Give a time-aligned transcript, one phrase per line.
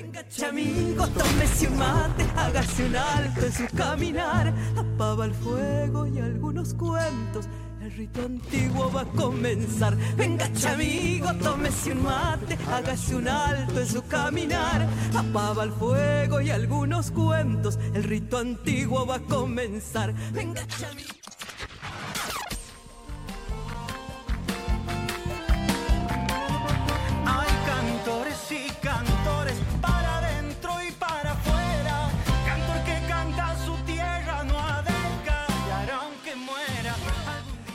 [0.00, 6.18] Venga, chamigo, tómese un mate, hágase un alto en su caminar, apaba el fuego y
[6.18, 7.46] algunos cuentos.
[7.82, 9.94] El rito antiguo va a comenzar.
[10.16, 14.88] Venga, chamigo, tómese un mate, hágase un alto en su caminar.
[15.14, 17.78] Apaba el fuego y algunos cuentos.
[17.92, 20.14] El rito antiguo va a comenzar.
[20.32, 21.19] Venga, chamigo.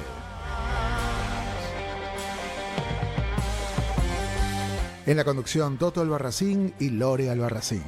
[5.07, 7.81] En la conducción, Toto Albarracín y Lore Albarracín.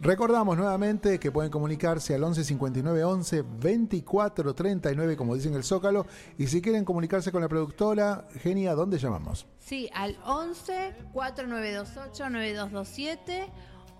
[0.00, 6.06] Recordamos nuevamente que pueden comunicarse al 11 59 11 24 39, como dicen el Zócalo.
[6.36, 9.46] Y si quieren comunicarse con la productora, Genia, ¿dónde llamamos?
[9.58, 13.46] Sí, al 11 4928 9227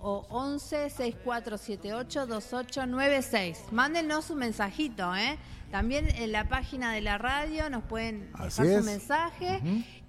[0.00, 3.58] o 11 6478 2896.
[3.72, 5.36] Mándenos un mensajito, ¿eh?
[5.72, 9.60] También en la página de la radio nos pueden Así dejar su mensaje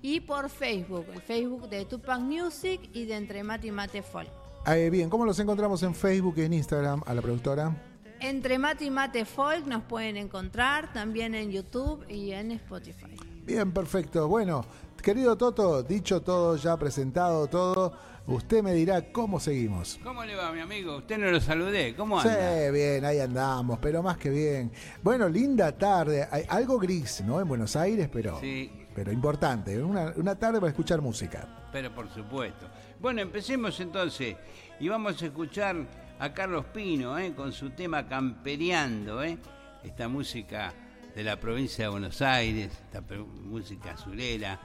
[0.04, 4.39] y por Facebook, el Facebook de Tupac Music y de Entre Mate y Mate Folk.
[4.76, 7.76] Eh, bien, ¿cómo los encontramos en Facebook y en Instagram a la productora?
[8.20, 13.16] Entre Mate y Mate Folk nos pueden encontrar también en YouTube y en Spotify.
[13.46, 14.28] Bien, perfecto.
[14.28, 14.66] Bueno,
[15.02, 17.94] querido Toto, dicho todo, ya presentado todo,
[18.28, 20.00] usted me dirá cómo seguimos.
[20.04, 20.98] ¿Cómo le va, mi amigo?
[20.98, 21.96] Usted no lo saludé.
[21.96, 22.70] ¿Cómo Sí, anda?
[22.72, 24.72] bien, ahí andamos, pero más que bien.
[25.02, 27.40] Bueno, linda tarde, hay algo gris, ¿no?
[27.40, 28.70] En Buenos Aires, pero, Sí.
[28.94, 29.82] Pero importante.
[29.82, 31.48] Una, una tarde para escuchar música.
[31.72, 32.68] Pero por supuesto.
[33.00, 34.36] Bueno, empecemos entonces.
[34.80, 35.76] Y vamos a escuchar
[36.20, 37.34] a Carlos Pino ¿eh?
[37.34, 39.24] con su tema Campereando.
[39.24, 39.38] ¿eh?
[39.84, 40.74] Esta música
[41.16, 43.02] de la provincia de Buenos Aires, esta
[43.44, 44.60] música azulera,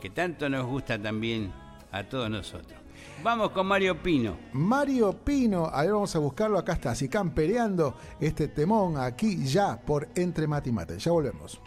[0.00, 1.52] que tanto nos gusta también
[1.92, 2.78] a todos nosotros.
[3.22, 4.36] Vamos con Mario Pino.
[4.52, 9.78] Mario Pino, a ver, vamos a buscarlo, acá está, así campereando este temón aquí ya
[9.80, 10.98] por Entre Mate y Mate.
[10.98, 11.60] Ya volvemos.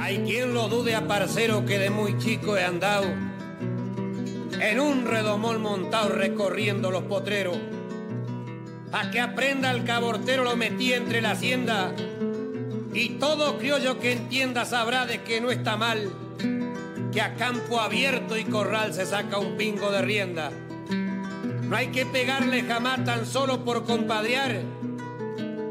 [0.00, 5.60] Hay quien lo dude a parcero que de muy chico he andado en un redomón
[5.60, 7.58] montado recorriendo los potreros.
[8.92, 11.92] A que aprenda el cabortero lo metí entre la hacienda
[12.94, 16.10] y todo criollo que entienda sabrá de que no está mal
[17.12, 20.50] que a campo abierto y corral se saca un pingo de rienda.
[21.62, 24.62] No hay que pegarle jamás tan solo por compadrear,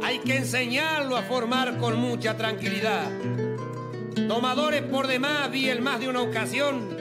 [0.04, 3.10] hay que enseñarlo a formar con mucha tranquilidad.
[4.28, 6.98] Tomadores por demás vi el más de una ocasión.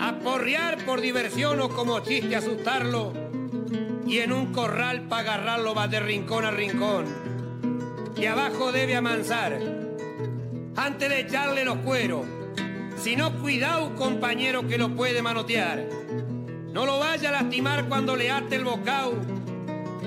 [0.00, 3.12] Aporrear por diversión o como chiste asustarlo.
[4.06, 7.06] Y en un corral para agarrarlo va de rincón a rincón.
[8.16, 9.58] Y abajo debe amansar.
[10.76, 12.26] Antes de echarle los cueros.
[12.96, 15.88] sino cuidado compañero que lo puede manotear.
[16.72, 19.14] No lo vaya a lastimar cuando le ate el bocao.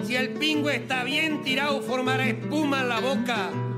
[0.04, 3.71] Si el pingo está bien tirado, formará espuma en la boca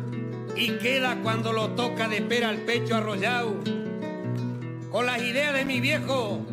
[0.55, 3.55] y queda cuando lo toca de pera al pecho arrollado.
[4.91, 6.45] Con las ideas de mi viejo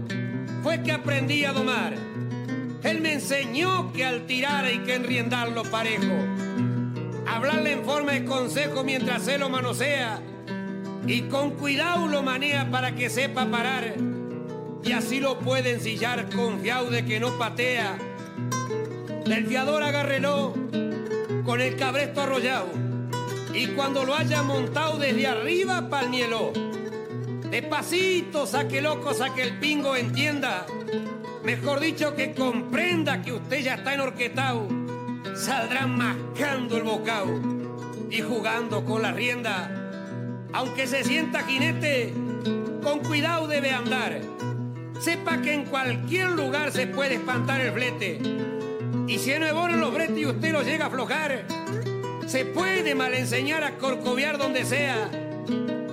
[0.62, 1.94] fue que aprendí a domar.
[2.82, 6.14] Él me enseñó que al tirar hay que enriendarlo parejo.
[7.26, 10.20] Hablarle en forma de consejo mientras se lo manosea
[11.06, 13.94] y con cuidado lo manea para que sepa parar
[14.82, 17.98] y así lo puede ensillar confiado de que no patea.
[19.26, 20.54] Del fiador agárrelo
[21.44, 22.89] con el cabresto arrollado
[23.54, 26.52] y cuando lo haya montado desde arriba palmielo.
[27.50, 30.66] Despacito saque loco, saque el pingo, entienda.
[31.44, 34.68] Mejor dicho que comprenda que usted ya está enorquetado.
[35.34, 37.40] Saldrá mascando el bocao
[38.10, 39.70] y jugando con la rienda.
[40.52, 42.12] Aunque se sienta jinete,
[42.82, 44.20] con cuidado debe andar.
[45.00, 48.20] Sepa que en cualquier lugar se puede espantar el flete.
[49.06, 51.46] Y si no es bueno los bretes y usted lo llega a aflojar,
[52.30, 55.10] se puede mal enseñar a corcoviar donde sea.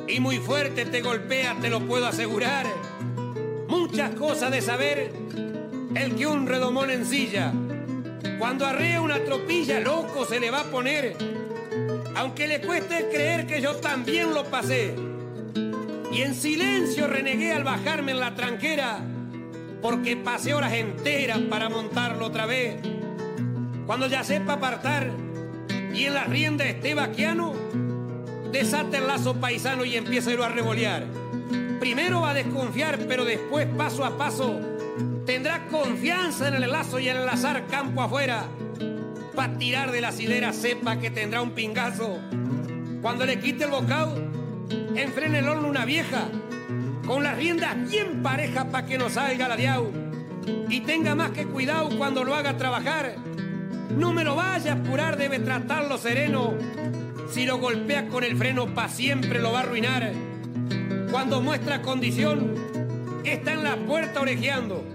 [0.07, 2.68] Y muy fuerte te golpea, te lo puedo asegurar.
[3.68, 5.12] Muchas cosas de saber
[5.95, 7.51] el que un redomón ensilla.
[8.38, 11.18] Cuando arrea una tropilla, loco se le va a poner.
[12.16, 14.94] Aunque le cueste creer que yo también lo pasé.
[16.12, 19.00] Y en silencio renegué al bajarme en la tranquera,
[19.81, 22.75] porque pasé horas enteras para montarlo otra vez.
[23.88, 25.26] Cuando ya sepa apartar
[25.97, 27.55] y en la rienda esté vaquiano,
[28.51, 31.07] desate el lazo paisano y empieza a revolear.
[31.79, 34.59] Primero va a desconfiar, pero después, paso a paso,
[35.25, 38.45] tendrá confianza en el lazo y en el azar campo afuera.
[39.35, 42.19] Para tirar de la sidera sepa que tendrá un pingazo.
[43.01, 44.21] Cuando le quite el bocado,
[44.95, 46.29] enfrene el horno una vieja,
[47.07, 49.91] con las riendas bien parejas para que no salga la diau.
[50.69, 53.26] Y tenga más que cuidado cuando lo haga trabajar.
[53.97, 56.53] No me lo vaya a apurar, debe tratarlo sereno.
[57.31, 60.13] Si lo golpea con el freno, pa' siempre lo va a arruinar.
[61.11, 62.53] Cuando muestra condición,
[63.23, 64.85] está en la puerta orejeando.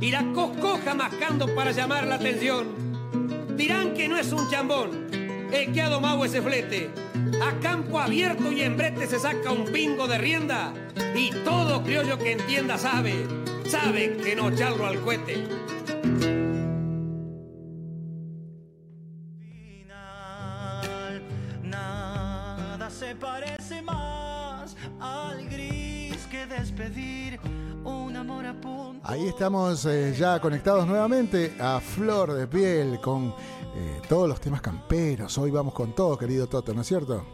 [0.00, 2.68] Y la coscoja mascando para llamar la atención.
[3.54, 5.08] Dirán que no es un chambón
[5.52, 6.90] el que ha domado ese flete.
[7.42, 10.72] A campo abierto y en brete se saca un pingo de rienda.
[11.14, 13.26] Y todo criollo que entienda sabe,
[13.68, 15.44] sabe que no charlo al cohete.
[23.06, 27.38] Se parece más al gris que despedir
[27.84, 29.00] un amor a punto.
[29.08, 34.60] Ahí estamos eh, ya conectados nuevamente a Flor de Piel con eh, todos los temas
[34.60, 35.38] camperos.
[35.38, 37.24] Hoy vamos con todo, querido Toto, ¿no es cierto?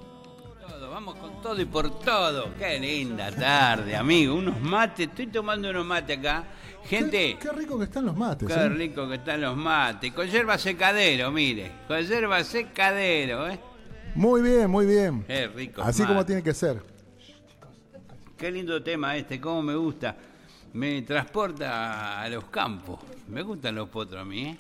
[0.61, 2.53] Todo, vamos con todo y por todo.
[2.59, 4.35] Qué linda tarde, amigo.
[4.35, 6.45] Unos mates, estoy tomando unos mates acá.
[6.85, 8.47] Gente, Qué, qué rico que están los mates.
[8.47, 8.69] qué ¿eh?
[8.69, 10.13] rico que están los mates.
[10.13, 11.73] Con yerba secadero, mire.
[11.89, 13.72] Con yerba secadero, ¿eh?
[14.14, 15.25] Muy bien, muy bien.
[15.26, 15.82] Qué rico.
[15.82, 16.82] Así como tiene que ser.
[18.37, 20.17] Qué lindo tema este, cómo me gusta.
[20.75, 22.99] Me transporta a los campos.
[23.29, 24.56] Me gustan los potros a mí, ¿eh?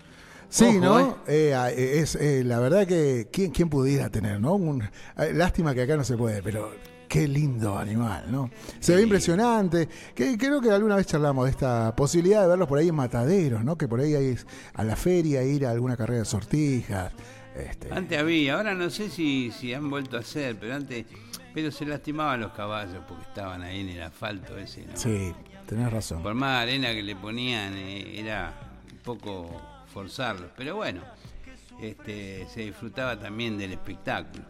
[0.48, 1.18] Sí, Ojo, ¿no?
[1.26, 4.54] Eh, ah, eh, es eh, la verdad que quién, quién pudiera tener, ¿no?
[4.54, 6.70] Un- eh, lástima que acá no se puede, pero
[7.08, 8.50] qué lindo animal, ¿no?
[8.78, 9.88] Se ve impresionante.
[10.14, 13.64] Que, creo que alguna vez charlamos de esta posibilidad de verlos por ahí en mataderos,
[13.64, 13.76] ¿no?
[13.78, 14.36] Que por ahí hay
[14.74, 17.12] a la feria ir a alguna carrera de sortijas.
[17.56, 21.04] Este, Antes había, ahora no sé si, si han vuelto a hacer, pero antes,
[21.52, 24.96] pero se lastimaban los caballos porque estaban ahí en el asfalto ese, ¿no?
[24.96, 25.34] sí,
[25.66, 26.22] tenés razón.
[26.22, 28.54] Por más arena que le ponían, eh, era
[28.90, 29.60] un poco
[29.92, 31.02] forzarlos, pero bueno,
[31.80, 34.44] este, se disfrutaba también del espectáculo.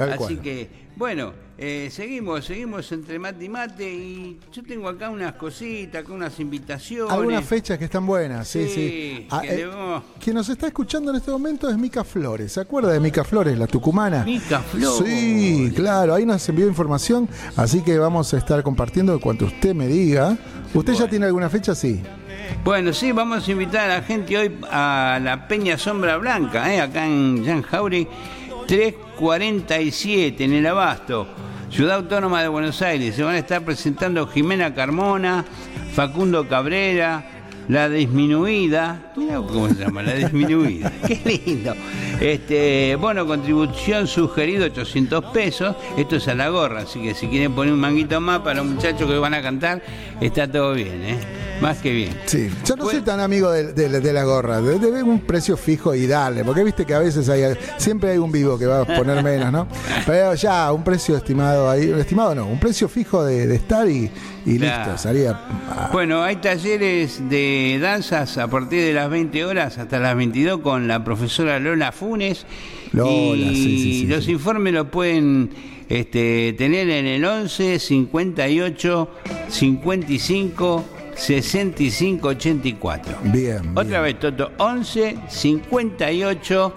[0.00, 0.40] Tal Así cual.
[0.40, 6.02] que, bueno, eh, seguimos, seguimos entre mate y mate y yo tengo acá unas cositas,
[6.02, 7.12] acá unas invitaciones.
[7.12, 8.74] Algunas fechas que están buenas, sí, sí.
[8.74, 12.52] Sí, Ah, que eh, debemos- quien nos está escuchando en este momento es Mica Flores.
[12.52, 14.24] ¿Se acuerda de Mica Flores, la tucumana?
[14.24, 15.06] Mica Flores.
[15.06, 19.86] Sí, claro, ahí nos envió información, así que vamos a estar compartiendo cuanto usted me
[19.86, 20.36] diga.
[20.72, 21.74] ¿Usted ya tiene alguna fecha?
[21.74, 22.00] Sí.
[22.64, 26.80] Bueno, sí, vamos a invitar a la gente hoy a la Peña Sombra Blanca, ¿eh?
[26.80, 28.08] acá en Jan Jauri
[29.20, 31.28] 347, en el Abasto,
[31.70, 33.14] Ciudad Autónoma de Buenos Aires.
[33.14, 35.44] Se van a estar presentando Jimena Carmona,
[35.92, 39.12] Facundo Cabrera, La Disminuida.
[39.14, 40.90] Cómo se llama, La Disminuida.
[41.06, 41.74] Qué lindo.
[42.18, 45.76] Este, bueno, contribución sugerido 800 pesos.
[45.98, 48.72] Esto es a la gorra, así que si quieren poner un manguito más para los
[48.72, 49.82] muchachos que van a cantar,
[50.22, 51.49] está todo bien, ¿eh?
[51.60, 52.10] Más que bien.
[52.26, 55.56] Sí, yo no soy tan amigo de, de- de la gorra, de, de un precio
[55.58, 57.42] fijo y darle, porque viste que a veces hay,
[57.76, 59.66] siempre hay un vivo que va a poner menos, ¿no?
[60.06, 64.10] Pero ya, un precio estimado ahí, estimado no, un precio fijo de, de estar y,
[64.46, 64.84] y Claro.
[64.92, 65.38] listo, salía.
[65.68, 70.60] ah, Bueno, hay talleres de danzas a partir de las 20 horas hasta las 22
[70.60, 72.46] con la profesora Lola Funes.
[72.92, 75.50] Lola, y sí, sí, sí, los informes los pueden
[75.90, 79.08] este, tener en el 11 58
[79.48, 80.84] 55
[81.20, 83.18] 65 84.
[83.24, 83.60] Bien.
[83.76, 84.02] Otra bien.
[84.02, 86.72] vez, Toto, 11 58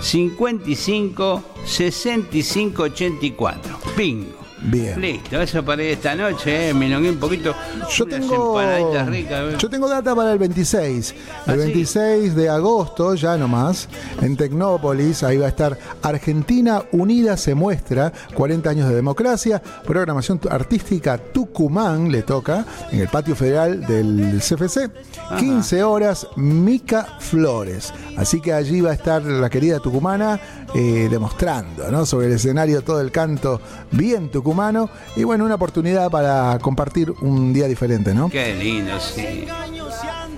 [0.00, 3.78] 55 65 84.
[3.96, 4.37] Bingo.
[4.62, 5.00] Bien.
[5.00, 6.74] Listo, eso para esta noche, eh.
[6.74, 7.54] me un poquito.
[7.96, 8.58] Yo unas tengo,
[9.06, 9.08] ricas.
[9.54, 9.56] eh.
[9.58, 11.14] yo tengo data para el 26.
[11.46, 11.64] ¿Ah, El sí?
[11.66, 13.88] 26 de agosto, ya nomás,
[14.20, 20.40] en Tecnópolis, ahí va a estar Argentina Unida se muestra, 40 años de democracia, programación
[20.50, 24.90] artística Tucumán, le toca, en el patio federal del CFC,
[25.38, 27.92] 15 horas, Mica Flores.
[28.16, 30.40] Así que allí va a estar la querida tucumana
[30.74, 32.04] eh, demostrando, ¿no?
[32.06, 33.60] Sobre el escenario todo el canto
[33.90, 38.28] bien tucumano y bueno, una oportunidad para compartir un día diferente, ¿no?
[38.28, 39.46] Qué lindo, sí.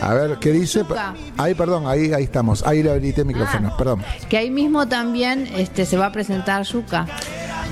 [0.01, 0.83] A ver, ¿qué dice?
[1.37, 2.63] Ahí, perdón, ahí, ahí estamos.
[2.67, 3.77] Ahí le habilité el micrófono, Ah.
[3.77, 4.03] perdón.
[4.31, 7.07] Que ahí mismo también este, se va a presentar Yuka.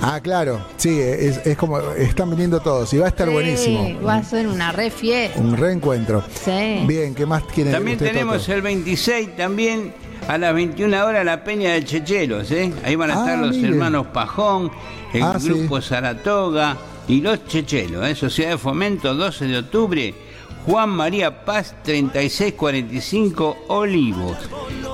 [0.03, 0.61] Ah, claro.
[0.77, 4.01] Sí, es, es como están viniendo todos y va a estar Sí, buenísimo.
[4.07, 5.41] Va a ser una re fiesta.
[5.41, 6.23] Un reencuentro.
[6.45, 6.85] Sí.
[6.87, 8.53] Bien, ¿qué más quieren También usted, tenemos Toto?
[8.53, 9.93] el 26, también
[10.27, 12.73] a las 21 horas la Peña de Chechelos, ¿eh?
[12.85, 13.69] Ahí van a Ah, estar los mire.
[13.69, 14.71] hermanos Pajón,
[15.15, 15.49] el Ah, sí.
[15.49, 18.15] grupo Saratoga y los Chechelos, ¿eh?
[18.15, 20.15] Sociedad de Fomento, 12 de octubre.
[20.67, 24.37] Juan María Paz 3645 Olivos.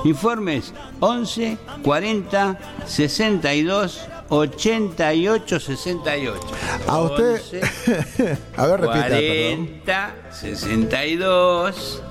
[0.05, 6.39] Informes 11 40 62 88 68.
[6.87, 7.41] A usted.
[7.41, 9.69] 11, a ver, repita, perdón.
[9.85, 12.01] 40 62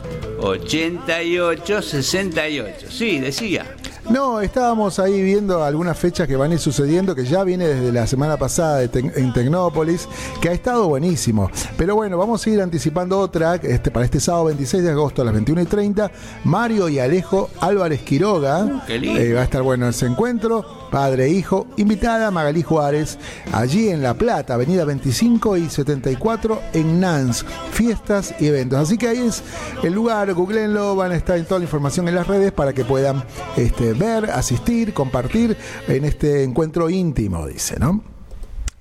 [0.41, 2.87] 88 68.
[2.91, 3.67] Sí, decía.
[4.11, 7.91] No, estábamos ahí viendo algunas fechas que van a ir sucediendo, que ya viene desde
[7.91, 10.07] la semana pasada de Tec- en Tecnópolis,
[10.43, 11.51] que ha estado buenísimo.
[11.79, 15.25] Pero bueno, vamos a ir anticipando otra, este, para este sábado 26 de agosto a
[15.25, 16.11] las 21 y 30,
[16.45, 18.83] Mario y Alejo Álvarez Quiroga.
[18.87, 19.19] qué lindo.
[19.19, 23.19] Eh, va a estar bueno ese encuentro, padre e hijo, invitada Magalí Juárez,
[23.53, 28.79] allí en La Plata, avenida 25 y 74 en Nance, fiestas y eventos.
[28.79, 29.43] Así que ahí es
[29.83, 32.85] el lugar, googleenlo, van a estar en toda la información en las redes para que
[32.85, 33.25] puedan
[33.57, 35.57] este, ver, asistir, compartir
[35.89, 38.05] en este encuentro íntimo, dice, ¿no?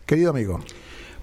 [0.06, 0.60] Querido amigo,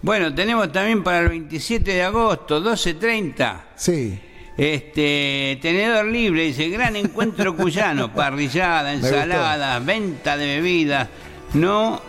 [0.03, 3.61] Bueno, tenemos también para el 27 de agosto, 12.30.
[3.77, 4.19] sí,
[4.61, 9.07] Este, tenedor libre, dice, gran encuentro cuyano, parrillada, gustó.
[9.09, 11.09] ensalada, venta de bebidas.
[11.55, 12.03] No,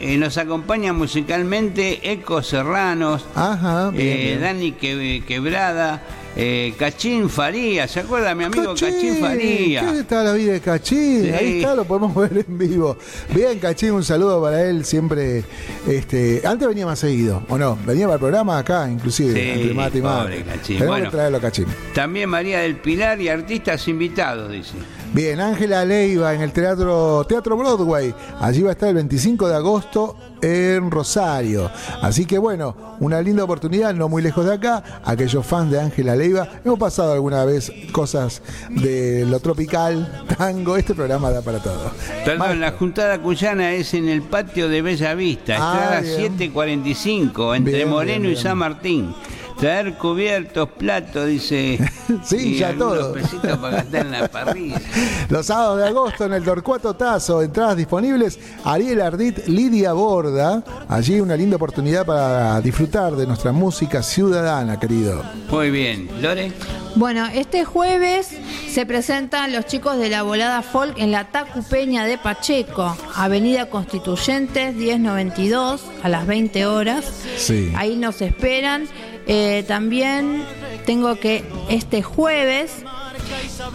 [0.00, 4.40] eh, nos acompaña musicalmente Eco Serranos, ajá, bien, eh, bien.
[4.40, 6.02] Dani Que- Quebrada,
[6.40, 9.80] eh, Cachín Faría, ¿se acuerda mi amigo Cachín, Faría?
[9.80, 11.24] ¿Qué está la vida de Cachín?
[11.24, 11.30] Sí.
[11.30, 12.96] Ahí está, lo podemos ver en vivo.
[13.34, 14.84] Bien, Cachín, un saludo para él.
[14.84, 15.44] Siempre,
[15.88, 17.76] este, antes venía más seguido, ¿o no?
[17.84, 20.42] Venía para el programa acá, inclusive, Sí, entre mate y pobre.
[20.44, 20.86] Cachín.
[20.86, 21.04] Bueno.
[21.06, 21.66] que traerlo a Cachín.
[21.92, 24.74] También María del Pilar y artistas invitados, dice.
[25.12, 28.14] Bien, Ángela Leiva en el Teatro, Teatro Broadway.
[28.40, 31.70] Allí va a estar el 25 de agosto en Rosario.
[32.02, 34.82] Así que bueno, una linda oportunidad, no muy lejos de acá.
[35.04, 40.76] Aquellos fans de Ángela Leiva, hemos pasado alguna vez cosas de lo tropical, tango.
[40.76, 41.90] Este programa da para todo.
[42.24, 46.16] Perdón, la juntada cuyana es en el patio de Bella Vista, Ah, entrada bien.
[46.16, 48.36] 745, entre Bien, Moreno bien, y.
[48.36, 49.14] San Martín.
[49.58, 51.78] Traer cubiertos, platos, dice.
[52.24, 53.12] Sí, y ya todo.
[53.12, 54.80] pesitos para gastar en la parrilla.
[55.28, 58.38] Los sábados de agosto en el Torcuato Tazo, entradas disponibles.
[58.64, 60.64] Ariel Ardit, Lidia Borda.
[60.88, 65.22] Allí una linda oportunidad para disfrutar de nuestra música ciudadana, querido.
[65.50, 66.08] Muy bien.
[66.22, 66.50] Lore,
[66.94, 68.30] Bueno, este jueves
[68.70, 73.68] se presentan los chicos de la volada folk en la Tacu Peña de Pacheco, Avenida
[73.68, 77.04] Constituyentes 1092 a las 20 horas.
[77.36, 77.70] Sí.
[77.76, 78.88] Ahí nos esperan.
[79.28, 80.42] Eh, también
[80.86, 82.72] tengo que este jueves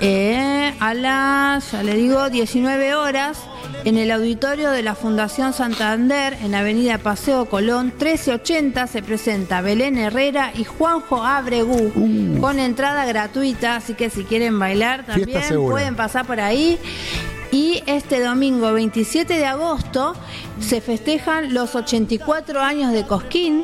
[0.01, 3.39] eh, a las, ya le digo, 19 horas
[3.85, 9.97] en el auditorio de la Fundación Santander en Avenida Paseo Colón 1380 se presenta Belén
[9.97, 16.25] Herrera y Juanjo Abregú con entrada gratuita, así que si quieren bailar también pueden pasar
[16.25, 16.79] por ahí.
[17.53, 20.15] Y este domingo 27 de agosto
[20.59, 23.63] se festejan los 84 años de Cosquín.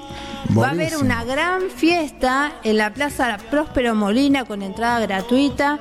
[0.55, 5.79] Va a haber una gran fiesta en la Plaza Próspero Molina con entrada gratuita,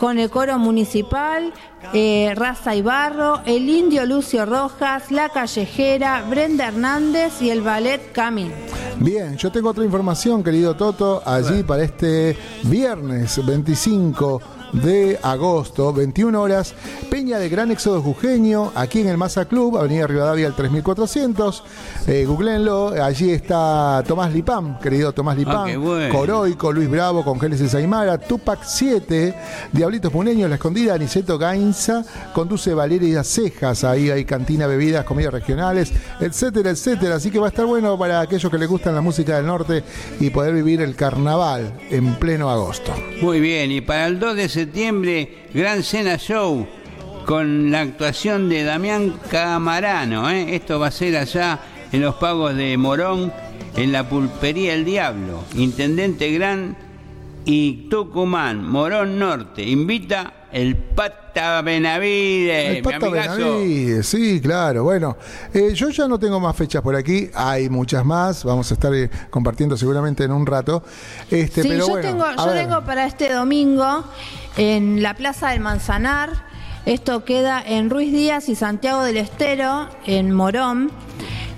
[0.00, 1.52] con el coro municipal,
[1.92, 8.10] eh, Raza y Barro, el indio Lucio Rojas, la callejera, Brenda Hernández y el ballet
[8.10, 8.52] Camín.
[8.98, 14.42] Bien, yo tengo otra información, querido Toto, allí para este viernes 25
[14.82, 16.74] de agosto, 21 horas,
[17.10, 21.62] Peña de Gran Éxodo Jujeño, aquí en el Massa Club, Avenida Rivadavia al 3400.
[22.06, 26.12] Eh, googleenlo, allí está Tomás Lipam, querido Tomás Lipam, Ah, qué bueno.
[26.14, 29.34] Coroico, Luis Bravo, con Génesis Aymara, Tupac 7,
[29.72, 35.92] Diablitos Puneños, La Escondida, Aniceto Gainza, conduce Valeria Cejas, ahí hay cantina, bebidas, comidas regionales,
[36.20, 37.16] etcétera, etcétera.
[37.16, 39.84] Así que va a estar bueno para aquellos que les gustan la música del norte
[40.20, 42.92] y poder vivir el carnaval en pleno agosto.
[43.22, 46.66] Muy bien, y para el 2 de septiembre, Gran Cena Show
[47.26, 50.30] con la actuación de Damián Camarano.
[50.30, 50.54] ¿eh?
[50.54, 51.60] Esto va a ser allá
[51.92, 53.30] en los pagos de Morón,
[53.76, 55.44] en la pulpería El Diablo.
[55.54, 56.76] Intendente Gran
[57.44, 59.68] y Tucumán, Morón Norte.
[59.68, 63.36] Invita el Pata Benavides, El mi Pata amigazo.
[63.36, 64.84] Benavides, sí, claro.
[64.84, 65.16] Bueno,
[65.52, 68.94] eh, yo ya no tengo más fechas por aquí, hay muchas más, vamos a estar
[68.94, 70.84] eh, compartiendo seguramente en un rato.
[71.28, 74.04] Este, Sí, pero yo, bueno, tengo, yo tengo para este domingo
[74.56, 76.30] en la Plaza del Manzanar.
[76.86, 80.92] Esto queda en Ruiz Díaz y Santiago del Estero, en Morón.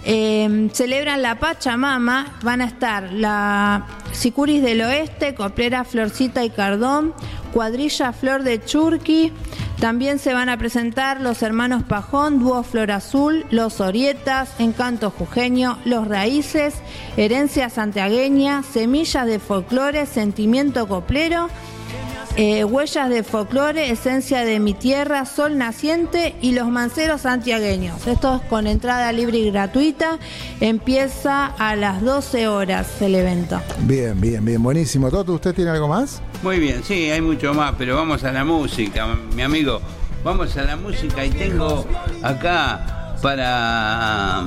[0.08, 2.38] Eh, celebran la Pachamama.
[2.42, 7.12] Van a estar la Sicuris del Oeste, Coplera Florcita y Cardón,
[7.52, 9.32] Cuadrilla Flor de Churqui.
[9.80, 15.78] También se van a presentar los hermanos Pajón, Dúo Flor Azul, Los Orietas, Encanto Jujeño,
[15.84, 16.74] Los Raíces,
[17.16, 21.48] Herencia Santiagueña, Semillas de Folclore, Sentimiento Coplero.
[22.38, 28.06] Eh, huellas de folclore, esencia de mi tierra, sol naciente y los manceros santiagueños.
[28.06, 30.18] Esto es con entrada libre y gratuita.
[30.60, 33.62] Empieza a las 12 horas el evento.
[33.80, 35.10] Bien, bien, bien, buenísimo.
[35.10, 36.20] Toto, ¿usted tiene algo más?
[36.42, 39.80] Muy bien, sí, hay mucho más, pero vamos a la música, mi amigo.
[40.22, 41.86] Vamos a la música y tengo
[42.22, 44.44] acá para,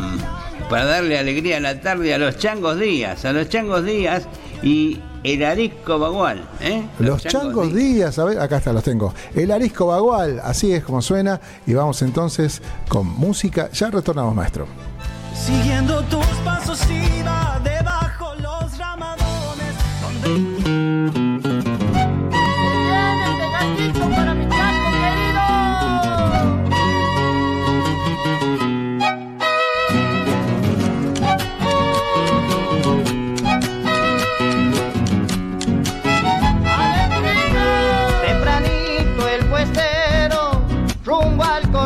[0.69, 4.27] para darle alegría a la tarde a los changos días, a los changos días
[4.61, 6.47] y el arisco bagual.
[6.61, 6.87] ¿eh?
[6.99, 9.13] Los changos días, a ver, acá está, los tengo.
[9.33, 11.39] El arisco bagual, así es como suena.
[11.65, 13.69] Y vamos entonces con música.
[13.71, 14.67] Ya retornamos, maestro.
[15.33, 21.39] Siguiendo tus pasos iba debajo los ramadones donde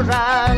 [0.06, 0.53] Right.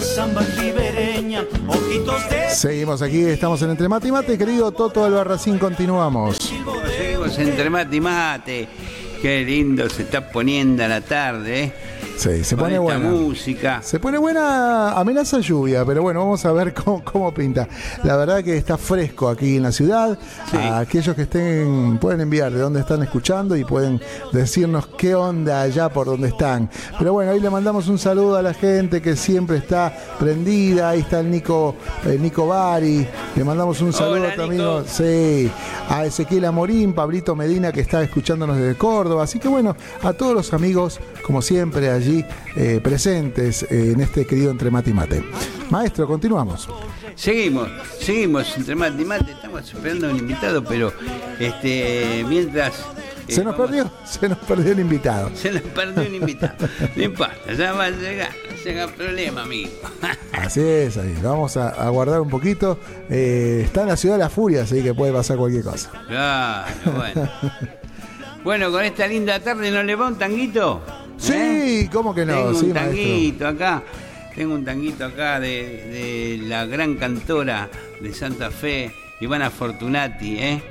[0.00, 4.38] Samba ribereña, ojitos de Seguimos aquí, estamos en Entre Mate y Mate.
[4.38, 6.38] Querido Toto Albarracín, continuamos.
[6.38, 8.68] Seguimos entre mate y mate.
[9.22, 11.64] Qué lindo se está poniendo la tarde.
[11.64, 11.72] ¿eh?
[12.20, 13.08] Sí, se pone buena.
[13.08, 13.80] música.
[13.82, 17.66] Se pone buena amenaza lluvia, pero bueno, vamos a ver cómo, cómo pinta.
[18.04, 20.18] La verdad que está fresco aquí en la ciudad.
[20.50, 20.58] Sí.
[20.58, 24.02] A aquellos que estén, pueden enviar de dónde están escuchando y pueden
[24.32, 26.68] decirnos qué onda allá por donde están.
[26.98, 30.90] Pero bueno, ahí le mandamos un saludo a la gente que siempre está prendida.
[30.90, 33.08] Ahí está el Nico, el Nico Bari.
[33.34, 34.84] Le mandamos un saludo Hola, también Nico.
[34.86, 35.50] sí,
[35.88, 39.24] a Ezequiel Amorín, Pablito Medina que está escuchándonos desde Córdoba.
[39.24, 42.09] Así que bueno, a todos los amigos, como siempre, allí
[42.56, 45.24] eh, presentes eh, en este querido Entre Mate y Mate.
[45.70, 46.68] Maestro, continuamos.
[47.14, 47.68] Seguimos,
[48.00, 49.32] seguimos entre mate y mate.
[49.32, 50.92] Estamos esperando a un invitado, pero
[51.38, 52.80] este mientras.
[53.28, 55.30] eh, Se nos vamos- perdió, se nos perdió el invitado.
[55.34, 56.68] Se nos perdió un invitado.
[56.96, 58.30] No importa, ya va a llegar.
[58.68, 59.70] Haga problema, amigo.
[60.32, 61.16] Así es, ahí.
[61.22, 62.78] Vamos a, a guardar un poquito.
[63.08, 65.90] Eh, está en la ciudad de la furia, así que puede pasar cualquier cosa.
[66.08, 67.28] Claro, bueno.
[68.42, 70.80] Bueno, con esta linda tarde, ¿no le va un tanguito?
[71.20, 71.88] Sí, ¿Eh?
[71.92, 72.34] ¿cómo que no?
[72.34, 72.96] Tengo Sí, un maestro.
[72.96, 73.82] tanguito acá.
[74.34, 77.68] Tengo un tanguito acá de, de la gran cantora
[78.00, 80.62] de Santa Fe, Ivana Fortunati, ¿eh?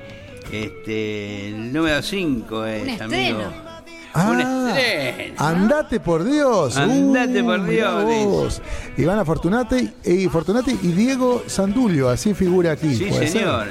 [0.51, 3.39] Este, el número 5 es, Un amigo.
[3.41, 3.69] estreno.
[4.15, 5.33] Un Ah, estreno.
[5.37, 6.75] Andate por Dios.
[6.77, 8.59] Andate por Dios.
[8.97, 12.95] Ivana Fortunati y, Fortunati y Diego Sandulio, así figura aquí.
[12.95, 13.41] Sí, ¿puede ser?
[13.41, 13.67] señor.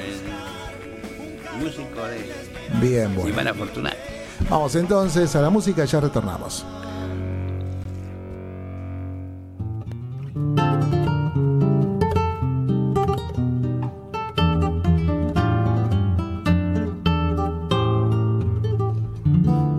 [1.57, 3.31] El músico de Bien, bueno.
[3.31, 3.97] Ivana Fortunati.
[4.51, 6.65] Vamos entonces a la música, ya retornamos.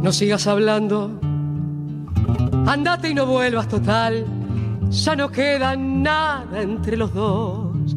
[0.03, 1.19] No sigas hablando,
[2.65, 4.25] andate y no vuelvas total,
[4.89, 7.95] ya no queda nada entre los dos.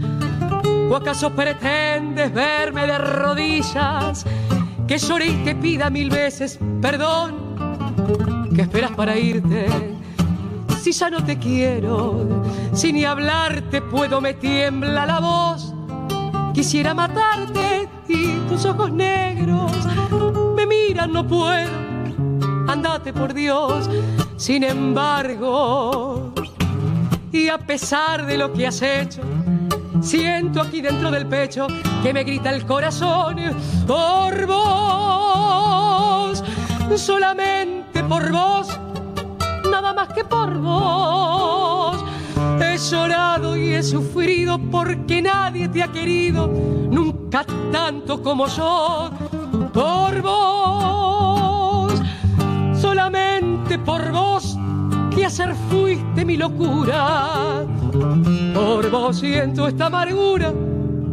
[0.91, 4.27] ¿O acaso pretendes verme de rodillas,
[4.87, 7.35] que llore y te pida mil veces perdón?
[8.55, 9.67] ¿Qué esperas para irte?
[10.83, 12.43] Si ya no te quiero,
[12.73, 15.73] si ni hablarte puedo me tiembla la voz.
[16.53, 19.73] Quisiera matarte y tus ojos negros
[20.57, 21.71] me miran, no puedo.
[22.69, 23.89] Andate por Dios,
[24.37, 26.33] sin embargo.
[27.33, 29.23] Y a pesar de lo que has hecho,
[30.03, 31.67] siento aquí dentro del pecho
[32.03, 33.37] que me grita el corazón
[33.87, 36.43] por vos,
[36.97, 38.69] solamente por vos,
[39.71, 42.05] nada más que por vos.
[42.61, 49.11] He llorado y he sufrido porque nadie te ha querido nunca tanto como yo.
[49.73, 51.93] Por vos,
[52.81, 54.57] solamente por vos,
[55.15, 57.65] que hacer fuiste mi locura.
[58.55, 60.53] Por vos siento esta amargura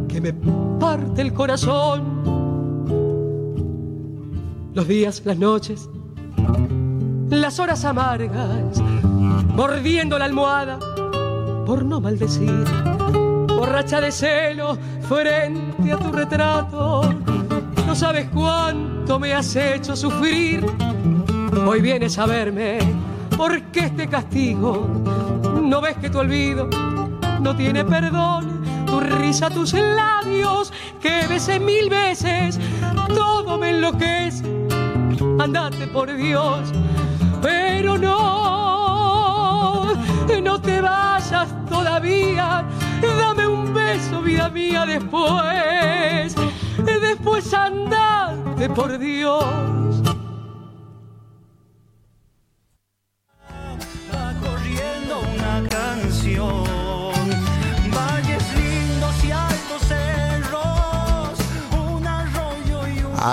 [0.07, 0.33] que me
[0.79, 2.19] parte el corazón.
[4.73, 5.89] Los días, las noches,
[7.29, 8.81] las horas amargas,
[9.55, 10.79] mordiendo la almohada
[11.65, 12.63] por no maldecir,
[13.47, 17.01] borracha de celo frente a tu retrato.
[17.85, 20.65] No sabes cuánto me has hecho sufrir.
[21.65, 23.08] Hoy vienes a verme
[23.39, 24.85] porque este castigo.
[25.63, 26.67] No ves que tu olvido
[27.39, 28.59] no tiene perdón.
[28.85, 32.59] Tu risa, tus labios que besé mil veces,
[33.07, 34.43] todo me enloquece.
[35.39, 36.73] Andate por Dios,
[37.41, 39.93] pero no,
[40.43, 42.65] no te vayas todavía.
[43.01, 46.35] Dame un beso, vida mía, después.
[46.83, 49.78] Después andate por Dios.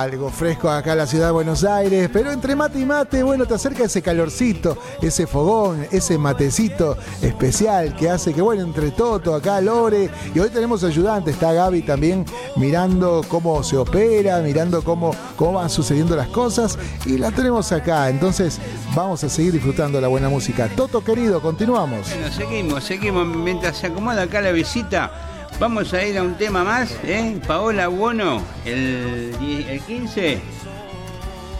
[0.07, 3.45] Algo fresco acá en la ciudad de Buenos Aires, pero entre mate y mate, bueno,
[3.45, 9.35] te acerca ese calorcito, ese fogón, ese matecito especial que hace que, bueno, entre Toto,
[9.35, 15.11] acá Lore, y hoy tenemos ayudantes, está Gaby también mirando cómo se opera, mirando cómo,
[15.35, 18.61] cómo van sucediendo las cosas, y la tenemos acá, entonces
[18.95, 20.69] vamos a seguir disfrutando la buena música.
[20.77, 22.11] Toto querido, continuamos.
[22.11, 23.27] Bueno, seguimos, seguimos.
[23.27, 25.11] Mientras se acomoda acá la visita,
[25.59, 27.40] vamos a ir a un tema más, ¿eh?
[27.47, 30.40] Paola Bono, el, die- el 15,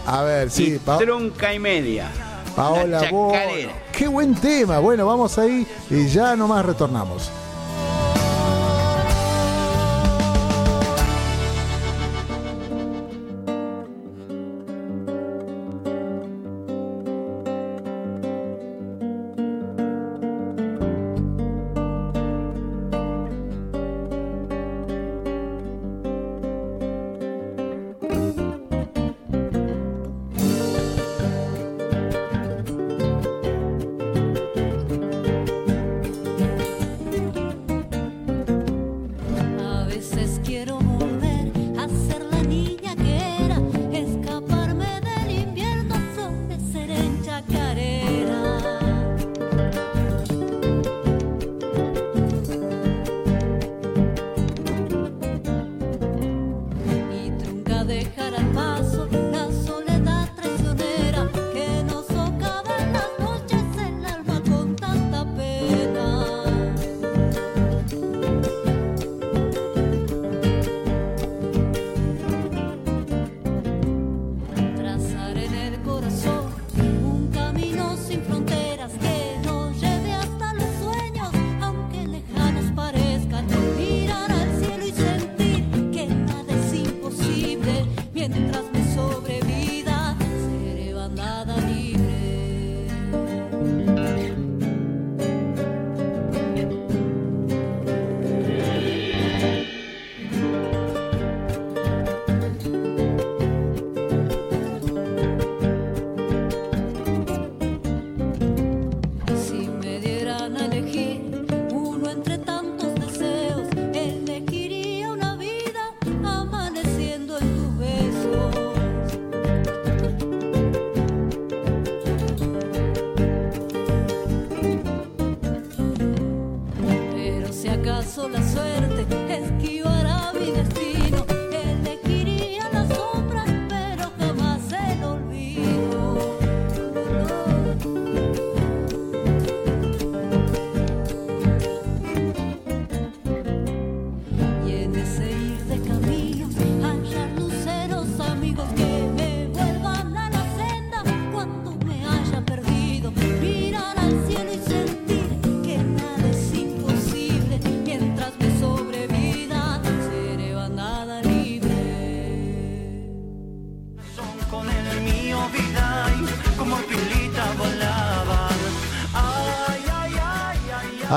[0.07, 2.09] A ver, sí, y Tronca y Media.
[2.55, 3.73] Paola chacarera.
[3.93, 4.79] Qué buen tema.
[4.79, 7.31] Bueno, vamos ahí y ya nomás retornamos.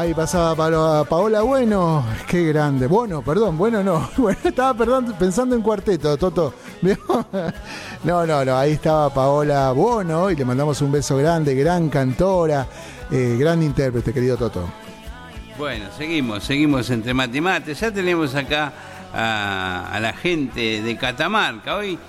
[0.10, 2.88] Ahí pasaba Pa- Paola Bueno, qué grande.
[2.88, 4.10] Bueno, perdón, bueno no.
[4.18, 4.74] Bueno, estaba
[5.20, 6.52] pensando en cuarteto, Toto.
[8.04, 12.66] No, no, no, ahí estaba Paola Bueno y le mandamos un beso grande, gran cantora,
[13.12, 14.68] eh, gran intérprete, querido Toto.
[15.60, 17.76] Bueno, seguimos, seguimos entre mate.
[17.76, 18.74] Ya tenemos acá
[19.14, 21.76] a la gente de Catamarca.
[21.76, 22.00] Hoy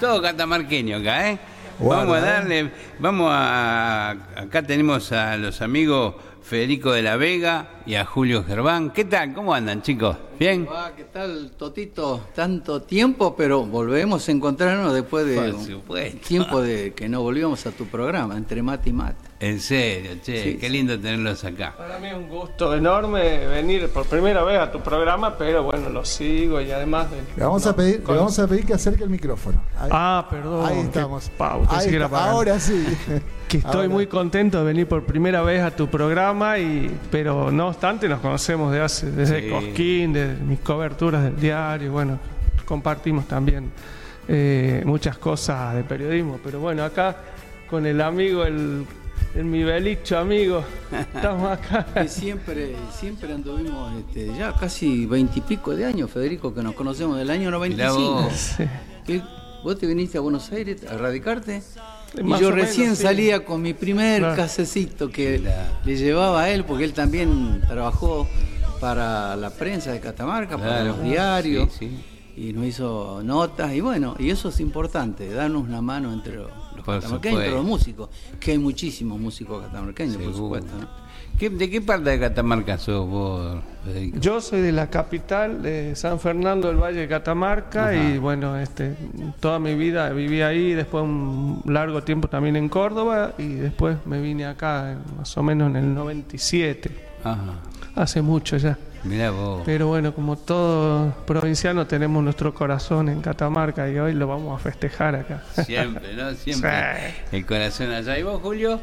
[0.00, 1.38] todo catamarqueño acá, ¿eh?
[1.78, 2.22] Guarda, vamos a ¿eh?
[2.22, 4.10] darle, vamos a...
[4.36, 8.90] Acá tenemos a los amigos Federico de la Vega y a Julio Gerván.
[8.90, 9.32] ¿Qué tal?
[9.32, 10.16] ¿Cómo andan, chicos?
[10.38, 10.68] ¿Bien?
[10.70, 12.28] Ah, ¿Qué tal, Totito?
[12.34, 17.72] Tanto tiempo, pero volvemos a encontrarnos después de un tiempo de que no volvíamos a
[17.72, 19.33] tu programa, entre mate y mate.
[19.44, 21.74] En serio, che, Sí, qué lindo tenerlos acá.
[21.76, 25.90] Para mí es un gusto enorme venir por primera vez a tu programa, pero bueno,
[25.90, 27.10] lo sigo y además...
[27.10, 29.60] de- Le vamos, a pedir, le vamos a pedir que acerque el micrófono.
[29.78, 30.64] Ahí, Ah, perdón.
[30.66, 31.28] ahí estamos.
[31.28, 32.86] pensé Ahí que era está, para- ahora sí.
[33.48, 33.88] Que estoy Ahora.
[33.90, 38.20] muy contento de venir por primera vez a tu programa, y pero no obstante nos
[38.20, 39.50] conocemos de hace, desde Sí.
[39.50, 42.18] Cosquín, de mis coberturas del diario, bueno,
[42.64, 43.70] compartimos también
[44.26, 47.16] eh, muchas cosas de periodismo, pero bueno, acá
[47.68, 48.86] con el amigo, el,
[49.34, 51.86] el mi belicho amigo, estamos acá.
[51.94, 57.30] Que siempre, siempre anduvimos este, ya casi veintipico de años, Federico, que nos conocemos del
[57.30, 58.12] año Mirá 95.
[58.22, 58.32] vos.
[58.32, 58.64] Sí.
[59.06, 59.22] Que
[59.64, 61.62] ¿Vos te viniste a Buenos Aires a radicarte?
[62.18, 63.02] Y Más yo menos, recién sí.
[63.02, 64.36] salía con mi primer Claro.
[64.36, 65.72] casecito que Claro.
[65.86, 68.28] le llevaba a él, porque él también trabajó
[68.78, 71.90] para la prensa de Catamarca, para los diarios, Sí,
[72.36, 76.50] y nos hizo notas, y bueno, y eso es importante, darnos una mano entre los,
[76.76, 77.56] los catamarqueños, supuesto.
[77.56, 78.08] los músicos,
[78.40, 80.70] que hay muchísimos músicos catamarqueños, por supuesto.
[80.80, 81.04] ¿no?
[81.38, 84.18] ¿Qué- ¿De qué parte de Catamarca sos vos, Federico?
[84.20, 87.94] Yo soy de la capital de San Fernando del Valle de Catamarca Ajá.
[87.96, 88.94] y bueno, este,
[89.40, 94.20] toda mi vida viví ahí, después un largo tiempo también en Córdoba y después me
[94.20, 96.90] vine acá más o menos en el 97,
[97.24, 97.54] Ajá.
[97.96, 98.78] hace mucho ya.
[99.04, 99.62] Mirá vos.
[99.66, 104.62] Pero bueno, como todo provinciano tenemos nuestro corazón en Catamarca y hoy lo vamos a
[104.62, 105.42] festejar acá.
[105.64, 106.32] Siempre, ¿no?
[106.34, 106.70] Siempre.
[107.30, 107.36] Sí.
[107.36, 108.18] El corazón allá.
[108.18, 108.80] ¿Y vos, Julio?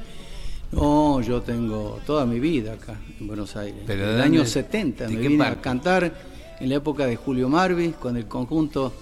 [0.71, 3.81] No, yo tengo toda mi vida acá en Buenos Aires.
[3.88, 4.51] Pero Desde ¿de el año dónde?
[4.51, 5.60] 70 ¿De me vine parte?
[5.60, 6.12] a cantar
[6.60, 8.93] en la época de Julio Marvis con el conjunto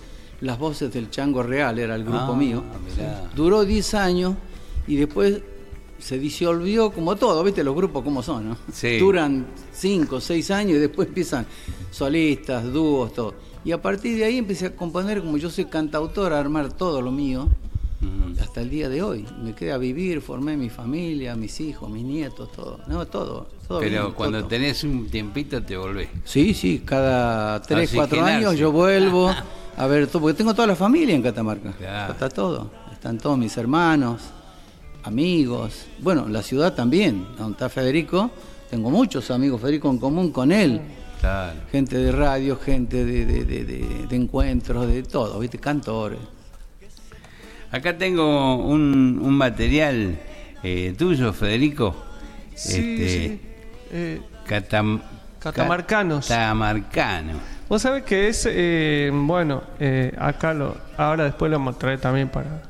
[0.42, 2.64] Las Voces del Chango Real, era el grupo Ah, mío.
[2.96, 3.24] mirá.
[3.36, 4.34] Duró 10 años
[4.88, 5.42] y después
[6.00, 7.64] se disolvió como todo, ¿viste?
[7.64, 8.58] Los grupos como son, ¿no?
[8.72, 8.98] Sí.
[8.98, 11.46] Duran 5 o 6 años y después empiezan
[11.92, 13.34] solistas, dúos, todo.
[13.64, 17.02] Y a partir de ahí empecé a componer, como yo soy cantautor, a armar todo
[17.02, 17.50] lo mío
[18.42, 19.26] hasta el día de hoy.
[19.44, 22.80] Me quedé a vivir, formé mi familia, mis hijos, mis nietos, todo.
[22.88, 23.48] No, todo.
[23.68, 24.48] todo Pero bien, cuando todo.
[24.48, 26.08] tenés un tiempito te volvés.
[26.24, 28.48] Sí, sí, cada 3, 4 Oxigenarse.
[28.48, 29.30] años yo vuelvo
[29.76, 31.74] a ver todo, porque tengo toda la familia en Catamarca.
[31.74, 32.14] Claro.
[32.14, 32.72] Está todo.
[32.94, 34.22] Están todos mis hermanos,
[35.04, 35.86] amigos.
[36.00, 38.32] Bueno, la ciudad también, donde está Federico.
[38.70, 40.82] Tengo muchos amigos, Federico, en común con él.
[41.20, 41.60] Claro.
[41.72, 45.58] Gente de radio, gente de, de- de- de- de encuentros, de todo, ¿viste?
[45.58, 46.20] Cantores.
[47.72, 50.18] Acá tengo un, un material
[50.64, 51.96] eh, tuyo, Federico.
[52.56, 53.42] Sí, Este, sí.
[53.92, 55.02] Eh, Catam-
[55.40, 56.28] Catamarcanos.
[56.28, 57.34] Catamarcano.
[57.68, 62.62] Vos sabés que es, eh, bueno, eh, acá lo, ahora después lo traer también para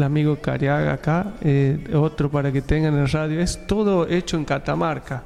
[0.00, 4.44] el amigo Cariaga acá, eh, otro para que tengan en radio, es todo hecho en
[4.46, 5.22] Catamarca,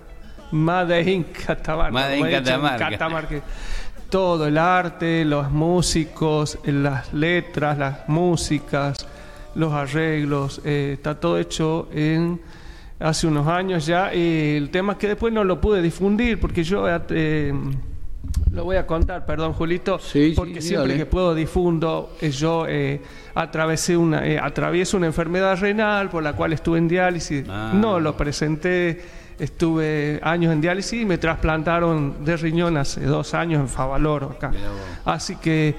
[0.51, 1.93] Made in Catamarca.
[1.93, 2.91] Made in Catamarca.
[2.91, 3.41] Catamarca.
[4.11, 9.07] Todo, el arte, los músicos, eh, las letras, las músicas,
[9.55, 12.41] los arreglos, eh, está todo hecho en
[12.99, 14.15] hace unos años ya.
[14.15, 17.53] y el tema es que después no lo pude difundir porque yo eh,
[18.53, 20.99] lo voy a contar, perdón Julito, Sí, sí, porque siempre dígale.
[20.99, 22.13] que puedo difundo.
[22.21, 23.01] eh, yo eh,
[23.35, 27.45] atravesé una, eh, atravieso una enfermedad renal por la cual estuve en diálisis.
[27.49, 27.73] Ah.
[27.75, 29.03] No lo presenté,
[29.39, 34.51] estuve años en diálisis y me trasplantaron de riñón hace dos años en Favaloro acá.
[35.05, 35.75] Así que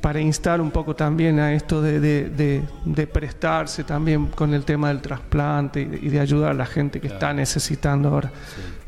[0.00, 4.62] para instar un poco también a esto de, de- de- de prestarse también con el
[4.64, 8.30] tema del trasplante y de, y de ayudar a la gente que está necesitando ahora.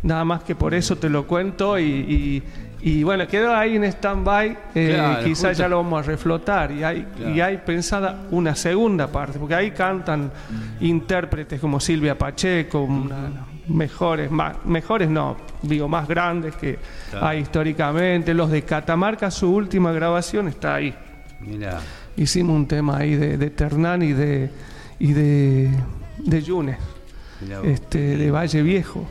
[0.02, 2.42] Nada más que por eso te lo cuento y, y-
[2.80, 6.84] y bueno, quedó ahí en stand-by, eh, Claro, quizás ya lo vamos a reflotar y
[6.84, 7.34] hay, Claro.
[7.34, 10.30] y hay pensada una segunda parte, porque ahí cantan
[10.80, 13.32] intérpretes como Silvia Pacheco, una las
[13.68, 16.78] mejores, más, mejores no, digo más grandes que
[17.10, 17.26] Claro.
[17.26, 20.94] hay históricamente, los de Catamarca, su última grabación está ahí.
[22.16, 24.50] Hicimos un tema ahí de, de Ternán y de
[25.00, 25.70] y de,
[26.18, 26.76] de Yunes,
[27.64, 29.08] este, de Valle Viejo.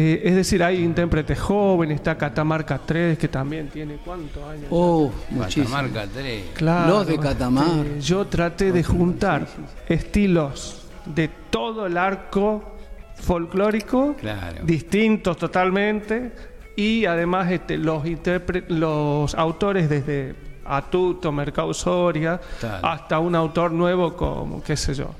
[0.00, 4.66] Eh, es decir, hay intérpretes jóvenes, está Catamarca 3, que también tiene cuántos años.
[4.70, 5.64] Oh, muchísimo.
[5.74, 6.44] Catamarca 3.
[6.54, 7.98] Claro, Los de Catamarca.
[7.98, 9.48] yo traté de juntar
[9.88, 12.62] estilos de todo el arco
[13.16, 14.58] folclórico, Claro.
[14.64, 16.32] distintos totalmente,
[16.76, 18.04] y además este, los,
[18.68, 22.86] los autores desde Atuto, Mercado Soria, Claro.
[22.86, 25.10] hasta un autor nuevo como, qué sé yo,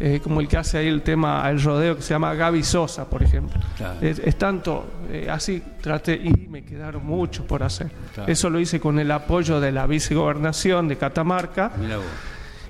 [0.00, 3.08] eh, como el que hace ahí el tema El Rodeo, que se llama Gaby Sosa,
[3.08, 3.60] por ejemplo.
[3.76, 3.98] Claro.
[4.00, 7.90] Es, es tanto, eh, así traté y me quedaron muchos por hacer.
[8.14, 8.32] Claro.
[8.32, 11.70] Eso lo hice con el apoyo de la vicegobernación de Catamarca.
[11.78, 12.06] Mirá vos.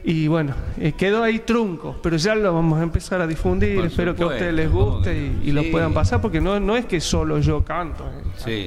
[0.03, 3.77] Y bueno, eh, quedó ahí trunco, pero ya lo vamos a empezar a difundir.
[3.77, 6.75] Por Espero que a ustedes les ¿cómo guste y, lo puedan pasar, porque no, no
[6.75, 8.23] es que solo yo canto, eh,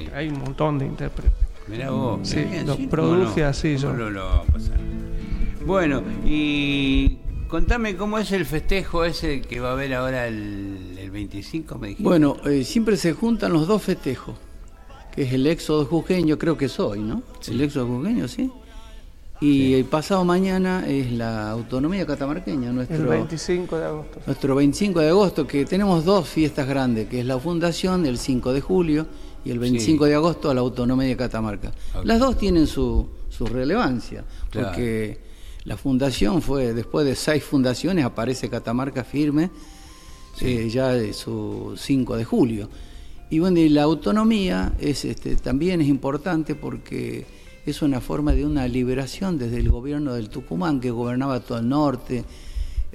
[0.06, 0.10] Sí.
[0.16, 1.34] hay un montón de intérpretes.
[1.68, 2.20] Mirá vos.
[2.22, 3.48] Sí, lo ¿cómo produje no?
[3.48, 3.98] así ¿Cómo yo.
[3.98, 4.78] lo- lo vamos a pasar?
[5.66, 7.18] Bueno, y
[7.58, 11.90] contame cómo es el festejo ese que va a haber ahora el, el 25, me
[11.90, 12.04] dijiste.
[12.04, 14.34] Bueno, eh, siempre se juntan los dos festejos,
[15.14, 17.22] que es el éxodo jujeño, creo que es hoy, ¿no?
[17.48, 18.50] El éxodo jujeño, sí.
[19.40, 24.20] Y el pasado mañana es la autonomía catamarqueña, nuestro, El 25 de agosto.
[24.26, 28.52] nuestro 25 de agosto, que tenemos dos fiestas grandes, que es la fundación el 5
[28.52, 29.06] de julio
[29.46, 30.10] y el 25 Sí.
[30.10, 31.72] de agosto la autonomía de Catamarca.
[32.04, 34.70] Las dos tienen su, su relevancia, Claro.
[34.70, 35.33] porque
[35.66, 39.50] la fundación fue, después de seis fundaciones, aparece Catamarca firme,
[40.42, 42.70] eh, ya de su 5 de julio.
[43.30, 47.26] Y bueno, y la autonomía es, este, también es importante porque
[47.66, 51.70] es una forma de una liberación desde el gobierno del Tucumán, que gobernaba todo el
[51.70, 52.26] norte,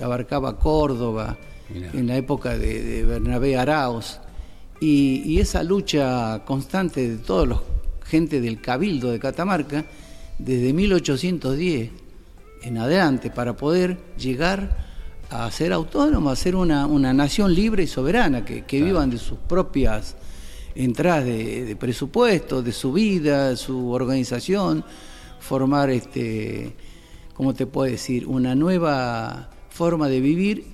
[0.00, 1.38] abarcaba Córdoba,
[1.72, 1.90] Mirá.
[1.94, 4.20] en la época de, de Bernabé Arauz.
[4.80, 7.60] Y, y esa lucha constante de todos los
[8.08, 9.84] gente del Cabildo de Catamarca,
[10.38, 11.90] desde 1810
[12.62, 14.88] en adelante, para poder llegar
[15.30, 19.18] a ser autónoma, a ser una, una nación libre y soberana, que, que vivan de
[19.18, 20.16] sus propias
[20.74, 24.84] entradas de, de presupuesto, de su vida, su organización,
[25.40, 26.74] formar, este,
[27.34, 30.64] ¿cómo te puedo decir?, una nueva forma de vivir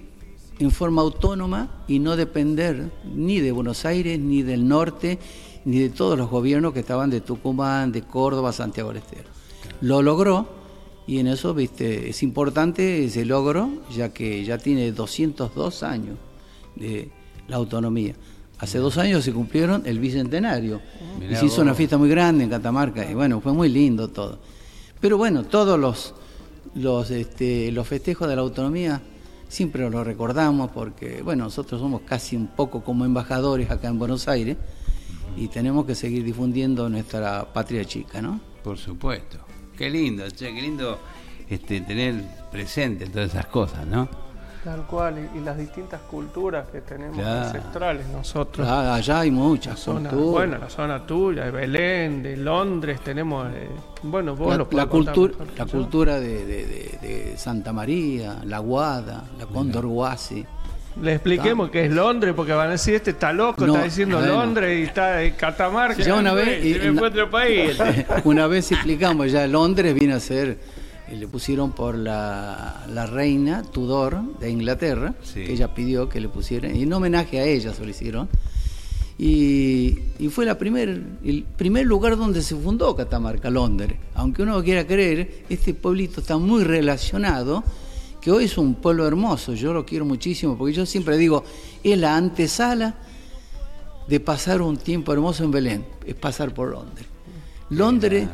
[0.58, 5.18] en forma autónoma y no depender ni de Buenos Aires, ni del norte,
[5.64, 9.28] ni de todos los gobiernos que estaban de Tucumán, de Córdoba, Santiago del Estero.
[9.80, 10.63] Lo logró
[11.06, 16.16] y en eso, viste, es importante ese logro, ya que ya tiene 202 años
[16.76, 17.10] de
[17.46, 18.14] la autonomía.
[18.58, 20.80] Hace dos años se cumplieron el bicentenario
[21.20, 21.58] y se hizo vos.
[21.58, 24.38] una fiesta muy grande en Catamarca y bueno, fue muy lindo todo.
[25.00, 26.14] Pero bueno, todos los,
[26.74, 29.02] los, este, los festejos de la autonomía
[29.48, 34.28] siempre los recordamos porque, bueno, nosotros somos casi un poco como embajadores acá en Buenos
[34.28, 34.56] Aires
[35.36, 38.40] y tenemos que seguir difundiendo nuestra patria chica, ¿no?
[38.62, 39.53] Por supuesto.
[39.76, 40.98] Qué lindo, che, qué lindo
[41.48, 42.14] este, tener
[42.50, 44.08] presente todas esas cosas, ¿no?
[44.62, 47.46] Tal cual, y, y las distintas culturas que tenemos Claro.
[47.48, 48.66] ancestrales nosotros.
[48.66, 50.32] Ah, allá hay muchas zona, culturas.
[50.32, 53.68] bueno, la zona tuya, de Belén, de Londres, tenemos, eh,
[54.04, 59.44] bueno, vos la, lo la cultura, la cultura de, de- Santa María, la Guada, la
[59.46, 60.46] Cóndor Guasi.
[61.00, 64.18] Le expliquemos que es Londres, porque van a decir, este está loco, No, está diciendo
[64.18, 64.34] bueno.
[64.34, 66.02] Londres y está en Catamarca.
[66.02, 67.76] Ya una vez, y- a otro país.
[68.24, 70.58] una vez explicamos, ya Londres viene a ser,
[71.08, 75.44] eh, le pusieron por la, la reina Tudor de Inglaterra, Sí.
[75.44, 78.28] que ella pidió que le pusieran, y en homenaje a ella se lo hicieron.
[79.18, 80.88] Y, y fue la primer,
[81.24, 83.92] el primer lugar donde se fundó Catamarca, Londres.
[84.14, 87.62] Aunque uno no quiera creer, este pueblito está muy relacionado,
[88.24, 91.44] que hoy es un pueblo hermoso, yo lo quiero muchísimo, porque yo siempre digo,
[91.82, 92.94] es la antesala
[94.08, 97.06] de pasar un tiempo hermoso en Belén, es pasar por Londres.
[97.68, 98.26] Londres,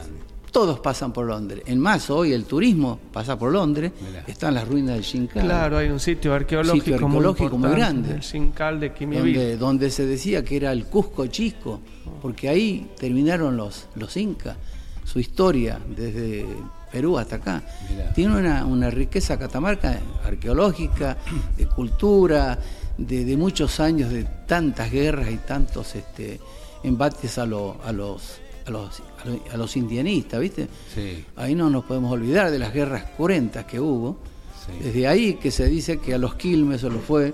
[0.53, 1.65] todos pasan por Londres.
[1.67, 4.23] En más, hoy el turismo pasa por Londres, Mirá.
[4.29, 5.43] están las ruinas del Shinkai.
[5.43, 8.15] Claro, hay un sitio arqueológico, Sitio arqueológico muy grande.
[8.15, 11.81] el Sincal de donde, donde se decía que era el Cusco Chisco,
[12.23, 14.57] porque ahí terminaron los, los incas,
[15.05, 16.47] su historia desde
[16.91, 17.63] Perú hasta acá.
[17.89, 18.13] Mirá.
[18.13, 21.17] Tiene una, una riqueza catamarca arqueológica,
[21.57, 22.59] de cultura,
[22.99, 26.41] de, de muchos años de tantas guerras y tantos este,
[26.83, 30.69] embates a, lo- a los, a, los, a los- a los indianistas, ¿viste?
[30.95, 31.25] Sí.
[31.37, 34.19] Ahí no nos podemos olvidar de las guerras curentas que hubo.
[34.67, 34.85] Sí.
[34.85, 37.33] Desde ahí que se dice que a los Quilmes se los fue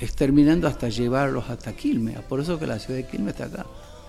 [0.00, 2.18] exterminando hasta llevarlos hasta Quilmes.
[2.20, 3.66] Por eso que la ciudad de Quilmes está acá.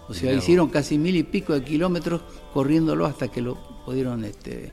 [0.10, 2.22] O sea, Mirá hicieron casi mil y pico de kilómetros
[2.53, 3.55] corriéndolo hasta que lo
[3.86, 4.72] pudieron este,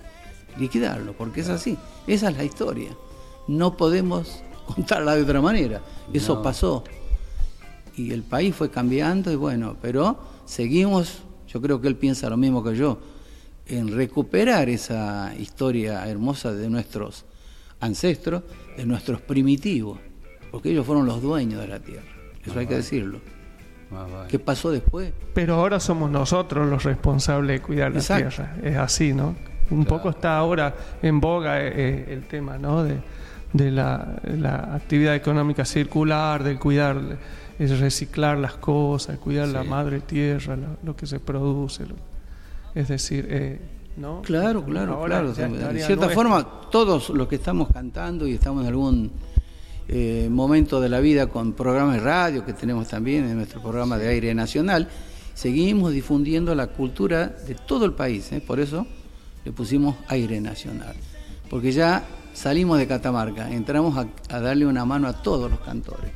[0.59, 1.77] liquidarlo, porque es así.
[2.07, 2.91] Esa es la historia.
[3.49, 4.43] No podemos
[4.75, 5.83] contarla de otra manera.
[6.13, 6.43] Eso No.
[6.43, 6.85] pasó.
[7.97, 11.19] Y el país fue cambiando y bueno, pero seguimos,
[11.49, 12.99] yo creo que él piensa lo mismo que yo,
[13.67, 17.25] en recuperar esa historia hermosa de nuestros
[17.81, 18.43] ancestros,
[18.77, 19.99] de nuestros primitivos,
[20.51, 22.03] porque ellos fueron los dueños de la tierra.
[22.45, 23.21] Eso hay que decirlo.
[23.91, 24.29] Vale.
[24.29, 25.13] ¿Qué pasó después?
[25.35, 28.29] Pero ahora somos nosotros los responsables de cuidar la Exacto.
[28.29, 28.57] tierra.
[28.63, 29.35] Es así, ¿no?
[29.71, 32.83] Un poco está ahora en boga eh, eh, el tema, ¿no?
[32.85, 32.99] De,
[33.53, 36.97] de la, la actividad económica circular, del cuidar,
[37.59, 41.87] es reciclar las cosas, cuidar la madre tierra, lo, lo que se produce.
[41.87, 41.95] lo-
[42.75, 43.61] es decir, eh,
[43.97, 44.21] ¿no?
[44.23, 45.29] Claro, claro, Ahora claro.
[45.29, 45.35] De
[45.81, 46.11] cierta nuestro.
[46.11, 49.13] forma, todos los que estamos cantando y estamos en algún
[49.89, 53.99] eh, momento de la vida con programas de radio que tenemos también en nuestro programa
[53.99, 54.89] de aire nacional,
[55.35, 58.33] seguimos difundiendo la cultura de todo el país.
[58.33, 58.41] ¿eh?
[58.41, 58.87] Por eso
[59.45, 60.95] le pusimos aire nacional.
[61.51, 66.11] Porque ya salimos de Catamarca, entramos a, a darle una mano a todos los cantores.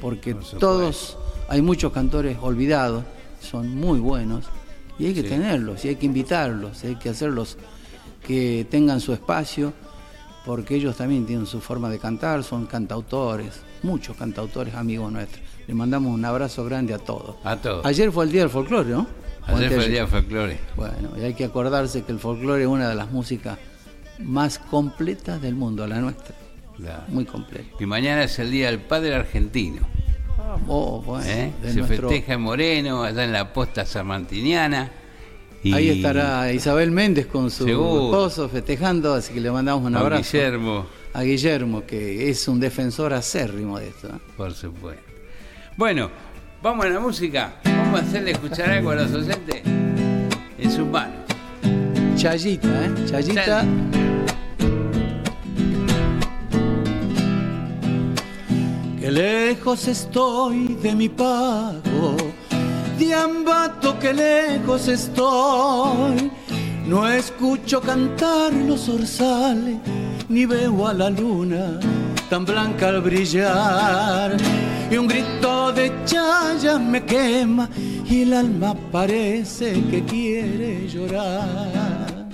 [0.00, 1.16] Porque todos,
[1.48, 3.04] hay muchos cantores olvidados,
[3.40, 4.46] son muy buenos
[4.98, 5.28] y hay que Sí.
[5.28, 7.56] tenerlos, y hay que invitarlos, y hay que hacerlos
[8.26, 9.72] que tengan su espacio,
[10.44, 15.42] porque ellos también tienen su forma de cantar, son cantautores, muchos cantautores amigos nuestros.
[15.66, 17.36] Les mandamos un abrazo grande a todos.
[17.44, 17.84] A todos.
[17.86, 19.06] Ayer fue el día del folclore, ¿no?
[19.46, 20.58] Ayer fue el día del folclore.
[20.76, 23.58] Bueno, y hay que acordarse que el folclore es una de las músicas
[24.18, 26.34] más completas del mundo, la nuestra.
[26.76, 27.02] Claro.
[27.08, 27.68] Muy completa.
[27.78, 29.82] Y mañana es el Día del Padre Argentino.
[30.68, 31.52] Oh, bueno, ¿eh?
[31.62, 34.90] Se nuestro- festeja en Moreno, allá en la posta sarmantiniana.
[35.64, 38.06] Y Ahí estará Isabel Méndez con su Seguro.
[38.06, 40.22] esposo festejando, así que le mandamos un Don abrazo.
[40.32, 44.08] Guillermo, A Guillermo, que es un defensor acérrimo de esto.
[44.08, 44.18] ¿eh?
[44.36, 45.02] por supuesto.
[45.76, 46.10] Bueno,
[46.62, 47.60] vamos a la música.
[47.64, 51.16] Vamos a hacerle escuchar algo a los oyentes en sus manos.
[52.16, 52.90] Chayita, ¿eh?
[53.08, 53.44] Chayita.
[53.44, 53.68] Chay.
[59.00, 62.16] Que lejos estoy de mi pago,
[63.06, 66.30] de Ambato que lejos estoy.
[66.86, 69.76] No escucho cantar los orzales,
[70.28, 71.78] ni veo a la luna
[72.28, 74.36] tan blanca al brillar.
[74.90, 77.68] Y un grito de chaya me quema
[78.08, 82.26] y el alma parece que quiere llorar.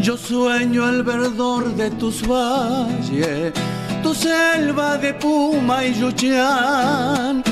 [0.00, 3.52] Yo sueño el verdor de tus valles,
[4.02, 7.42] tu selva de puma y yuchán.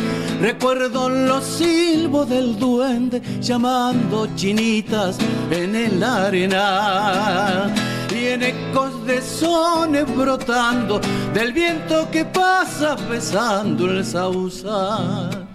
[0.41, 5.19] Recuerdo los silbos del duende llamando chinitas
[5.51, 7.73] en el arenal.
[8.11, 11.01] Y en ecos de sones brotando
[11.33, 15.49] del viento que pasa besando el sausal.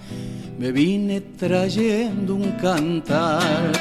[0.58, 3.72] Me vine trayendo un cantar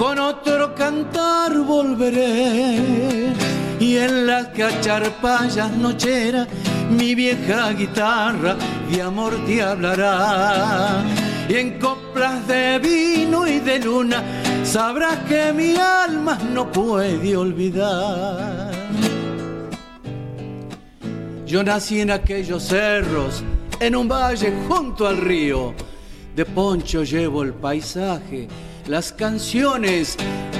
[0.00, 3.34] con otro cantar volveré
[3.80, 6.46] y en las cacharpayas nocheras
[6.90, 8.56] mi vieja guitarra
[8.88, 11.02] de amor te hablará
[11.48, 14.22] y en coplas de vino y de luna
[14.62, 18.70] sabrás que mi alma no puede olvidar
[21.50, 23.42] yo nací en aquellos cerros,
[23.80, 25.74] en un valle junto al río.
[26.36, 28.46] De poncho llevo el paisaje,
[28.90, 30.16] las canciones,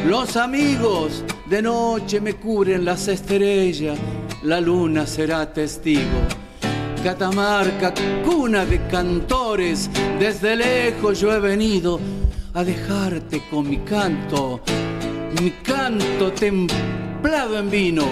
[0.07, 1.25] los amigos.
[1.47, 3.99] De noche me cubren las estrellas,
[4.45, 6.21] la luna será testigo.
[7.03, 7.93] Catamarca,
[8.25, 11.99] cuna de cantores, desde lejos yo he venido
[12.55, 14.61] a dejarte con mi canto,
[15.43, 18.05] mi canto templado en vino.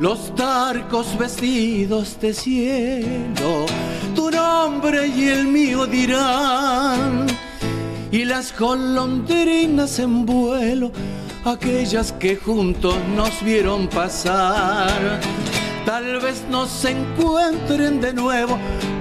[0.00, 3.66] Los tarcos vestidos de cielo,
[4.18, 7.26] tu nombre y el mío dirán.
[8.10, 10.90] Y las golondrinas en vuelo,
[11.44, 15.20] aquellas que juntos nos vieron pasar.
[15.86, 18.58] Tal vez nos encuentren de nuevo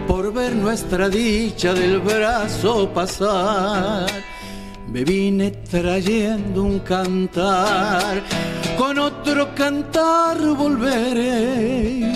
[0.07, 4.05] por ver nuestra dicha del brazo pasar.
[4.91, 8.21] Me vine trayendo un cantar,
[8.77, 12.13] con otro cantar volveré.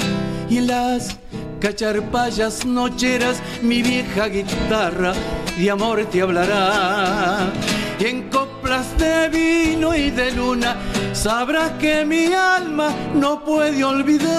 [0.50, 1.21] Y las
[1.62, 5.14] cacharpayas nocheras mi vieja guitarra
[5.58, 7.54] de amor te hablará.
[8.00, 10.76] Y en coplas de vino y de luna
[11.14, 14.32] sabrás que mi alma no puede olvidar.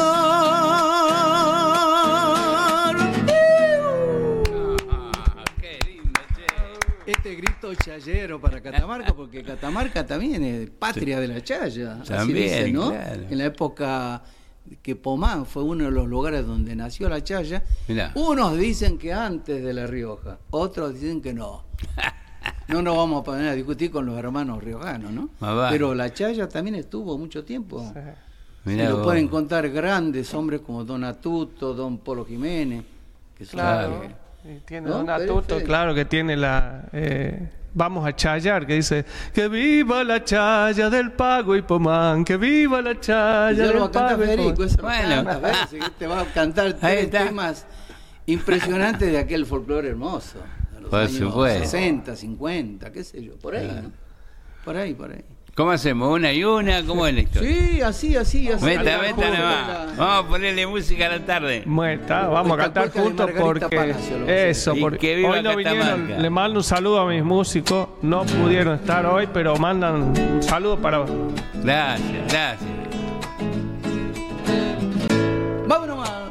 [5.61, 7.13] qué lindo, che.
[7.13, 11.99] Este grito chayero para Catamarca, porque Catamarca también es patria de la chaya.
[12.01, 12.91] así También, dicen, ¿no?
[12.91, 13.23] claro.
[13.31, 14.23] En la época
[14.83, 18.13] que Pomán fue uno de los lugares donde nació la chaya, Mirá.
[18.15, 21.65] unos dicen que antes de La Rioja, otros dicen que no.
[22.69, 25.29] No nos vamos a poner a discutir con los hermanos riojanos, ¿no?
[25.71, 27.93] Pero la chaya también estuvo mucho tiempo.
[28.65, 29.05] Mirá y lo vos.
[29.05, 32.83] pueden contar grandes hombres como Don Atuto, Don Polo Jiménez,
[33.37, 34.01] que son Claro.
[34.43, 34.99] que- Y tiene ¿No?
[34.99, 36.89] Don Atuto, claro que tiene la.
[36.93, 42.37] eh, vamos a chayar, que dice: Que viva la chaya del Pago y Pomán, que
[42.37, 45.25] viva la chaya del Pago y Federico, Pomán.
[45.25, 45.31] Bueno.
[45.63, 47.67] Así que te va a cantar tres temas
[48.27, 50.39] impresionantes de aquel folclore hermoso.
[50.75, 51.65] de los Por años supuesto.
[51.69, 53.81] 60, 50, qué sé yo, por ahí.
[53.83, 53.91] ¿no?
[54.65, 55.25] Por ahí, por ahí.
[55.55, 56.09] ¿Cómo hacemos?
[56.09, 56.83] ¿Una y una?
[56.83, 57.55] ¿Cómo es la historia?
[57.55, 58.65] Sí, así, así, así.
[58.65, 59.97] Meta junto, nomás.
[59.99, 61.63] Vamos a ponerle música a la tarde.
[61.67, 66.23] Muerta, vamos a cantar juntos porque Palacio, eso, Y porque que hoy no vinieron.
[66.23, 70.79] Le mando un saludo a mis músicos, no pudieron estar hoy, pero mandan un saludo
[70.79, 71.05] para.
[71.63, 72.71] Gracias, gracias.
[75.67, 76.22] Vamos nomás.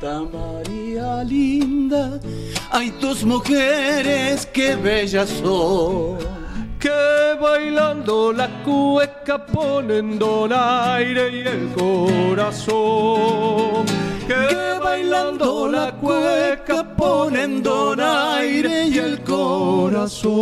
[0.00, 2.18] Santa María linda,
[2.70, 6.18] ay tus mujeres qué bellas son.
[6.80, 12.74] Que bailando la cueca ponen donaire y el corazón.
[14.26, 20.34] Que bailando la cueca ponen donaire y el corazón.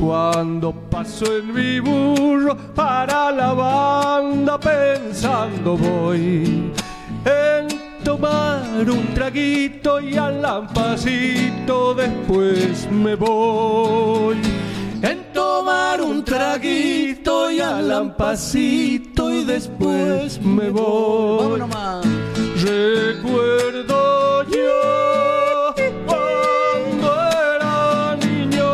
[0.00, 6.72] Cuando paso en mi burro para la banda pensando voy
[7.24, 14.36] en tomar un traguito y al lampacito después me voy.
[15.02, 21.60] En tomar un traguito y al lampacito y después me voy.
[22.62, 25.74] Recuerdo yo
[26.06, 27.08] cuando
[27.56, 28.70] era niño,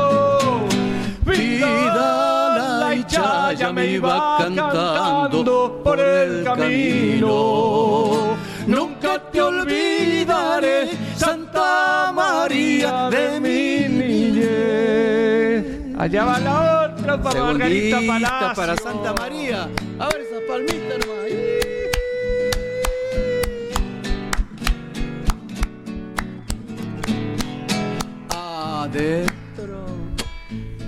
[1.24, 7.11] Vida la ya me iba cantando por el camino.
[15.98, 18.52] Allá va la otra para Margarita Palacio.
[18.56, 19.68] para Santa María.
[19.98, 21.22] A ver esa palmita nomás.
[28.84, 29.86] Adentro.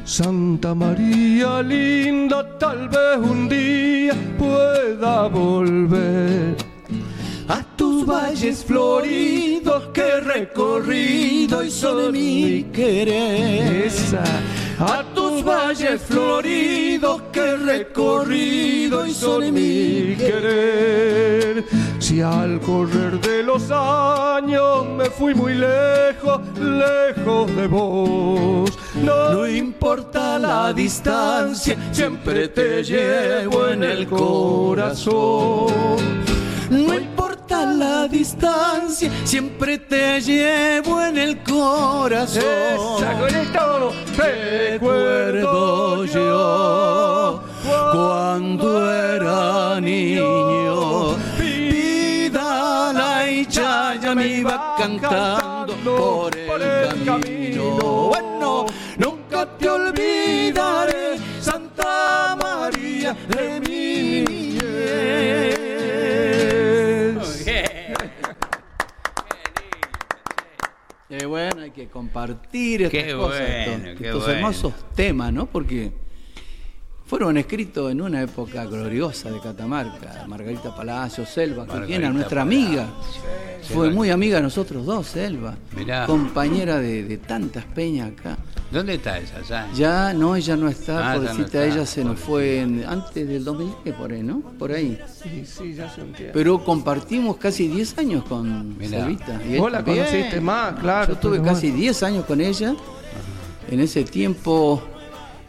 [0.05, 6.57] Santa María linda, tal vez un día pueda volver
[7.49, 13.87] a tus valles floridos que he recorrido y son mi querer.
[13.87, 14.25] Esa.
[14.79, 21.65] A tus valles floridos que he recorrido y son mi querer.
[22.01, 28.71] Si al correr de los años me fui muy lejos, lejos de vos.
[29.03, 35.73] No, No importa la distancia, siempre te llevo en el corazón.
[36.71, 42.43] No importa la distancia, siempre te llevo en el corazón.
[42.43, 43.25] Esa.
[44.17, 47.43] Recuerdo yo
[47.93, 51.17] cuando era niño.
[51.39, 53.25] Vida la
[54.01, 58.09] ya me iba cantando por el camino.
[58.09, 58.67] Bueno,
[58.99, 65.64] nunca te olvidaré, Santa María de mi niñez.
[71.17, 74.35] Eh, bueno, hay que compartir estas Qué cosas, bueno, estos, qué estos bueno.
[74.35, 75.47] hermosos temas, ¿no?
[75.47, 75.93] Porque
[77.07, 80.25] fueron escritos en una época gloriosa de Catamarca.
[80.27, 82.89] Margarita Palacio, Selva, que Margarita viene a nuestra amiga.
[83.63, 85.55] Fue muy amiga de nosotros dos, Selva.
[85.77, 86.07] Mirá.
[86.07, 88.37] Compañera de, de tantas peñas acá.
[88.75, 89.41] ¿Dónde está esa?
[89.43, 89.69] Ya.
[89.73, 93.27] Ya no, ella no está, Ah, no pobrecita, está, ella se nos fue en- antes
[93.29, 94.41] del 2010, por ahí, ¿no?
[94.59, 94.99] Por ahí.
[95.23, 96.33] Sí, sí, ya se entiende.
[96.35, 98.91] Pero compartimos casi 10 años con él
[99.59, 100.05] Vos la también.
[100.05, 101.15] conociste más, claro.
[101.15, 101.83] Yo tuve casi bueno.
[101.83, 102.75] 10 años con ella.
[103.71, 104.83] En ese tiempo,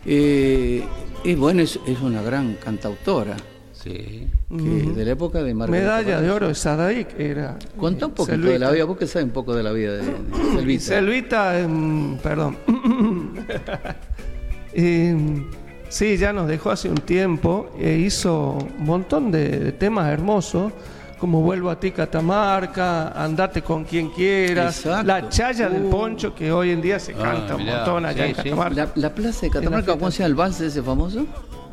[0.05, 0.83] eh,
[1.23, 3.35] es bueno, es, es una gran cantautora.
[3.73, 4.27] Sí.
[4.49, 4.63] que
[4.95, 5.85] de la época de Margarita.
[5.85, 7.59] Medalla de oro de Sadaik era.
[7.77, 9.91] Cuenta un eh, poquito de la vida, vos que sabes un poco de la vida
[9.93, 10.13] de, de
[10.55, 10.83] Selvita.
[10.83, 12.57] Selvita, em, perdón.
[15.89, 20.73] Sí, ya nos dejó hace un tiempo e hizo un montón de, de temas hermosos,
[21.19, 25.07] como Vuelvo a ti Catamarca, Andate con quien quieras, Exacto.
[25.07, 25.89] La Chaya del Uh.
[25.89, 28.43] Poncho, que hoy en día se Ah, canta un montón allá sí, en sí.
[28.43, 28.75] Catamarca.
[28.75, 31.25] La, la plaza de Catamarca, ¿cómo se llama el vals ese famoso?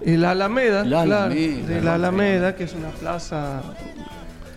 [0.05, 3.63] Y la Alameda, La claro, Alameda, de la la Alameda, que es una plaza.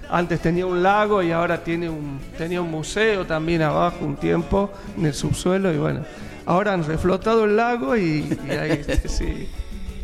[0.10, 4.70] Antes tenía un lago y ahora tiene un, tenía un museo también abajo un tiempo
[4.98, 6.02] en el subsuelo y bueno,
[6.46, 9.48] ahora han reflotado el lago y, y ahí sí.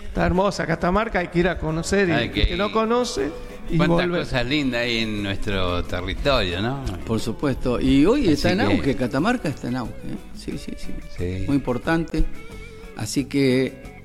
[0.06, 2.60] Está hermosa Catamarca, hay que ir a conocer y Hay que el que ir.
[2.60, 3.30] no conoce
[3.70, 4.20] y Cuántas volver.
[4.24, 6.84] cosas lindas hay en nuestro territorio, ¿no?
[7.06, 7.80] Por supuesto.
[7.80, 9.94] Y hoy está Así en que- auge, Catamarca está en auge.
[9.94, 10.18] ¿eh?
[10.36, 11.46] Sí, sí, sí, Sí.
[11.48, 12.26] Muy importante.
[12.98, 14.02] Así que,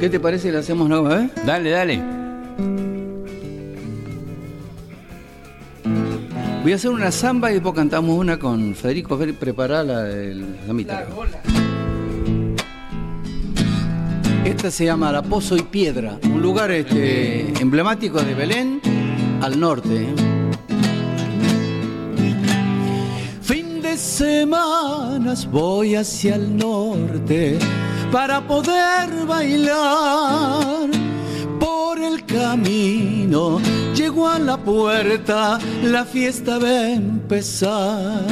[0.00, 1.30] ¿qué te parece si le hacemos nueva vez?
[1.44, 3.03] Dale, dale.
[6.64, 9.18] Voy a hacer una samba y después cantamos una con Federico.
[9.38, 11.04] Prepará la, la mitad.
[14.46, 18.80] Esta se llama La Pozo y Piedra, un lugar este, emblemático de Belén,
[19.42, 20.04] al norte.
[20.04, 20.14] ¿eh?
[23.42, 27.58] Fin de semanas voy hacia el norte
[28.10, 30.88] para poder bailar.
[31.60, 33.60] Por el camino
[34.22, 38.22] a la puerta, la fiesta va a empezar.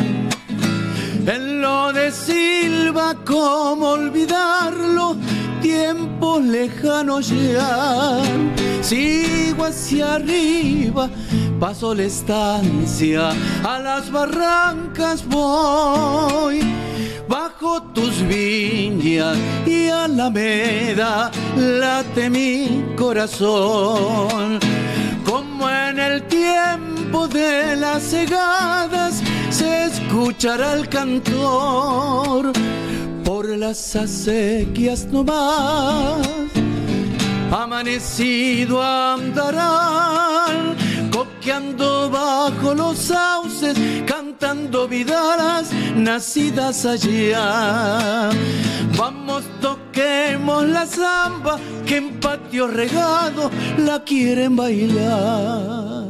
[1.26, 5.16] En lo de Silva, ¿cómo olvidarlo?
[5.60, 8.20] Tiempos lejanos ya.
[8.80, 11.10] Sigo hacia arriba,
[11.58, 13.30] paso la estancia,
[13.64, 16.60] a las barrancas voy.
[17.28, 24.60] Bajo tus viñas y alameda late mi corazón.
[25.32, 32.52] Como en el tiempo de las cegadas se escuchará el cantor
[33.24, 36.18] por las acequias nomás.
[37.50, 40.76] Amanecido andarán,
[41.12, 48.30] coqueando bajo los sauces, cantando vidalas nacidas allá.
[48.96, 56.02] Vamos, toquemos la zamba, que en patio regado la quieren bailar.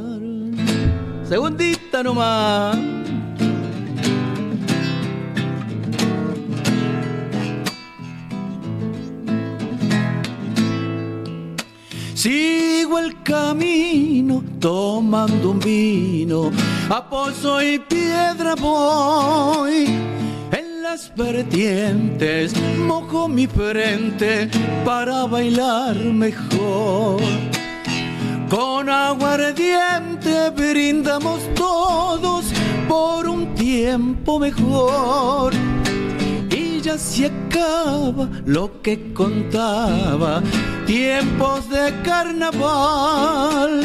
[1.28, 3.01] Segundita nomás.
[12.22, 16.52] Sigo el camino tomando un vino,
[16.88, 19.86] a pozo y piedra voy.
[20.52, 24.48] En las vertientes mojo mi frente
[24.84, 27.20] para bailar mejor.
[28.48, 32.44] Con aguardiente brindamos todos
[32.88, 35.52] por un tiempo mejor
[36.82, 40.42] ya se acaba lo que contaba,
[40.84, 43.82] tiempos de carnaval,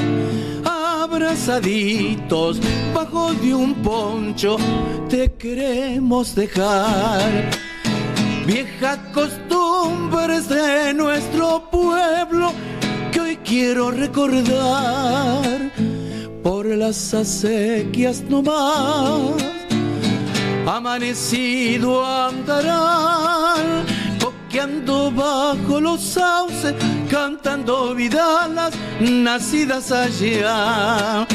[0.65, 2.59] abrazaditos
[2.95, 4.57] bajo de un poncho,
[5.09, 7.51] te queremos dejar.
[8.47, 12.51] Viejas costumbres de nuestro pueblo
[13.11, 15.71] que hoy quiero recordar
[16.41, 19.66] por las acequias nomás
[20.67, 23.85] amanecido andarán,
[24.21, 26.75] coqueando bajo los sauces,
[27.09, 31.25] cantando vidalas nacidas allá.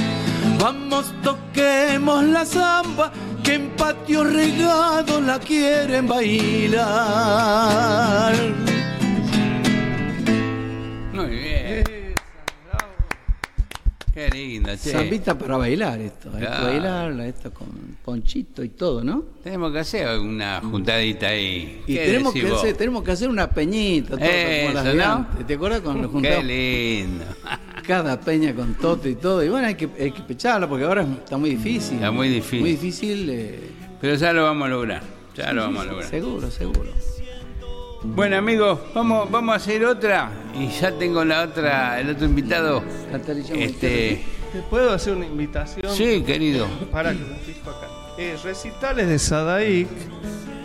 [0.59, 3.11] Vamos, toquemos la zamba,
[3.43, 6.83] que en patio regado la quieren bailar.
[11.13, 12.02] Muy bien.
[14.13, 14.91] Qué lindo, che.
[14.91, 16.67] Zambita para bailar esto, hay que Claro.
[16.67, 17.69] bailarla, esto con
[18.05, 19.23] ponchito y todo, ¿no?
[19.43, 21.83] Tenemos que hacer una juntadita ahí.
[21.87, 24.29] Y ¿Qué tenemos que, hacer, tenemos que hacer una peñita, todo, como
[24.75, 25.05] las Eso, de ¿no?
[25.13, 25.47] antes.
[25.47, 27.25] ¿Te acuerdas cuando nos Qué juntamos lindo.
[27.87, 29.43] cada peña con toto y todo?
[29.43, 31.95] Y bueno, hay que, hay que pecharla porque ahora está muy difícil.
[31.95, 32.61] Está muy difícil.
[32.61, 33.29] Muy difícil.
[33.31, 33.61] eh,
[33.99, 35.03] Pero ya lo vamos a lograr.
[35.35, 36.11] Ya lo vamos a lograr.
[36.11, 36.91] Seguro, seguro.
[38.05, 42.83] Bueno amigos, vamos, vamos a hacer otra y ya tengo la otra, el otro invitado.
[43.55, 45.95] Este, ¿Te puedo hacer una invitación?
[45.95, 46.67] sí, querido.
[46.91, 47.87] Para que me fijo acá.
[48.19, 49.89] Eh, recitales de Sadaic.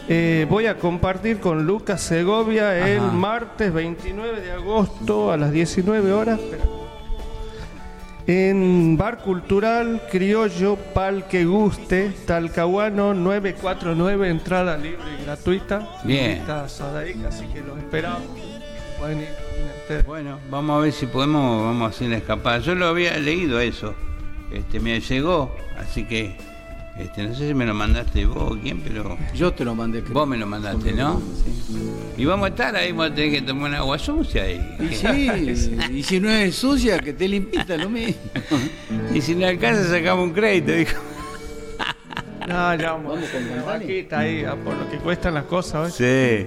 [0.09, 6.11] eh, voy a compartir con Lucas Segovia el martes 29 de agosto a las 19
[6.11, 6.39] horas.
[6.39, 6.76] Espera.
[8.29, 15.87] En Bar Cultural Criollo Pal que Guste, Talcahuano 949, entrada libre y gratuita.
[16.03, 16.31] Bien.
[16.31, 18.27] Está Sadaic, así que los esperamos.
[18.99, 19.29] Pueden ir,
[19.81, 20.05] ustedes.
[20.05, 22.59] Bueno, vamos a ver si podemos, vamos a hacer una escapada.
[22.59, 23.95] Yo lo había leído eso,
[24.51, 26.35] este me llegó, así que
[26.99, 30.01] este, no sé si me lo mandaste vos o quién, pero Yo te lo mandé.
[30.01, 30.13] creo.
[30.13, 31.21] vos me lo mandaste, ¿no?
[32.17, 34.89] Y vamos a estar ahí, vamos a tener que tomar una agua sucia Y ahí.
[34.95, 38.15] sí, y si no es sucia, que te limpita lo mismo.
[39.13, 40.99] Y si no alcanza, sacamos un crédito, dijo.
[42.47, 43.13] No, ya vamos.
[43.15, 43.65] Vamos con González.
[43.65, 45.93] vaquita ahí, a por lo que cuestan las cosas.
[45.93, 46.45] Sí.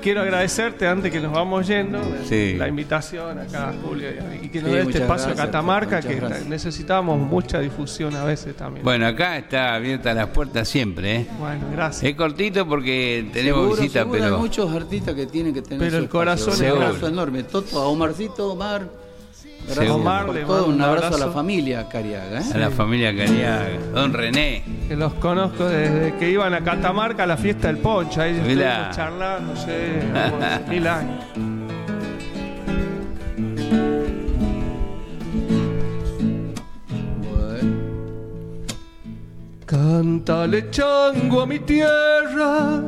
[0.00, 2.54] Quiero agradecerte antes que nos vamos yendo Sí.
[2.56, 4.08] la invitación acá, Julio,
[4.42, 6.46] y que nos Sí, dé este espacio a Catamarca, que gracias.
[6.46, 8.84] necesitamos mucha difusión a veces también.
[8.84, 11.26] Bueno, acá está abierta las puertas siempre, ¿eh?
[11.38, 12.04] Bueno, gracias.
[12.10, 15.78] Es cortito porque tenemos Seguro, visita, seguro, pero Hay muchos artistas que tienen que tener
[15.78, 17.08] Pero su el corazón Un es abrazo seguro.
[17.08, 17.42] enorme.
[17.42, 19.07] Toto, a Omarcito, Omar.
[19.68, 20.02] Gracias Seguro.
[20.02, 20.66] Omar, por le todo.
[20.66, 22.40] Un abrazo, a la familia Cariaga.
[22.40, 22.44] ¿eh?
[22.54, 24.62] a la familia Cariaga, don René.
[24.88, 28.22] Que los conozco desde que iban a Catamarca a la fiesta del Poncho.
[28.22, 30.00] Ahí estuvimos charlando, no sé,
[30.30, 31.24] como hace mil años.
[39.66, 42.84] Cántale chango a mi tierra,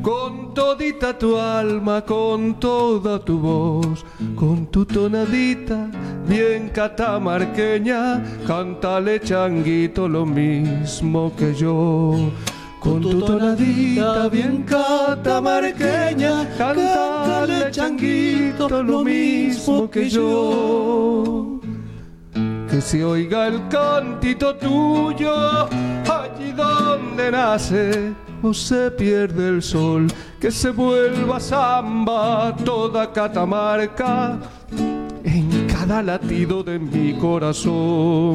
[0.00, 4.04] con todita tu alma, con toda tu voz,
[4.36, 5.90] con tu tonadita
[6.30, 12.30] bien catamarqueña, cántale changuito lo mismo que yo.
[12.78, 21.60] con tu tonadita bien catamarqueña, cántale changuito lo mismo que yo.
[22.70, 25.34] Que se oiga el cantito tuyo
[26.16, 28.12] allí donde nace
[28.42, 30.06] o se pierde el sol,
[30.40, 34.38] que se vuelva samba toda Catamarca
[35.24, 35.59] en
[35.90, 38.34] cada latido de mi corazón.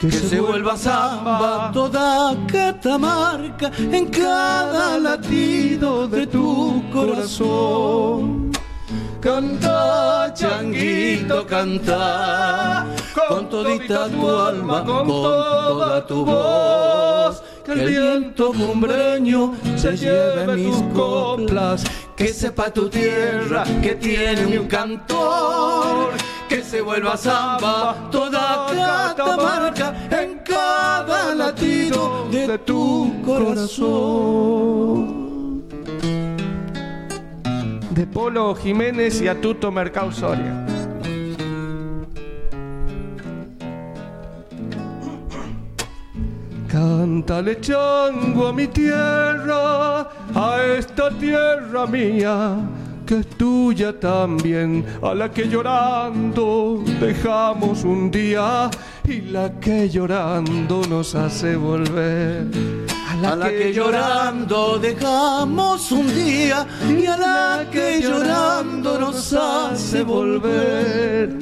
[0.00, 8.50] Que, se, vuelva samba toda Catamarca en cada latido de tu corazón.
[9.20, 12.86] Canta, changuito, canta,
[13.28, 17.42] con todita tu alma, con toda tu voz.
[17.62, 21.84] Que el viento cumbreño se lleve mis coplas,
[22.16, 26.12] que sepa tu tierra que tiene un cantor,
[26.48, 34.46] que se vuelva samba toda Catamarca en cada latido de tu corazón
[37.90, 40.75] de Polo Jiménez y Atuto Mercado Soria.
[46.76, 50.00] Cántale chango a mi tierra,
[50.34, 52.58] a esta tierra mía,
[53.06, 58.68] que es tuya también, a la que llorando dejamos un día
[59.08, 62.46] y la que llorando nos hace volver.
[63.08, 71.38] A la, que, llorando dejamos un día y a la que llorando nos hace volver.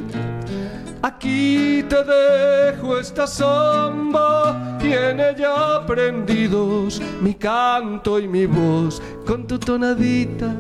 [1.04, 9.58] Aquí te dejo esta samba, tiene ya aprendidos mi canto y mi voz con tu
[9.58, 10.56] tonadita.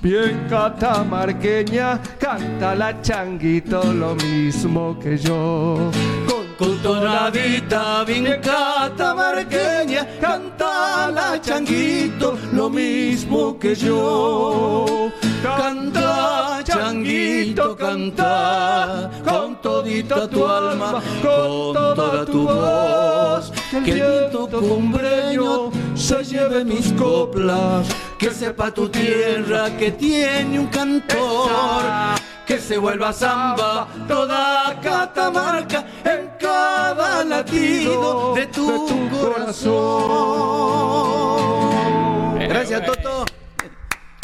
[0.00, 5.90] Bien catamarqueña, canta la changuito lo mismo que yo.
[6.28, 15.10] Con, con tonadita bien catamarqueña, canta la changuito lo mismo que yo.
[15.42, 23.50] Canta, changuito, canta, con todita tu alma, con toda tu voz.
[23.70, 27.88] Que el viento cumbreño se lleve mis coplas,
[28.18, 31.82] que sepa tu tierra que tiene un cantor.
[32.46, 39.70] Que se vuelva samba toda Catamarca en cada latido de tu, corazón.
[42.40, 43.29] Gracias, Toto.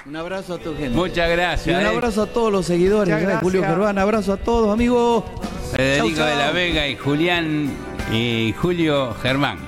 [0.06, 0.90] Un abrazo a tu gente.
[0.90, 1.66] Muchas gracias.
[1.66, 1.88] Y un eh.
[1.88, 3.78] abrazo a todos los seguidores de Julio gracias.
[3.78, 3.98] Gerván.
[3.98, 5.24] Abrazo a todos, amigos.
[5.72, 6.26] Federico Chau, chau.
[6.26, 7.70] de la Vega y Julián
[8.12, 9.58] y Julio Germán.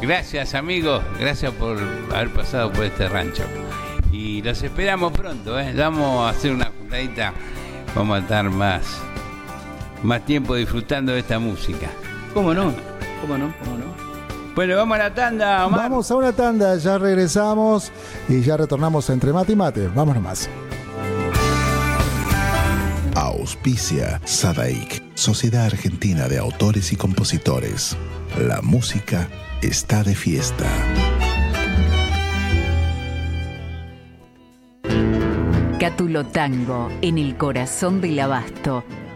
[0.00, 1.76] Gracias amigos, gracias por
[2.14, 3.42] haber pasado por este rancho.
[4.10, 5.74] Y los esperamos pronto, ¿eh?
[5.76, 7.34] vamos a hacer una juntadita,
[7.94, 8.86] vamos a estar más,
[10.02, 11.90] más tiempo disfrutando de esta música.
[12.32, 12.72] ¿Cómo no?
[13.20, 13.52] ¿Cómo no?
[13.64, 14.07] ¿Cómo no?
[14.58, 15.82] Bueno, vamos a la tanda, Omar.
[15.82, 17.92] Vamos a una tanda, ya regresamos
[18.28, 19.86] y ya retornamos entre mate y mate.
[19.86, 20.50] Vamos nomás.
[23.14, 27.96] Auspicia Sadaik, Sociedad Argentina de Autores y Compositores.
[28.36, 29.28] La música
[29.62, 30.66] está de fiesta.
[35.78, 38.82] Cátulo Tango, en el corazón del abasto.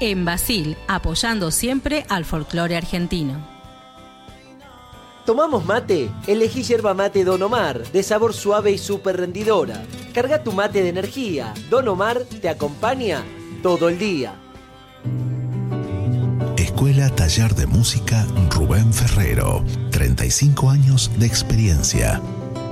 [0.00, 3.34] En Basil, apoyando siempre al folclore argentino.
[5.26, 6.08] ¿Tomamos mate?
[6.26, 9.84] Elegí yerba mate Don Omar, de sabor suave y súper rendidora.
[10.14, 11.52] Carga tu mate de energía.
[11.68, 13.24] Don Omar te acompaña
[13.62, 14.34] todo el día.
[16.56, 19.64] Escuela Taller de Música Rubén Ferrero.
[19.90, 22.22] 35 años de experiencia.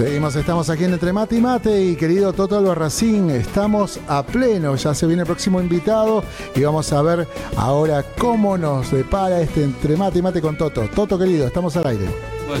[0.00, 4.74] Seguimos, estamos aquí en Entre Mate y Mate y querido Toto Albarracín, estamos a pleno,
[4.74, 6.24] ya se viene el próximo invitado
[6.54, 10.88] y vamos a ver ahora cómo nos depara este Entre Mate y Mate con Toto.
[10.88, 12.06] Toto querido, estamos al aire.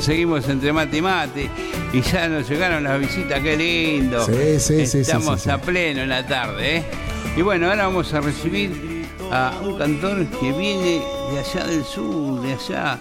[0.02, 1.50] Seguimos entre mate y mate
[1.94, 4.22] y ya nos llegaron las visitas, qué lindo.
[4.26, 5.50] Sí, sí, sí, Estamos sí, sí, sí.
[5.50, 6.84] a pleno en la tarde, ¿eh?
[7.38, 11.00] Y bueno, ahora vamos a recibir a un cantor que viene
[11.32, 12.98] de allá del sur, de allá,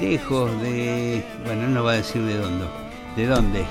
[0.00, 1.24] lejos de.
[1.44, 2.81] Bueno, no va a decir de dónde.
[3.16, 3.64] ¿De dónde?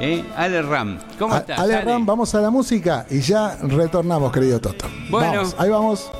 [0.00, 0.24] ¿Eh?
[0.36, 0.98] Ale Ram.
[1.18, 1.58] ¿Cómo A- estás?
[1.60, 4.86] Ale Ram, vamos a la música y ya retornamos, querido Toto.
[5.10, 5.32] Bueno.
[5.36, 6.10] Vamos, ahí vamos.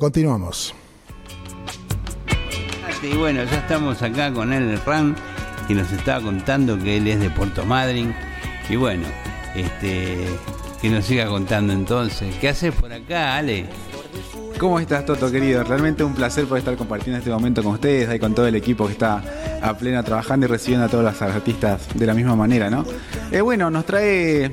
[0.00, 0.74] Continuamos.
[3.02, 5.14] Y bueno, ya estamos acá con el Ram,
[5.68, 8.12] que nos estaba contando que él es de Puerto Madryn.
[8.68, 9.06] Y bueno,
[9.54, 10.26] este
[10.82, 12.34] que nos siga contando entonces.
[12.40, 13.66] ¿Qué haces por acá, Ale?
[14.58, 15.62] ¿Cómo estás, Toto, querido?
[15.64, 18.86] Realmente un placer poder estar compartiendo este momento con ustedes, ahí con todo el equipo
[18.86, 19.22] que está
[19.62, 22.84] a plena trabajando y recibiendo a todos los artistas de la misma manera, ¿no?
[23.30, 24.50] Eh, bueno, nos trae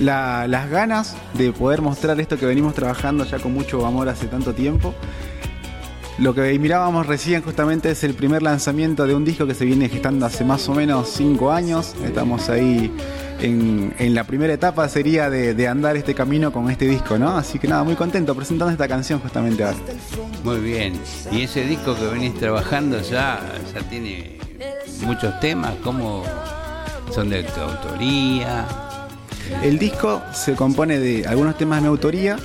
[0.00, 4.26] la- las ganas de poder mostrar esto que venimos trabajando ya con mucho amor hace
[4.26, 4.94] tanto tiempo.
[6.18, 9.88] Lo que mirábamos recién justamente es el primer lanzamiento de un disco que se viene
[9.90, 11.94] gestando hace más o menos cinco años.
[12.02, 12.90] Estamos ahí
[13.42, 17.36] en, en la primera etapa sería de, de andar este camino con este disco, ¿no?
[17.36, 19.76] Así que nada, muy contento presentando esta canción justamente ahora.
[20.42, 20.98] Muy bien.
[21.30, 23.38] Y ese disco que venís trabajando ya,
[23.74, 24.38] ya tiene
[25.02, 26.22] muchos temas, como
[27.14, 28.64] son de tu autoría.
[29.62, 32.36] El disco se compone de algunos temas de mi autoría,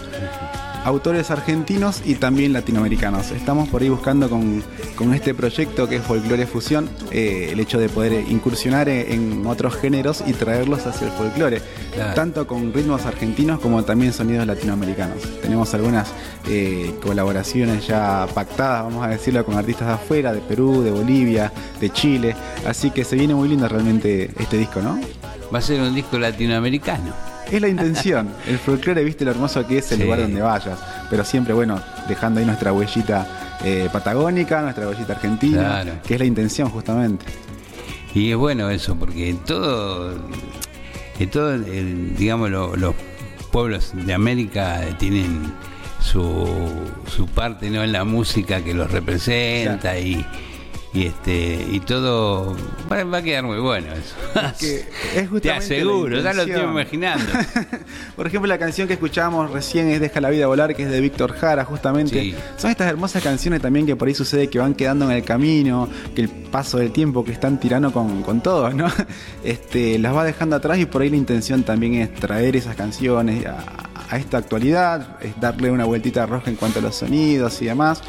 [0.83, 3.29] autores argentinos y también latinoamericanos.
[3.31, 4.63] Estamos por ahí buscando con,
[4.95, 9.45] con este proyecto que es Folklore Fusión eh, el hecho de poder incursionar en, en
[9.45, 11.61] otros géneros y traerlos hacia el folclore,
[11.93, 12.13] Claro.
[12.15, 15.17] tanto con ritmos argentinos como también sonidos latinoamericanos.
[15.41, 16.07] Tenemos algunas
[16.47, 21.51] eh, colaboraciones ya pactadas, vamos a decirlo, con artistas de afuera, de Perú, de Bolivia,
[21.79, 22.35] de Chile,
[22.65, 24.99] así que se viene muy lindo realmente este disco, ¿no?
[25.53, 27.13] Va a ser un disco latinoamericano.
[27.51, 28.29] Es la intención.
[28.47, 30.03] El folclore, viste lo hermoso que es el Sí.
[30.03, 30.79] lugar donde vayas.
[31.09, 35.91] Pero siempre, bueno, dejando ahí nuestra huellita eh, patagónica, nuestra huellita argentina, Claro.
[36.07, 37.25] que es la intención justamente.
[38.15, 40.13] Y es bueno eso, porque en todo,
[41.19, 42.95] en todo el- digamos, lo- los
[43.51, 45.51] pueblos de América tienen
[46.01, 46.47] su,
[47.13, 47.83] su parte ¿no?
[47.83, 50.25] en la música que los representa y,
[50.93, 52.55] y este y todo
[52.91, 54.15] va, va a quedar muy bueno eso.
[54.59, 54.85] Que
[55.15, 57.25] es justamente Te aseguro, ya lo estoy imaginando.
[58.15, 60.99] Por ejemplo, la canción que escuchábamos recién es Deja la vida volar, que es de
[60.99, 62.19] Víctor Jara, justamente.
[62.19, 62.35] Sí.
[62.57, 65.87] Son estas hermosas canciones también que por ahí sucede que van quedando en el camino,
[66.13, 68.91] que el paso del tiempo que están tirando con, con todo, ¿no?
[69.43, 73.45] Este, las va dejando atrás y por ahí la intención también es traer esas canciones
[73.45, 77.65] a, a esta actualidad, es darle una vueltita roja en cuanto a los sonidos y
[77.65, 78.01] demás.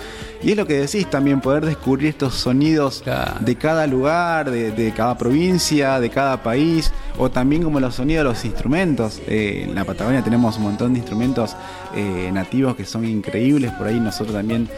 [0.42, 3.04] Y es lo que decís también, poder descubrir estos sonidos
[3.38, 8.24] de cada lugar, de, de cada provincia, de cada país, o también como los sonidos
[8.24, 9.22] de los instrumentos.
[9.28, 11.54] Eh, en la Patagonia tenemos un montón de instrumentos
[11.94, 14.68] eh, nativos que son increíbles, por ahí nosotros también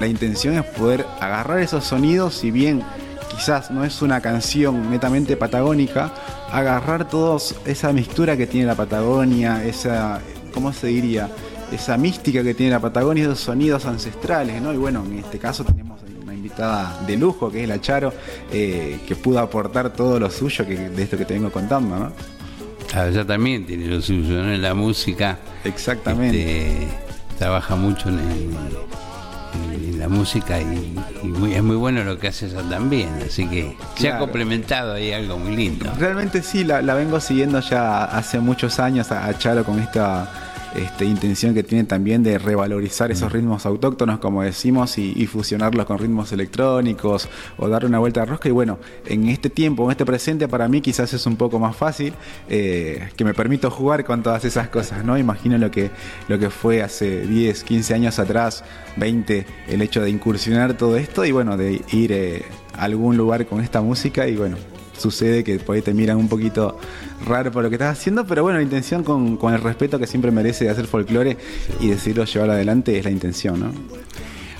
[0.00, 2.82] la intención es poder agarrar esos sonidos, si bien
[3.30, 6.12] quizás no es una canción netamente patagónica,
[6.50, 10.20] agarrar todos esa mixtura que tiene la Patagonia, esa,
[10.56, 11.28] ¿cómo se diría?
[11.70, 14.72] Esa mística que tiene la Patagonia, esos sonidos ancestrales, ¿no?
[14.72, 18.12] Y bueno, en este caso tenemos una invitada de lujo, que es la Charo,
[18.50, 22.12] eh, que pudo aportar todo lo suyo que, de esto que te vengo contando, ¿no?
[22.94, 24.50] Ah, Ella también tiene lo suyo ¿no?
[24.52, 25.38] en la música.
[25.64, 26.72] Exactamente.
[26.84, 26.88] Este,
[27.38, 28.56] trabaja mucho en, el-
[29.92, 33.08] en la música y, y muy- es muy bueno lo que hace ella también.
[33.26, 35.90] Así que se ha complementado ahí algo muy lindo.
[35.98, 40.30] Realmente sí, la, la vengo siguiendo ya hace muchos años a, a Charo con esta
[40.74, 45.86] este, intención que tiene también de revalorizar esos ritmos autóctonos, como decimos, y, y fusionarlos
[45.86, 48.48] con ritmos electrónicos o darle una vuelta de rosca.
[48.48, 51.76] Y bueno, en este tiempo, en este presente, para mí quizás es un poco más
[51.76, 52.14] fácil,
[52.48, 55.18] eh, que me permito jugar con todas esas cosas, ¿no?
[55.18, 55.90] Imagino lo que,
[56.28, 58.64] lo que fue hace 10, 15 años atrás,
[58.96, 62.44] 20, el hecho de incursionar todo esto y bueno, de ir eh,
[62.76, 64.56] a algún lugar con esta música y bueno,
[64.98, 66.78] sucede que por ahí te miran un poquito
[67.26, 70.06] raro por lo que estás haciendo, pero bueno, la intención con, con el respeto que
[70.06, 71.36] siempre merece de hacer folclore
[71.80, 73.72] y decidirlo llevar adelante es la intención, ¿no?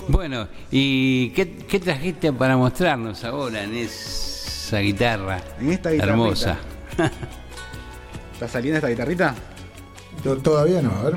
[0.09, 6.13] Bueno, ¿y qué, qué trajiste para mostrarnos ahora en esa guitarra En esta guitarrita.
[6.13, 6.59] hermosa?
[8.35, 9.35] ¿Está saliendo esta guitarrita?
[10.23, 11.17] To- Todavía no, a ver.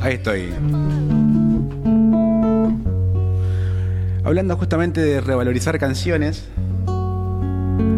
[0.00, 0.52] Ahí estoy.
[4.32, 6.44] Hablando justamente de revalorizar canciones,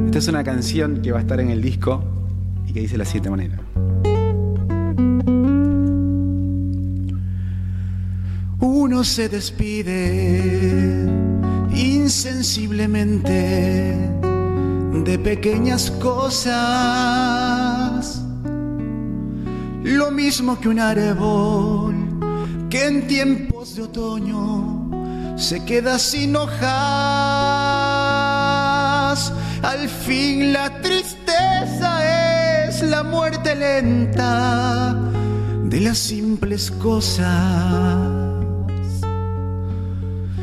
[0.07, 2.03] esta es una canción que va a estar en el disco
[2.67, 3.61] y que dice de la siguiente manera.
[8.59, 11.09] Uno se despide
[11.73, 13.97] insensiblemente
[15.05, 16.51] de pequeñas cosas.
[19.85, 21.95] Lo mismo que un árbol
[22.69, 24.84] que en tiempos de otoño
[25.37, 26.63] se queda sin hojas.
[29.63, 34.95] Al fin la tristeza es la muerte lenta
[35.65, 37.27] de las simples cosas.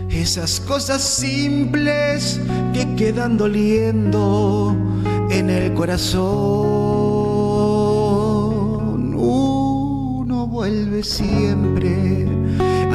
[0.09, 2.39] Esas cosas simples
[2.73, 4.75] que quedan doliendo
[5.29, 6.21] en el corazón.
[9.15, 12.40] Uno vuelve siempre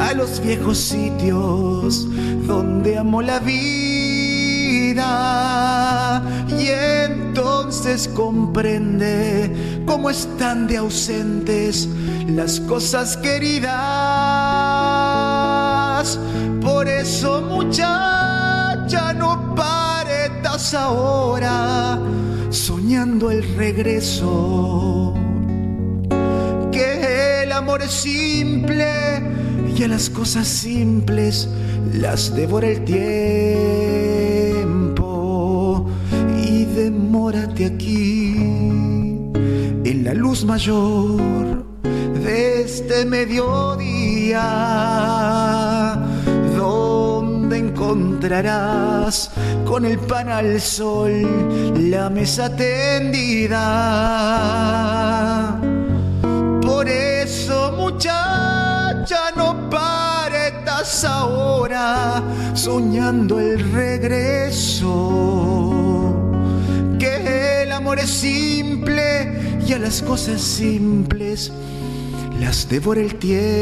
[0.07, 2.07] a los viejos sitios
[2.47, 3.83] donde amó la vida
[6.47, 11.89] y entonces comprende cómo están de ausentes
[12.29, 13.67] las cosas queridas.
[16.61, 21.99] Por eso muchacha no paretas ahora
[22.49, 25.13] soñando el regreso.
[26.71, 29.36] Que el amor es simple
[29.77, 31.47] y a las cosas simples
[31.93, 32.97] las devora el tiempo.
[36.43, 38.33] Y demórate aquí
[39.83, 44.43] en la luz mayor de este mediodía,
[46.55, 49.29] donde encontrarás
[49.65, 51.11] con el pan al sol
[51.91, 53.59] la mesa tendida.
[56.61, 56.87] Por
[61.03, 62.23] ahora
[62.53, 64.93] soñando el regreso.
[66.99, 71.51] Que el amor es simple y a las cosas simples
[72.39, 73.57] las devora el tiempo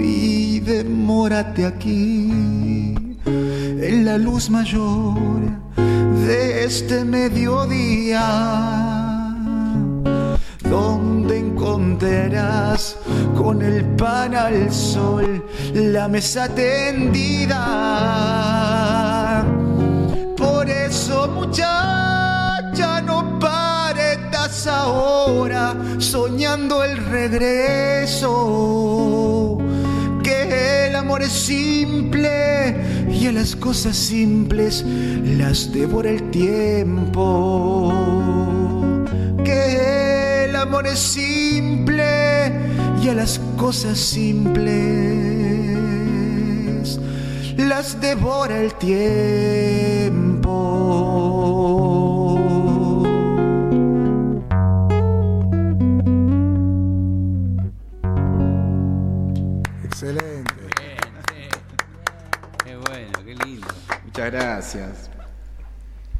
[0.00, 2.94] y demórate aquí
[3.26, 5.18] en la luz mayor
[6.26, 9.07] de este mediodía
[10.70, 12.96] donde encontrarás
[13.36, 15.44] con el pan al sol
[15.74, 17.64] la mesa tendida
[20.36, 28.38] por eso muchacha no paretas ahora soñando el regreso
[30.22, 32.76] que el amor es simple
[33.10, 34.84] y a las cosas simples
[35.38, 37.92] las devora el tiempo.
[39.44, 39.87] Que
[40.78, 42.52] amor es simple
[43.02, 44.78] y a las cosas simples
[47.56, 49.08] las devora el tiempo.
[59.82, 60.54] Excelente.
[62.64, 63.66] Qué bueno, qué lindo.
[64.04, 65.07] Muchas gracias.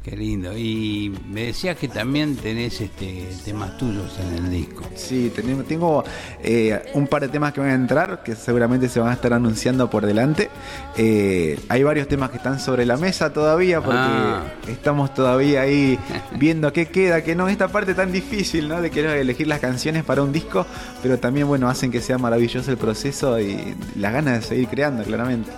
[0.09, 0.57] Qué lindo.
[0.57, 4.81] Y me decías que también tenés este temas tuyos en el disco.
[4.95, 6.03] Sí, tenemos, tengo
[6.41, 9.33] eh, un par de temas que van a entrar, que seguramente se van a estar
[9.33, 10.49] anunciando por delante.
[10.97, 14.45] Eh, hay varios temas que están sobre la mesa todavía, porque Ah.
[14.67, 15.99] estamos todavía ahí
[16.39, 17.47] viendo qué queda, qué no.
[17.47, 18.81] Esta parte tan difícil, ¿no?
[18.81, 20.65] De querer elegir las canciones para un disco,
[21.03, 25.03] pero también, bueno, hacen que sea maravilloso el proceso y las ganas de seguir creando,
[25.03, 25.51] claramente.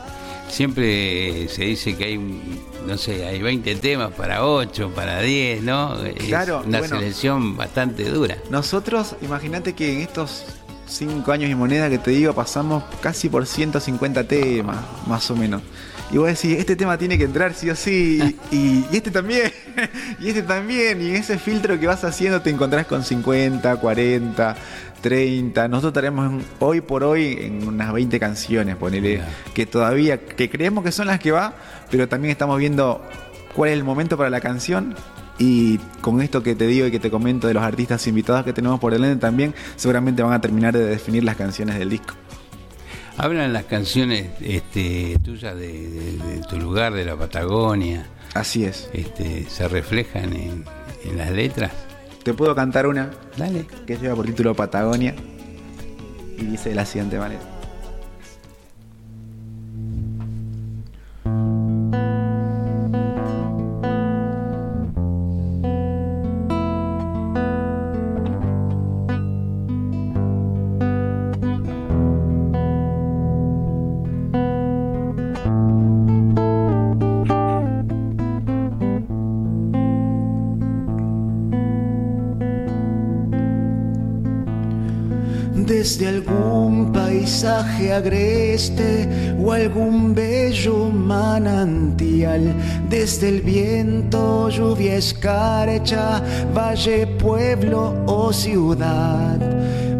[0.51, 2.17] Siempre se dice que hay,
[2.85, 5.97] no sé, hay 20 temas para 8, para 10, ¿no?
[6.03, 6.99] Es Claro, una bueno.
[6.99, 8.37] selección bastante dura.
[8.49, 10.43] Nosotros, imagínate que en estos
[10.87, 15.61] cinco años y moneda que te digo, pasamos casi por 150 temas, más o menos.
[16.11, 18.19] Y vos decís, este tema tiene que entrar sí o sí,
[18.51, 19.49] y, y- y este también,
[20.19, 24.55] y este también, y en ese filtro que vas haciendo te encontrás con 50, 40,
[25.01, 25.67] 30.
[25.69, 29.21] Nosotros estaremos en- hoy por hoy en unas 20 canciones, ponele,
[29.53, 31.53] que todavía, que creemos que son las que va,
[31.89, 33.01] pero también estamos viendo
[33.55, 34.93] cuál es el momento para la canción
[35.39, 38.51] y con esto que te digo y que te comento de los artistas invitados que
[38.51, 42.15] tenemos por delante también, seguramente van a terminar de definir las canciones del disco.
[43.23, 48.07] Hablan las canciones este, tuyas de, de- de tu lugar, de la Patagonia.
[48.33, 48.89] Así es.
[48.93, 50.65] Este, ¿Se reflejan en,
[51.05, 51.71] en las letras?
[52.23, 53.65] Te puedo cantar una Dale.
[53.85, 55.13] que lleva por título Patagonia
[56.37, 57.41] y dice de la siguiente manera.
[89.39, 92.53] O algún bello manantial,
[92.89, 96.21] desde el viento, lluvia escarcha,
[96.53, 99.39] valle, pueblo o ciudad.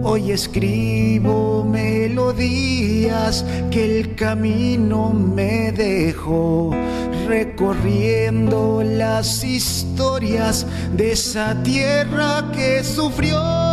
[0.03, 6.71] Hoy escribo melodías que el camino me dejó,
[7.29, 10.65] recorriendo las historias
[10.97, 13.70] de esa tierra que sufrió.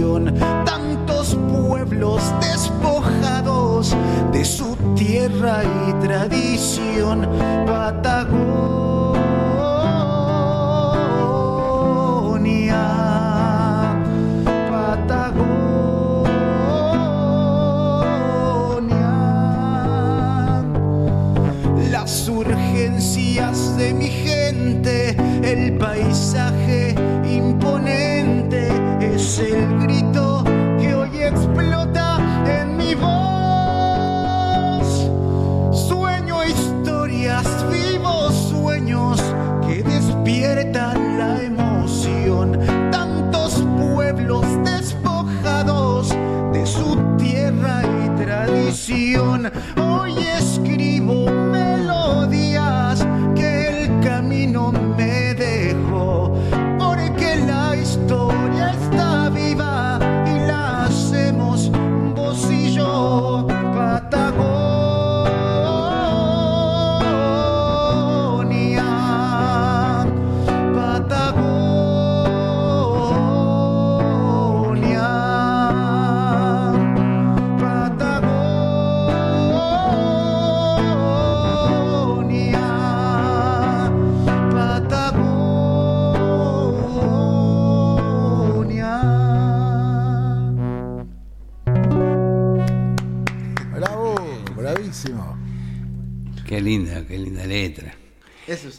[0.00, 3.94] Tantos pueblos despojados
[4.32, 7.28] de su tierra y tradición.
[7.66, 8.40] Patagonia.
[14.70, 15.82] Patagonia.
[21.90, 26.94] Las urgencias de mi gente, el paisaje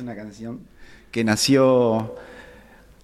[0.02, 0.60] una canción
[1.12, 2.16] que nació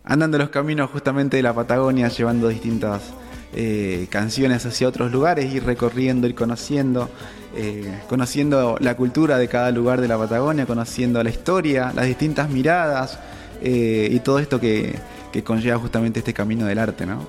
[0.04, 3.14] andando los caminos justamente de la Patagonia, llevando distintas
[3.54, 7.10] eh, canciones hacia otros lugares, ir recorriendo, ir conociendo,
[7.56, 12.50] eh, conociendo la cultura de cada lugar de la Patagonia, conociendo la historia, las distintas
[12.50, 13.20] miradas
[13.62, 14.96] eh, y todo esto que,
[15.32, 17.28] que conlleva justamente este camino del arte, ¿no?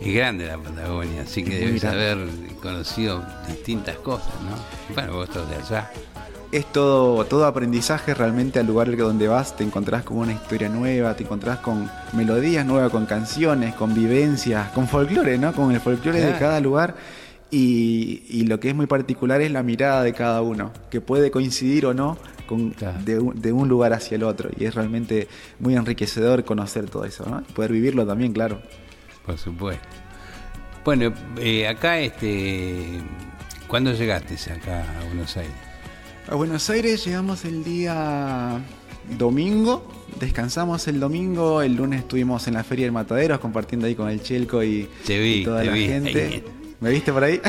[0.00, 2.18] Es grande la Patagonia, así que debes haber
[2.62, 4.94] conocido distintas cosas, ¿no?
[4.94, 5.90] Bueno, vos sos de allá.
[6.50, 11.14] Es todo, todo aprendizaje realmente al lugar donde vas, te encontrás con una historia nueva,
[11.14, 15.52] te encontrás con melodías nuevas, con canciones, con vivencias, con folclore, ¿no?
[15.52, 16.94] Con el folclore de cada lugar.
[17.50, 21.30] Y, y lo que es muy particular es la mirada de cada uno, que puede
[21.30, 24.50] coincidir o no con, de, un, de un lugar hacia el otro.
[24.58, 27.42] Y es realmente muy enriquecedor conocer todo eso, ¿no?
[27.46, 28.60] Y poder vivirlo también, claro.
[29.24, 29.86] Por supuesto.
[30.84, 33.00] Bueno, eh, acá, este,
[33.66, 35.67] ¿cuándo llegaste acá a Buenos Aires?
[36.30, 38.60] A Buenos Aires llegamos el día
[39.16, 39.90] domingo,
[40.20, 44.22] descansamos el domingo, el lunes estuvimos en la Feria del Mataderos compartiendo ahí con el
[44.22, 46.44] Chelco y, Te vi, y toda te la vi, gente.
[46.80, 47.40] ¿Me viste por ahí?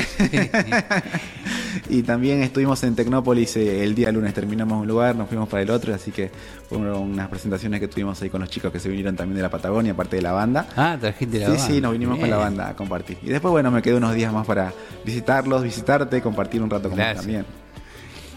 [1.90, 5.62] y también estuvimos en Tecnópolis eh, el día lunes, terminamos un lugar, nos fuimos para
[5.62, 6.30] el otro, así que
[6.66, 9.50] fueron unas presentaciones que tuvimos ahí con los chicos que se vinieron también de la
[9.50, 10.66] Patagonia, aparte de la banda.
[10.74, 11.66] Ah, trajiste la sí, banda.
[11.66, 13.18] Sí, nos vinimos con la banda a compartir.
[13.22, 14.72] Y después, bueno, me quedé unos días más para
[15.04, 17.18] visitarlos, visitarte, compartir un rato con Gracias.
[17.18, 17.59] también.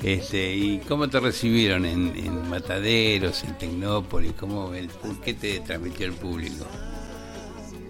[0.03, 4.33] Este, ¿Y cómo te recibieron en, en Mataderos, en Tecnópolis?
[4.39, 4.89] ¿Cómo el,
[5.23, 6.65] ¿Qué te transmitió el público?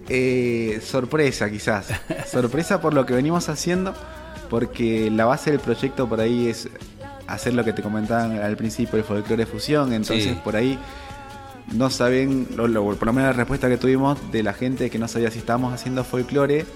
[0.08, 1.88] Eh, sorpresa quizás.
[2.30, 3.94] sorpresa por lo que venimos haciendo,
[4.48, 6.68] porque la base del proyecto por ahí es
[7.26, 10.38] hacer lo que te comentaban al principio, el folclore fusión, entonces Sí.
[10.44, 10.78] por ahí
[11.72, 14.98] no saben, lo- lo- por lo menos la respuesta que tuvimos de la gente que
[14.98, 16.66] no sabía si estábamos haciendo folclore,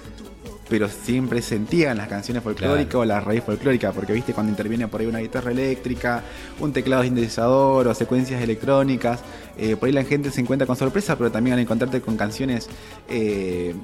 [0.69, 3.01] pero siempre sentían las canciones folclóricas Claro.
[3.01, 6.23] o la raíz folclórica, porque viste cuando interviene por ahí una guitarra eléctrica,
[6.61, 9.21] un teclado sintetizador o secuencias electrónicas,
[9.57, 12.69] eh, por ahí la gente se encuentra con sorpresa, pero también al encontrarte con canciones
[13.09, 13.75] eh,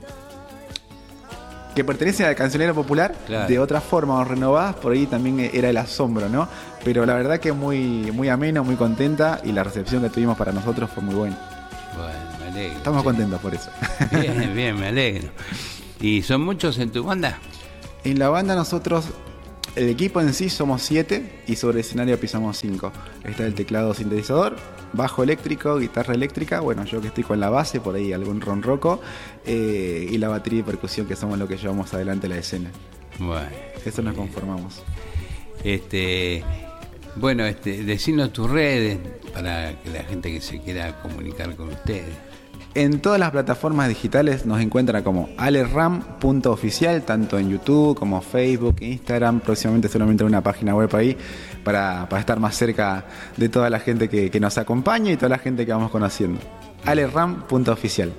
[1.74, 3.48] que pertenecen al cancionero popular Claro.
[3.48, 6.48] de otra forma o renovadas, por ahí también era el asombro, ¿no?
[6.85, 10.52] Pero la verdad que muy, muy ameno, muy contenta y la recepción que tuvimos para
[10.52, 11.36] nosotros fue muy buena.
[11.97, 12.77] Bueno, me alegro.
[12.77, 13.70] Estamos contentos por eso.
[14.12, 15.31] Bien, bien, me alegro.
[16.05, 17.39] ¿Y son muchos en tu banda?
[18.05, 19.07] En la banda nosotros,
[19.75, 22.93] el equipo en sí somos siete y sobre el escenario pisamos cinco.
[23.25, 24.55] Está el teclado sintetizador,
[24.93, 29.01] bajo eléctrico, guitarra eléctrica, bueno, yo que estoy con la base, por ahí algún ronroco,
[29.47, 32.71] eh, y la batería y percusión que somos lo que llevamos adelante la escena.
[33.19, 33.49] Bueno.
[33.83, 34.83] Eso nos conformamos.
[35.65, 36.45] Este,
[37.17, 38.99] Bueno, este, decinos tus redes
[39.33, 42.15] para que la gente que se quiera comunicar con ustedes.
[42.77, 49.39] En todas las plataformas digitales nos encuentra como aleram.oficial, tanto en YouTube como Facebook, Instagram,
[49.39, 51.17] próximamente solamente una página web ahí
[51.63, 53.05] para, para estar más cerca
[53.37, 56.41] de toda la gente que, que nos acompaña y toda la gente que vamos conociendo.
[56.85, 58.13] aleram.oficial.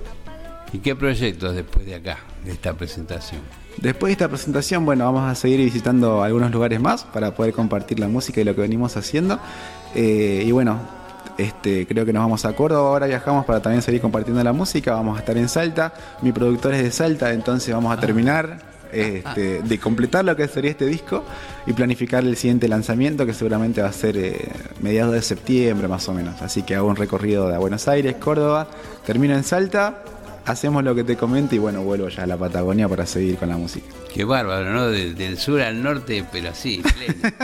[0.71, 3.41] ¿Y qué proyectos después de acá, de esta presentación?
[3.77, 7.99] Después de esta presentación, bueno, vamos a seguir visitando algunos lugares más para poder compartir
[7.99, 9.37] la música y lo que venimos haciendo.
[9.93, 10.79] Eh, y bueno,
[11.37, 14.93] este, creo que nos vamos a Córdoba, ahora viajamos para también seguir compartiendo la música,
[14.93, 18.57] vamos a estar en Salta, mi productor es de Salta, entonces vamos a terminar
[18.91, 21.23] este, de completar lo que sería este disco
[21.65, 24.49] y planificar el siguiente lanzamiento que seguramente va a ser eh,
[24.81, 26.41] mediados de septiembre más o menos.
[26.41, 28.67] Así que hago un recorrido de Buenos Aires, Córdoba,
[29.05, 30.03] termino en Salta,
[30.45, 33.49] hacemos lo que te comento y bueno, vuelvo ya a la Patagonia para seguir con
[33.49, 33.87] la música.
[34.13, 34.87] Qué bárbaro, ¿no?
[34.87, 36.81] Del, del sur al norte, pero así,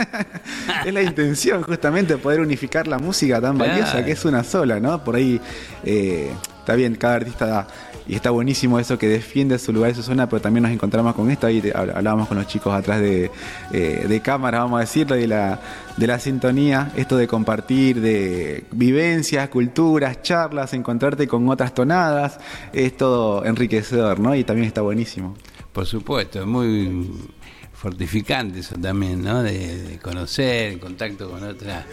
[0.86, 3.70] es la intención justamente poder unificar la música tan Claro.
[3.72, 5.02] valiosa que es una sola, ¿no?
[5.04, 5.40] Por ahí
[5.84, 6.30] eh,
[6.60, 7.66] está bien, cada artista da-
[8.06, 11.14] y está buenísimo eso que defiende su lugar y su zona, pero también nos encontramos
[11.14, 13.30] con esto, ahí hablábamos con los chicos atrás de,
[13.72, 15.60] eh, de cámara, vamos a decirlo, de la,
[15.96, 22.38] de la sintonía, esto de compartir, de vivencias, culturas, charlas, encontrarte con otras tonadas,
[22.72, 24.34] es todo enriquecedor, ¿no?
[24.34, 25.36] Y también está buenísimo.
[25.72, 27.08] Por supuesto, es muy
[27.72, 29.42] fortificante eso también, ¿no?
[29.42, 31.86] De, de conocer, el contacto con otra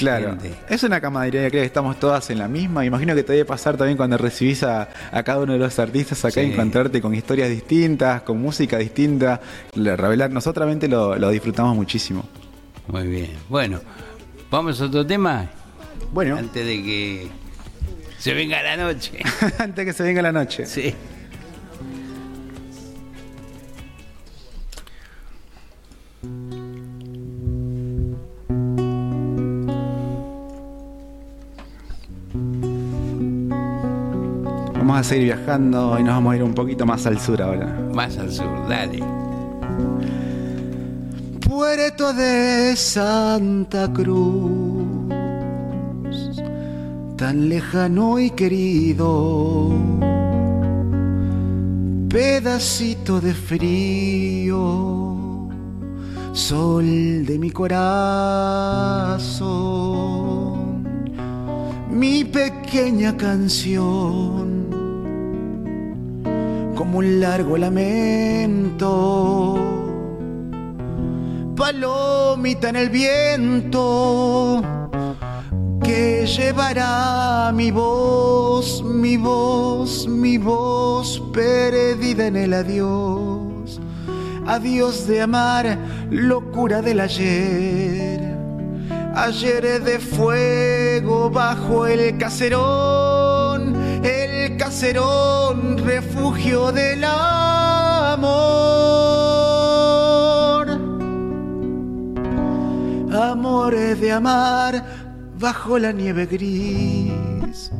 [0.00, 0.52] Claro, gente.
[0.68, 2.84] es una camaradería, creo que estamos todas en la misma.
[2.84, 6.24] Imagino que te debe pasar también cuando recibís a, a cada uno de los artistas
[6.24, 6.50] acá, Sí.
[6.52, 9.40] encontrarte con historias distintas, con música distinta.
[9.74, 12.24] La- Revelar, nosotros realmente lo, lo disfrutamos muchísimo.
[12.88, 13.30] Muy bien.
[13.48, 13.80] Bueno,
[14.50, 15.48] vamos a otro tema.
[16.12, 16.36] Bueno.
[16.36, 17.28] Antes de que
[18.18, 19.18] se venga la noche.
[19.58, 20.66] Antes que se venga la noche.
[20.66, 20.94] Sí.
[34.90, 37.66] Vamos a seguir viajando y nos vamos a ir un poquito más al sur ahora.
[37.94, 38.98] Más al sur, dale.
[41.48, 44.82] Puerto de Santa Cruz,
[47.16, 49.70] tan lejano y querido,
[52.08, 54.58] pedacito de frío,
[56.32, 57.70] sol de mi corazón,
[61.92, 64.59] mi pequeña canción,
[66.80, 68.78] como un largo lamento
[71.54, 74.62] palomita en el viento
[75.82, 83.78] que llevará mi voz, mi voz, mi voz perdida en el adiós.
[84.46, 85.76] Adiós de amar,
[86.10, 88.22] locura del ayer.
[89.14, 93.76] Ayer de fuego bajo el caserón,
[94.70, 98.30] caserón, refugio del amor.
[103.12, 104.84] Amores de amar
[105.40, 107.72] bajo la nieve gris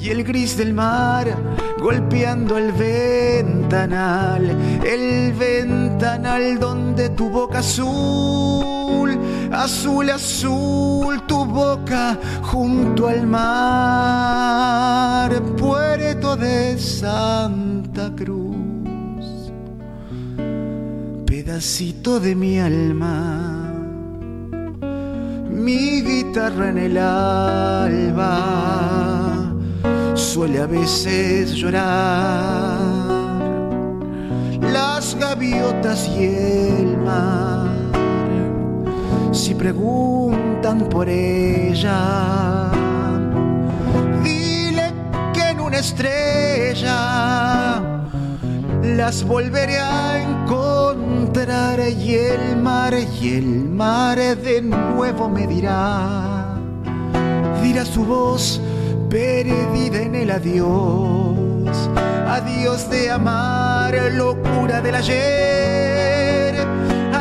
[0.00, 1.36] y el gris del mar
[1.78, 4.56] golpeando el ventanal,
[4.86, 9.18] el ventanal donde tu boca azul,
[9.52, 14.50] azul, azul, tu boca junto al mar,
[15.56, 19.52] puerto de Santa Cruz,
[21.26, 23.68] pedacito de mi alma
[25.68, 28.32] mi guitarra en el alba
[30.14, 32.78] suele a veces llorar.
[34.72, 37.77] Las gaviotas y el mar,
[39.38, 42.70] si preguntan por ella,
[44.22, 44.92] dile
[45.32, 46.90] que en una estrella
[48.82, 56.58] las volveré a encontrar y el mar y el mar de nuevo me dirá,
[57.62, 58.60] dirá su voz
[59.08, 61.90] perdida en el adiós,
[62.26, 66.56] adiós de amar, locura del ayer,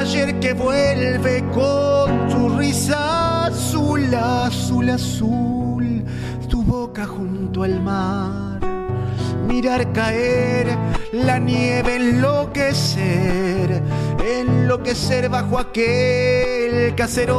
[0.08, 6.06] ayer que vuelve con su risa azul, azul, azul,
[6.48, 8.62] tu boca junto al mar
[9.46, 10.78] mirar caer
[11.12, 13.82] la nieve, enloquecer,
[14.26, 17.38] enloquecer bajo aquel caserón.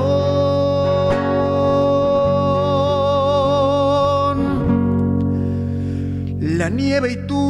[6.40, 7.47] La nieve y tú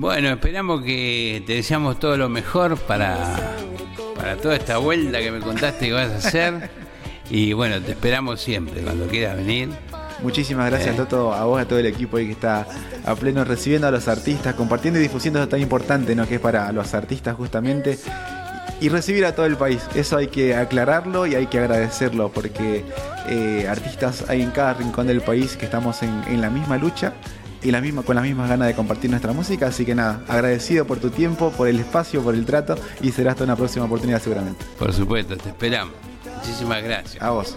[0.00, 3.36] Bueno, esperamos que te deseamos todo lo mejor para,
[4.16, 6.70] para toda esta vuelta que me contaste que vas a hacer.
[7.32, 9.68] Y bueno, te esperamos siempre, cuando quieras venir.
[10.20, 10.96] Muchísimas gracias, Eh.
[10.96, 12.66] Toto, a vos, a todo el equipo ahí que está
[13.04, 16.26] a pleno recibiendo a los artistas, compartiendo y difusiendo eso tan importante, ¿no?
[16.26, 18.00] Que es para los artistas justamente.
[18.80, 19.80] Y recibir a todo el país.
[19.94, 22.84] Eso hay que aclararlo y hay que agradecerlo, porque
[23.28, 27.12] eh, artistas hay en cada rincón del país que estamos en, en la misma lucha
[27.62, 29.68] y la misma, con las mismas ganas de compartir nuestra música.
[29.68, 33.32] Así que nada, agradecido por tu tiempo, por el espacio, por el trato y será
[33.32, 34.64] hasta una próxima oportunidad seguramente.
[34.78, 35.94] Por supuesto, te esperamos.
[36.36, 37.22] Muchísimas gracias.
[37.22, 37.56] A vos.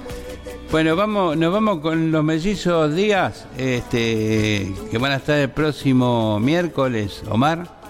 [0.72, 6.40] Bueno, vamos, nos vamos con los mellizos Díaz, este, que van a estar el próximo
[6.40, 7.84] miércoles, Omar.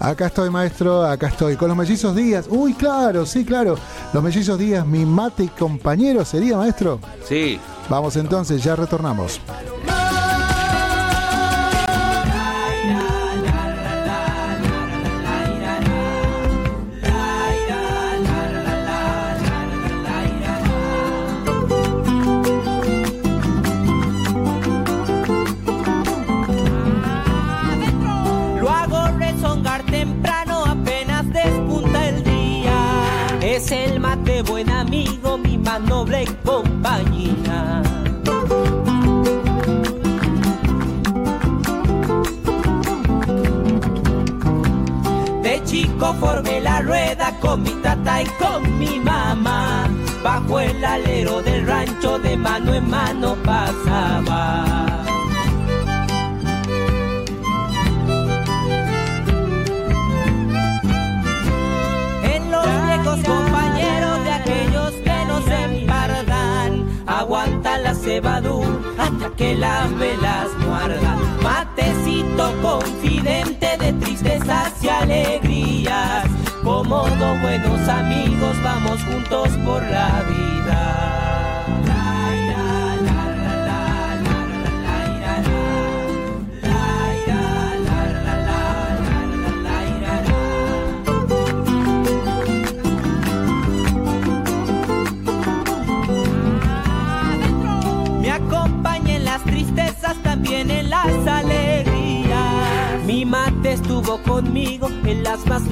[0.00, 1.56] Acá estoy, maestro, acá estoy.
[1.56, 2.46] Con los mellizos Díaz.
[2.48, 3.76] Uy, claro, sí, claro.
[4.12, 7.00] Los mellizos Díaz, mi mate y compañero sería, maestro.
[7.24, 7.58] Sí.
[7.88, 9.40] Vamos entonces, ya retornamos.
[36.44, 37.82] Compañía.
[45.42, 49.88] De chico formé la rueda con mi tata y con mi mamá.
[50.22, 55.05] Bajo el alero del rancho de mano en mano pasaba.
[68.06, 71.18] Hasta que las velas guardan.
[71.42, 76.24] Matecito confidente de tristezas y alegrías,
[76.62, 81.35] como dos buenos amigos vamos juntos por la vida.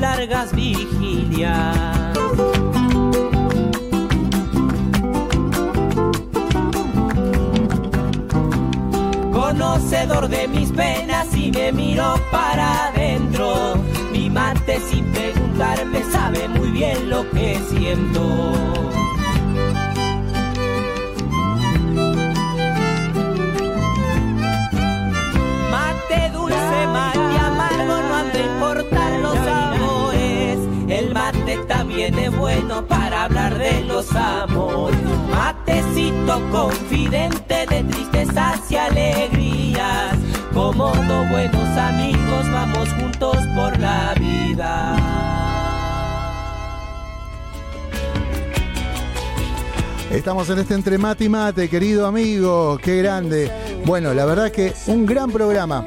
[0.04, 2.03] Largas vigilias.
[36.50, 40.16] Confidente de tristezas y alegrías.
[40.52, 44.96] Como dos buenos amigos vamos juntos por la vida.
[50.10, 53.50] Estamos en este entre mate y mate, querido amigo, qué grande.
[53.84, 55.86] Bueno, la verdad que un gran programa.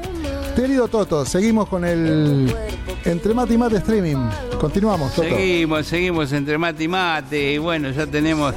[0.55, 2.55] Querido Toto, seguimos con el
[3.03, 4.29] entre mate y mate streaming.
[4.59, 5.27] Continuamos, Toto.
[5.27, 7.53] Seguimos, seguimos entre mate y mate.
[7.53, 8.55] Y bueno, ya tenemos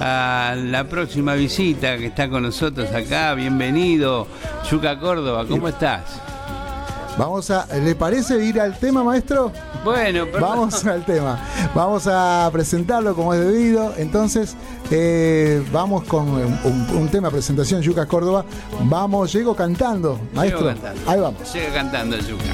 [0.00, 3.34] a la próxima visita que está con nosotros acá.
[3.34, 4.26] Bienvenido,
[4.70, 6.20] Yuca Córdoba, ¿cómo estás?
[7.18, 9.52] Vamos a, ¿le parece ir al tema, maestro?
[9.84, 10.40] Bueno, perdón.
[10.40, 11.38] Vamos al tema.
[11.74, 13.92] Vamos a presentarlo como es debido.
[13.98, 14.56] Entonces,
[14.90, 18.44] eh, vamos con un, tema presentación, Yuca Córdoba.
[18.84, 20.60] Vamos, llego cantando, maestro.
[20.60, 21.10] Llego cantando.
[21.10, 21.46] Ahí vamos.
[21.46, 22.44] Sigue cantando, Yuca.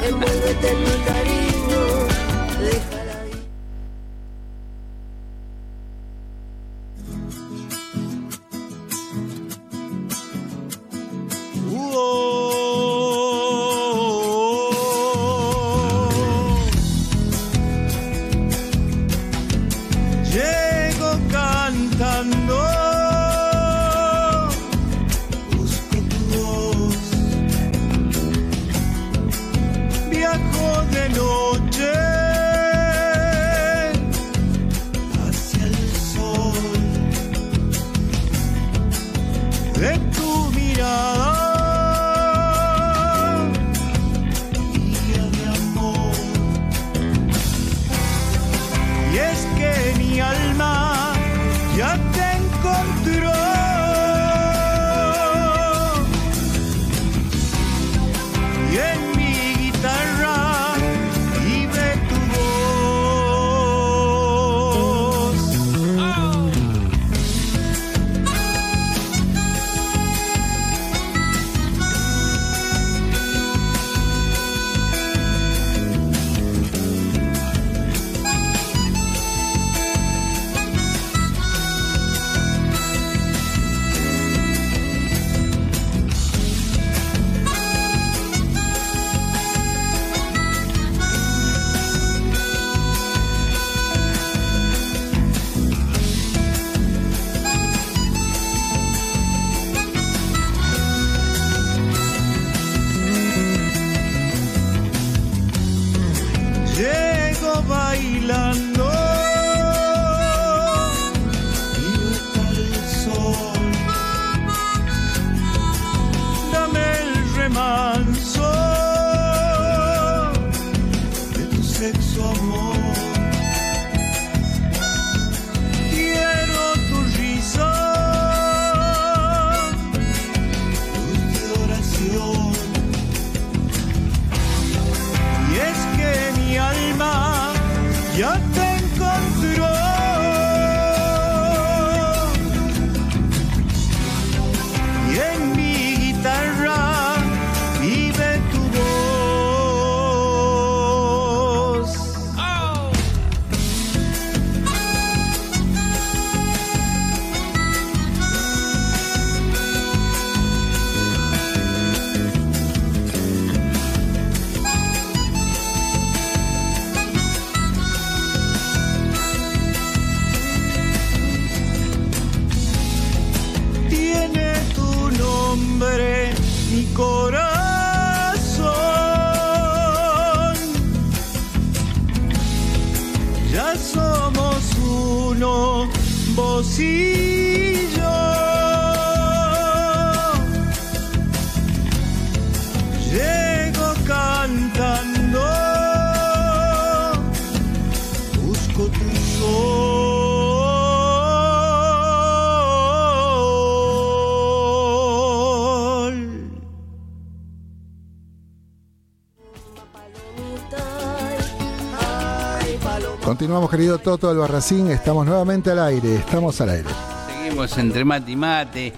[213.68, 214.90] Querido Toto Albarracín.
[214.90, 216.16] Estamos nuevamente al aire.
[216.16, 216.88] Estamos al aire.
[217.26, 218.92] Seguimos entre mate y mate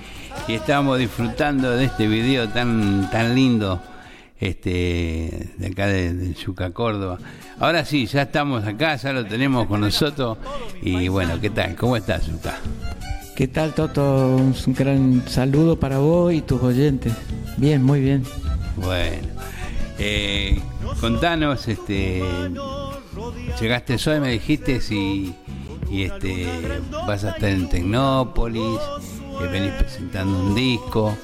[0.47, 3.81] y estamos disfrutando de este video tan, tan lindo
[4.39, 7.19] este, de acá de, de Yuca, Córdoba.
[7.59, 10.39] Ahora sí, ya estamos acá, ya lo tenemos con nosotros.
[10.82, 11.74] Y bueno, ¿qué tal?
[11.74, 12.57] ¿Cómo estás, Yuca?
[13.35, 14.36] ¿Qué tal, Toto?
[14.36, 17.12] Un gran saludo para vos y tus oyentes.
[17.57, 18.24] Bien, muy bien.
[18.77, 19.28] Bueno,
[19.99, 20.61] eh,
[21.01, 22.23] contanos, este,
[23.60, 25.35] llegaste hoy, me dijiste, si
[25.90, 26.47] y este,
[27.06, 28.78] vas a estar en Tecnópolis,
[29.43, 31.16] eh, venís presentando un disco.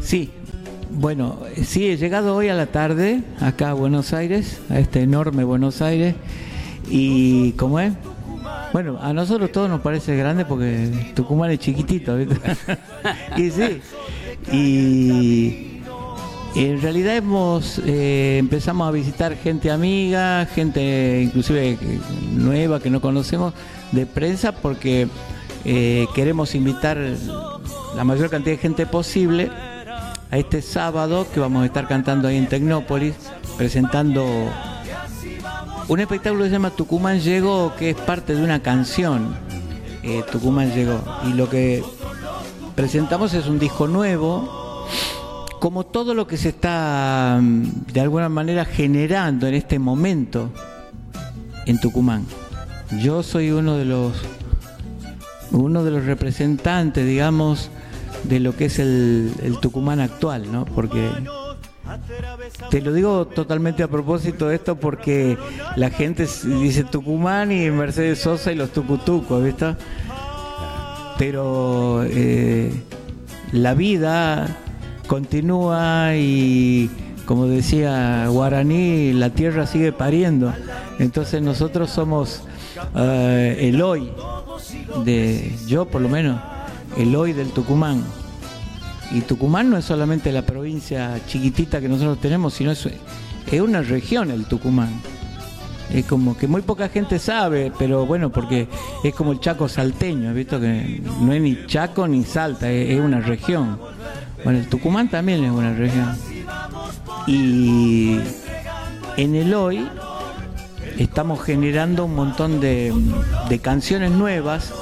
[0.00, 0.30] Sí,
[0.90, 5.44] bueno, sí, he llegado hoy a la tarde acá a Buenos Aires, a este enorme
[5.44, 6.14] Buenos Aires.
[6.88, 7.92] Y, ¿cómo es?
[8.72, 12.36] Bueno, a nosotros todos nos parece grande porque Tucumán es chiquitito, ¿viste?
[13.36, 13.80] y sí,
[14.50, 15.71] y
[16.54, 21.78] en realidad hemos eh, empezamos a visitar gente amiga, gente inclusive
[22.32, 23.54] nueva que no conocemos
[23.92, 25.08] de prensa porque
[25.64, 26.98] eh, queremos invitar
[27.96, 29.50] la mayor cantidad de gente posible
[30.30, 33.14] a este sábado que vamos a estar cantando ahí en Tecnópolis,
[33.56, 34.26] presentando
[35.88, 39.36] un espectáculo que se llama Tucumán Llegó, que es parte de una canción.
[40.02, 41.00] eh, Tucumán Llegó.
[41.28, 41.84] Y lo que
[42.74, 44.61] presentamos es un disco nuevo,
[45.62, 50.50] como todo lo que se está mm, de alguna manera generando en este momento
[51.66, 52.26] en Tucumán.
[53.00, 54.12] Yo soy uno de los
[55.52, 57.70] uno de los representantes, digamos,
[58.24, 59.30] de lo que es el,
[59.60, 60.64] Tucumán actual, ¿no?
[60.64, 61.08] Porque
[62.68, 65.38] te lo digo totalmente a propósito de esto porque
[65.76, 69.76] la gente dice Tucumán y Mercedes Sosa y los tucutucos, ¿viste?
[71.18, 72.72] Pero eh,
[73.52, 74.58] la vida
[75.06, 76.90] continúa y
[77.26, 80.52] como decía Guaraní, la tierra sigue pariendo.
[80.98, 82.42] Entonces nosotros somos
[82.96, 84.10] eh, el hoy
[85.04, 86.40] de yo por lo menos
[86.96, 88.02] el hoy del Tucumán.
[89.12, 92.88] Y Tucumán no es solamente la provincia chiquitita que nosotros tenemos, sino es,
[93.50, 94.90] es una región el Tucumán.
[95.92, 98.66] Es como que muy poca gente sabe, pero bueno, porque
[99.04, 100.58] es como el Chaco salteño, ¿has visto?
[100.58, 103.78] Que no es ni Chaco ni Salta, es una región.
[104.44, 106.16] Bueno, el Tucumán también es una región.
[107.26, 108.18] Y
[109.16, 109.88] en el hoy
[110.98, 112.92] estamos generando un montón de,
[113.48, 114.74] de canciones nuevas,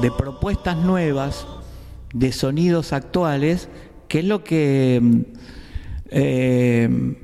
[0.00, 1.46] de propuestas nuevas,
[2.12, 3.68] de sonidos actuales,
[4.08, 5.20] que es lo que mm,
[6.10, 7.16] eh,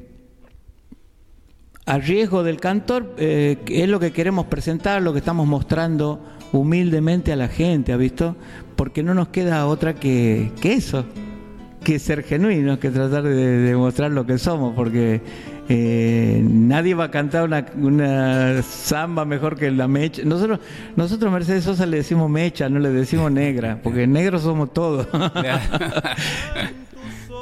[1.87, 6.21] a riesgo del cantor eh, es lo que queremos presentar, lo que estamos mostrando
[6.53, 8.37] humildemente a la gente, ¿ha visto?
[8.77, 11.05] Porque no nos queda otra que, que eso,
[11.85, 15.21] que ser genuinos, que tratar de, de mostrar lo que somos, porque
[15.69, 20.23] eh, nadie va a cantar una, una samba mejor que la mecha.
[20.25, 20.61] Nosotros,
[20.97, 25.07] nosotros Mercedes Sosa le decimos mecha, no le decimos negra, porque negros somos todos.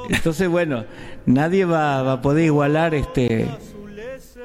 [0.09, 0.85] Entonces, bueno,
[1.27, 3.47] nadie va, va a poder igualar este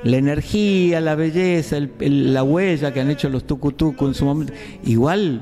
[0.04, 4.26] la energía, la belleza, el- el- la huella que han hecho los tucutucu en su
[4.26, 4.54] momento.
[4.84, 5.42] Igual,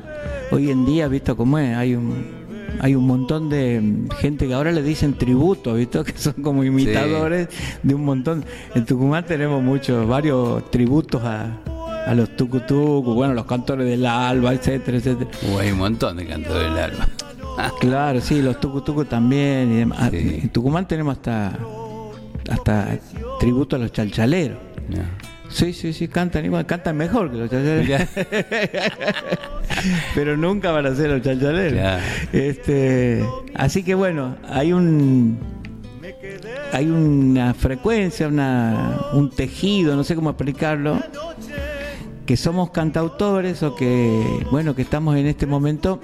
[0.51, 2.42] hoy en día, visto cómo es, hay un
[2.79, 6.03] hay un montón de mm, gente que ahora le dicen tributo, ¿visto?
[6.13, 7.47] Que son como imitadores
[7.81, 8.45] de un montón.
[8.75, 11.57] En Tucumán tenemos muchos, varios tributos a,
[12.05, 15.29] a los tucutucu, bueno, los cantores del alba, etcétera, etcétera.
[15.51, 17.07] Uh, hay un montón de cantores del alma.
[17.79, 19.71] Claro, sí, los tucutucos también.
[19.71, 20.11] y demás.
[20.11, 21.55] En Tucumán tenemos hasta
[22.49, 22.97] hasta
[23.39, 24.57] tributo a los chalchaleros.
[25.53, 28.01] Sí, sí, sí, cantan igual, cantan mejor que los chachaleros.
[30.15, 31.73] Pero nunca van a ser los chachaleros.
[31.73, 32.03] Claro.
[32.31, 33.23] Este,
[33.53, 35.37] así que bueno, hay un
[36.71, 40.99] hay una frecuencia, una, un tejido, no sé cómo explicarlo,
[42.25, 46.01] que somos cantautores o que, bueno, que estamos en este momento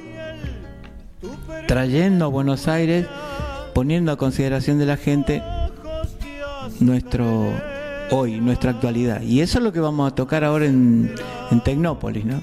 [1.68, 3.08] trayendo a Buenos Aires,
[3.74, 5.42] poniendo a consideración de la gente
[6.80, 7.52] nuestro
[8.12, 9.22] hoy, nuestra actualidad.
[9.22, 11.14] Y eso es lo que vamos a tocar ahora en,
[11.52, 12.42] en Tecnópolis, ¿no?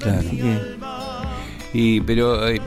[0.00, 0.18] Claro.
[0.20, 0.58] Así que,
[1.72, 2.60] Y, pero eh,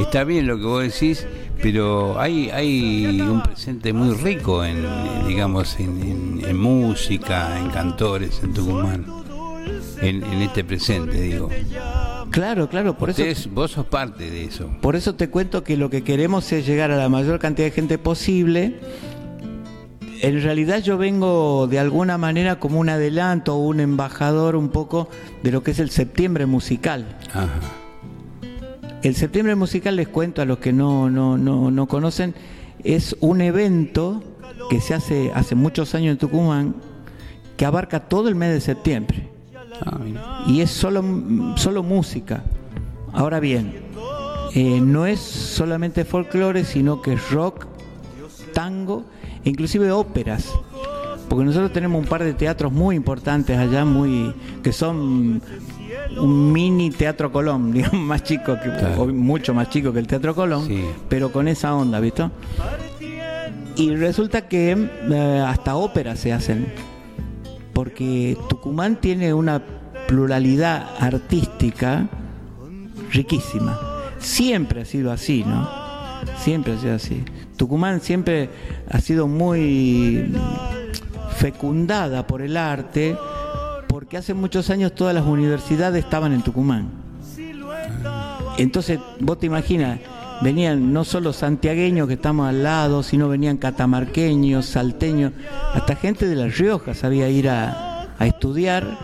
[0.00, 1.26] está bien lo que vos decís,
[1.62, 4.84] pero hay, hay un presente muy rico en,
[5.26, 9.06] digamos, en, en- en música, en cantores, en Tucumán.
[10.00, 11.48] En, en este presente, digo.
[12.32, 13.22] claro, claro, por eso
[13.52, 14.68] vos sos parte de eso.
[14.80, 17.70] Por eso te cuento que lo que queremos es llegar a la mayor cantidad de
[17.70, 18.80] gente posible.
[20.22, 25.08] En realidad yo vengo de alguna manera como un adelanto un embajador un poco
[25.42, 27.18] de lo que es el septiembre musical.
[27.30, 27.48] Ajá.
[29.02, 32.36] El septiembre musical, les cuento a los que no, no, no, no conocen,
[32.84, 34.22] es un evento
[34.70, 36.76] que se hace hace muchos años en Tucumán
[37.56, 39.28] que abarca todo el mes de septiembre.
[39.84, 40.44] Ah.
[40.46, 41.02] Y es solo,
[41.56, 42.44] solo música.
[43.12, 43.74] Ahora bien,
[44.54, 47.66] eh, no es solamente folclore, sino que es rock,
[48.54, 49.04] tango,
[49.44, 50.52] inclusive óperas.
[51.28, 55.40] Porque nosotros tenemos un par de teatros muy importantes allá, muy que son
[56.18, 60.68] un mini teatro Colón, digamos, más chico que mucho más chico que el teatro Colón,
[61.08, 62.30] pero con esa onda, ¿visto?
[63.76, 64.76] Y resulta que
[65.10, 66.70] eh, hasta óperas se hacen
[67.72, 69.62] porque Tucumán tiene una
[70.06, 72.08] pluralidad artística
[73.10, 73.80] riquísima.
[74.18, 75.68] Siempre ha sido así, ¿no?
[76.38, 77.24] Siempre ha sido así.
[77.56, 78.50] Tucumán siempre
[78.90, 80.32] ha sido muy
[81.36, 83.16] fecundada por el arte,
[83.88, 86.88] porque hace muchos años todas las universidades estaban en Tucumán.
[88.58, 89.98] Entonces, vos te imaginas,
[90.42, 95.32] venían no solo santiagueños que estamos al lado, sino venían catamarqueños, salteños,
[95.74, 98.98] hasta gente de La Rioja sabía ir a, estudiar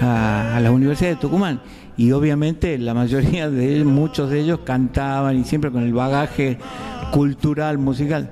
[0.00, 1.60] a, a la Universidad de Tucumán.
[1.96, 6.58] Y obviamente la mayoría de ellos, muchos de ellos cantaban y siempre con el bagaje
[7.12, 8.30] cultural, musical.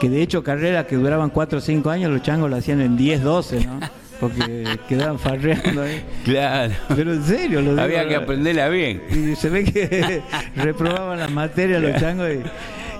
[0.00, 2.96] Que de hecho carreras que duraban 4 o 5 años, los changos lo hacían en
[2.96, 3.80] 10, 12, ¿no?
[4.20, 6.04] Porque quedaban farreando ahí.
[6.24, 6.74] Claro.
[6.94, 9.02] Pero en serio, lo digo, Había que aprenderla bien.
[9.10, 10.22] Y se ve que
[10.56, 12.28] reprobaban las materias los changos.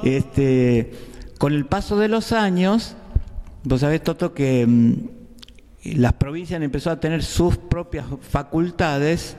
[0.03, 0.91] y, este,
[1.39, 2.97] con el paso de los años,
[3.63, 4.93] vos sabés, Toto, que mm,
[5.97, 9.37] las provincias empezó a tener sus propias facultades,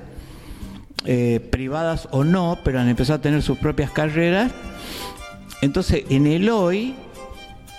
[1.06, 4.52] eh, privadas o no, pero han empezado a tener sus propias carreras.
[5.62, 6.96] Entonces, en el hoy,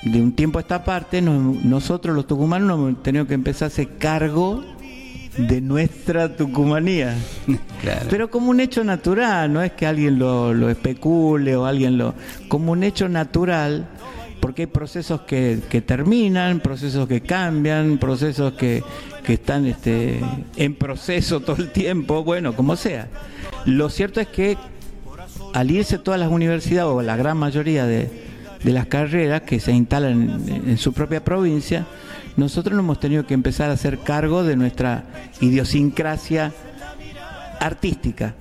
[0.02, 3.66] de un tiempo a esta parte, nos- nosotros los tucumanos nos hemos tenido que empezar
[3.66, 4.62] a hacer cargo
[5.36, 7.16] de nuestra tucumanía.
[7.80, 8.08] Claro.
[8.10, 12.12] Pero como un hecho natural, no es que alguien lo, lo especule o alguien lo...
[12.48, 13.88] Como un hecho natural,
[14.40, 18.82] porque hay procesos que, que terminan, procesos que cambian, procesos que,
[19.22, 20.20] que están este,
[20.56, 23.08] en proceso todo el tiempo, bueno, como sea.
[23.66, 24.56] Lo cierto es que
[25.52, 28.10] al irse todas las universidades, o la gran mayoría de,
[28.62, 31.86] de las carreras que se instalan en, en su propia provincia,
[32.36, 35.04] nosotros nos hemos tenido que empezar a hacer cargo de nuestra
[35.40, 36.52] idiosincrasia
[37.60, 38.34] artística.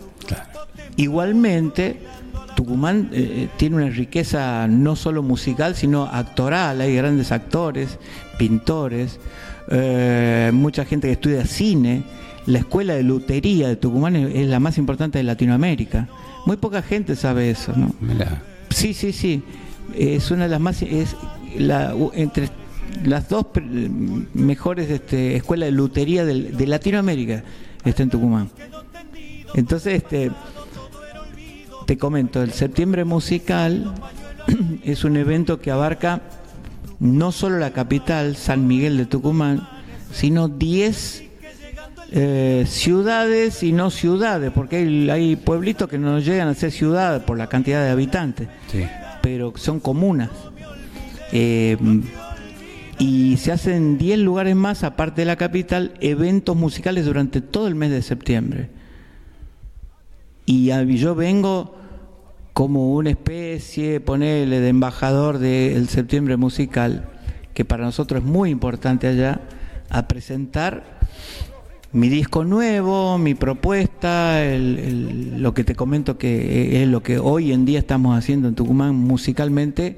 [0.96, 2.00] Igualmente,
[2.64, 6.82] Tucumán eh, tiene una riqueza no solo musical, sino actoral.
[6.82, 7.98] Hay grandes actores,
[8.38, 9.18] pintores,
[9.70, 12.04] eh, mucha gente que estudia cine.
[12.48, 16.10] La escuela de lutería de Tucumán es, es la más importante de Latinoamérica.
[16.46, 17.94] Muy poca gente sabe eso, ¿no?
[18.02, 18.42] Mirá.
[18.72, 19.42] Sí, sí, sí.
[19.96, 21.16] Es una de las más es
[21.58, 22.50] la entre
[23.06, 23.46] las dos
[24.34, 27.42] mejores este, escuelas de lutería del- de Latinoamérica
[27.86, 28.50] está en Tucumán.
[29.56, 30.30] Entonces, este
[31.90, 33.96] te comento, el septiembre musical
[34.84, 36.22] es un evento que abarca
[37.00, 39.68] no solo la capital, San Miguel de Tucumán,
[40.14, 41.24] sino 10
[42.12, 47.24] eh, ciudades y no ciudades, porque hay, hay pueblitos que no llegan a ser ciudades
[47.24, 48.86] por la cantidad de habitantes, Sí.
[49.24, 50.30] pero son comunas.
[51.32, 51.76] Eh,
[53.00, 57.74] y se hacen 10 lugares más, aparte de la capital, eventos musicales durante todo el
[57.74, 58.70] mes de septiembre.
[60.46, 60.68] Y
[60.98, 61.79] yo vengo
[62.54, 67.10] como una especie, ponerle, de embajador del septiembre musical,
[67.54, 69.42] que para nosotros es muy importante allá,
[69.90, 71.00] a presentar
[71.92, 77.18] mi disco nuevo, mi propuesta, el- el- lo que te comento que es lo que
[77.18, 79.98] hoy en día estamos haciendo en Tucumán musicalmente,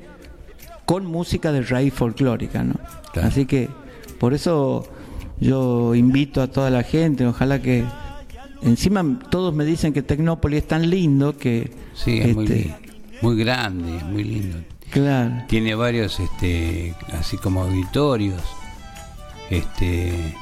[0.85, 2.75] con música de raíz folclórica, ¿no?
[3.21, 3.69] Así que
[4.19, 4.87] por eso
[5.39, 7.83] yo invito a toda la gente, ojalá que
[8.61, 12.75] encima todos me dicen que Tecnópolis es tan lindo que Sí, es muy, este,
[13.21, 14.57] muy grande, es muy lindo.
[14.89, 15.43] Claro.
[15.47, 18.41] Tiene varios, este, así como auditorios,
[19.49, 20.35] este,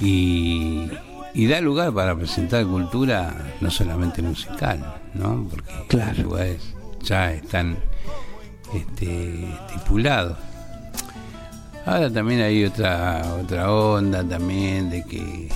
[0.00, 0.88] y,
[1.34, 5.46] y da lugar para presentar cultura no solamente musical, ¿no?
[5.50, 7.76] Porque los lugares ya están
[8.74, 10.38] este, estipulados.
[11.84, 15.48] Ahora también hay otra otra onda también de que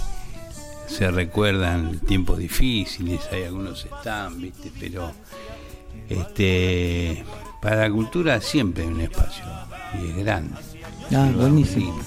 [0.93, 5.10] se recuerdan tiempos difíciles, hay algunos están, viste, pero
[6.09, 7.24] este
[7.62, 9.44] para la cultura siempre hay un espacio
[10.01, 10.55] y es grande.
[11.14, 11.98] Ah, buenísimo.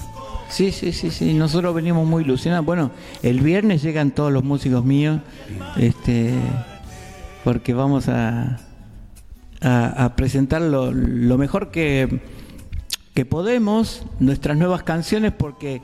[0.48, 1.34] Sí, sí, sí, sí.
[1.34, 2.64] Nosotros venimos muy ilusionados.
[2.64, 2.92] Bueno,
[3.22, 5.20] el viernes llegan todos los músicos míos,
[5.76, 6.32] este,
[7.42, 8.60] porque vamos a,
[9.60, 12.20] a, a presentar lo, lo mejor que,
[13.14, 15.82] que podemos, nuestras nuevas canciones, porque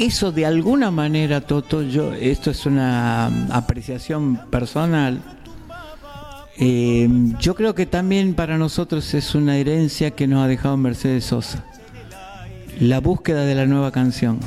[0.00, 5.20] eso de alguna manera, Toto, yo, esto es una apreciación personal.
[6.58, 7.08] eh,
[7.38, 11.64] yo creo que también para nosotros es una herencia que nos ha dejado Mercedes Sosa
[12.80, 14.38] la búsqueda de la nueva canción.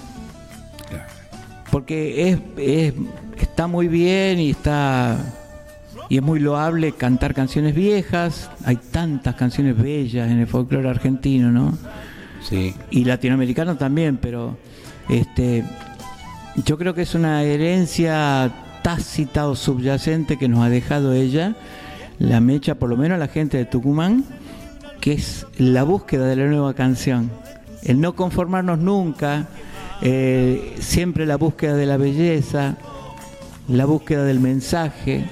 [1.72, 2.94] Porque es, es-
[3.40, 5.18] está muy bien y está
[6.10, 8.50] y es muy loable cantar canciones viejas.
[8.66, 11.78] Hay tantas canciones bellas en el folclore argentino, ¿no?
[12.48, 12.74] Sí.
[12.92, 14.58] Y latinoamericano también, pero
[15.10, 15.64] este
[16.66, 18.52] yo creo que es una herencia
[18.84, 21.56] tácita o subyacente que nos ha dejado ella,
[22.20, 24.24] la mecha, por lo menos la gente de Tucumán,
[25.02, 27.32] que es la búsqueda de la nueva canción.
[27.82, 29.48] El no conformarnos nunca,
[30.02, 32.78] eh, siempre la búsqueda de la belleza,
[33.68, 35.26] la búsqueda del mensaje,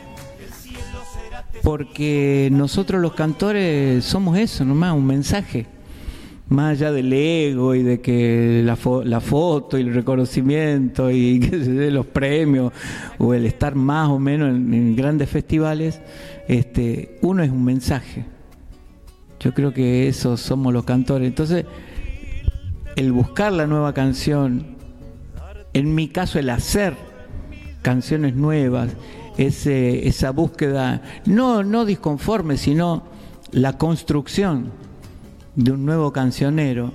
[1.61, 5.68] porque nosotros los cantores somos eso, nomás, un mensaje.
[6.51, 11.39] Más allá del ego y de que la, fo- la foto y el reconocimiento y
[11.49, 12.73] qué sé yo, los premios
[13.19, 16.01] o el estar más o menos en, en grandes festivales,
[16.49, 18.25] este, uno es un mensaje.
[19.39, 21.25] Yo creo que eso somos los cantores.
[21.25, 21.65] Entonces,
[22.97, 24.75] el buscar la nueva canción,
[25.71, 26.95] en mi caso el hacer
[27.81, 28.89] canciones nuevas,
[29.37, 33.03] ese, esa búsqueda, no, no disconforme, sino
[33.53, 34.80] la construcción
[35.55, 36.91] de un nuevo cancionero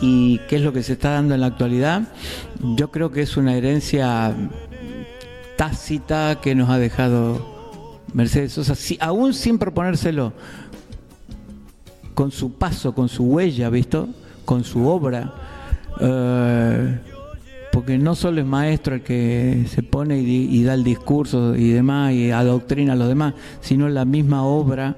[0.00, 2.02] y qué es lo que se está dando en la actualidad,
[2.76, 4.34] yo creo que es una herencia
[5.56, 10.32] tácita que nos ha dejado Mercedes Sosa, si- aún sin proponérselo,
[12.14, 14.08] con su paso, con su huella, ¿visto?
[14.44, 15.32] Con su obra.
[16.00, 16.98] Eh,
[17.72, 21.70] porque no solo es maestro el que se pone y, y da el discurso y
[21.70, 23.32] demás y adoctrina a los demás,
[23.62, 24.94] sino la misma obra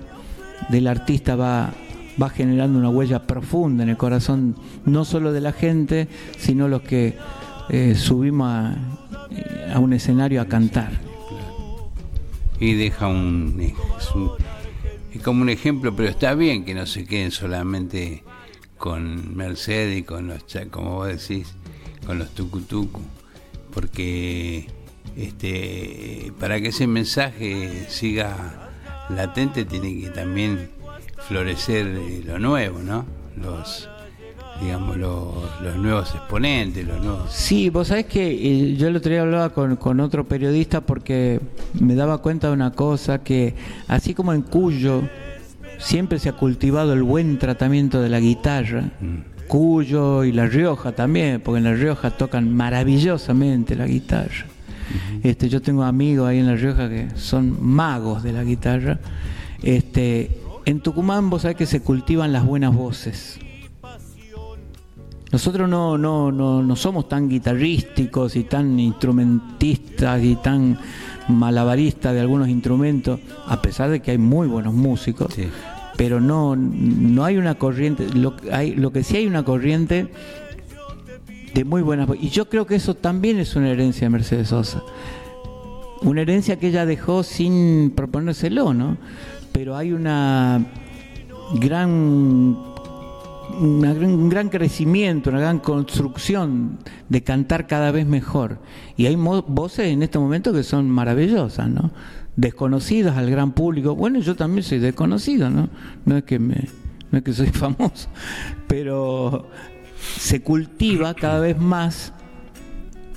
[0.70, 1.72] del artista va,
[2.20, 6.08] va generando una huella profunda en el corazón, no solo de la gente,
[6.38, 7.16] sino los que
[7.68, 10.92] eh, subimos a, un escenario a cantar.
[12.60, 13.74] y deja un es,
[15.12, 18.22] es como un ejemplo, pero está bien que no se queden solamente
[18.78, 21.54] con Mercedes y con los, como vos decís,
[22.06, 23.00] con los tucutucu,
[23.72, 24.66] porque
[25.16, 28.70] este para que ese mensaje siga
[29.08, 30.70] latente tiene que también
[31.28, 31.86] florecer
[32.24, 33.04] lo nuevo, ¿no?
[33.36, 33.88] Los
[34.60, 39.10] digamos los, los nuevos exponentes, los nuevos Sí, vos sabés que eh, yo el otro
[39.10, 41.40] día hablaba con, con otro periodista porque
[41.80, 43.54] me daba cuenta de una cosa, que
[43.88, 45.02] así como en Cuyo
[45.78, 48.92] siempre se ha cultivado el buen tratamiento de la guitarra,
[49.48, 54.46] Cuyo y La Rioja también, porque en La Rioja tocan maravillosamente la guitarra.
[55.22, 58.98] Este, yo tengo amigos ahí en La Rioja que son magos de la guitarra.
[59.62, 60.30] Este,
[60.64, 63.38] en Tucumán vos sabés que se cultivan las buenas voces.
[65.32, 70.78] Nosotros no, no, no, no somos tan guitarrísticos y tan instrumentistas y tan
[71.28, 75.34] malabaristas de algunos instrumentos, a pesar de que hay muy buenos músicos,
[75.96, 80.08] pero no, no hay una corriente, lo, hay, lo que sí hay una corriente
[81.52, 84.48] de muy buenas vo- Y yo creo que eso también es una herencia de Mercedes
[84.48, 84.82] Sosa.
[86.02, 88.98] Una herencia que ella dejó sin proponérselo, ¿no?
[89.54, 90.66] Pero hay una
[91.60, 92.74] gran
[93.60, 96.78] un gran crecimiento, una gran construcción
[97.08, 98.58] de cantar cada vez mejor.
[98.96, 101.92] Y hay voces en este momento que son maravillosas, ¿no?
[102.34, 103.94] Desconocidas al gran público.
[103.94, 105.68] Bueno, yo también soy desconocido, ¿no?
[106.04, 106.68] No es que me,
[107.12, 108.08] no es que soy famoso,
[108.66, 109.48] pero
[110.18, 112.12] se cultiva cada vez más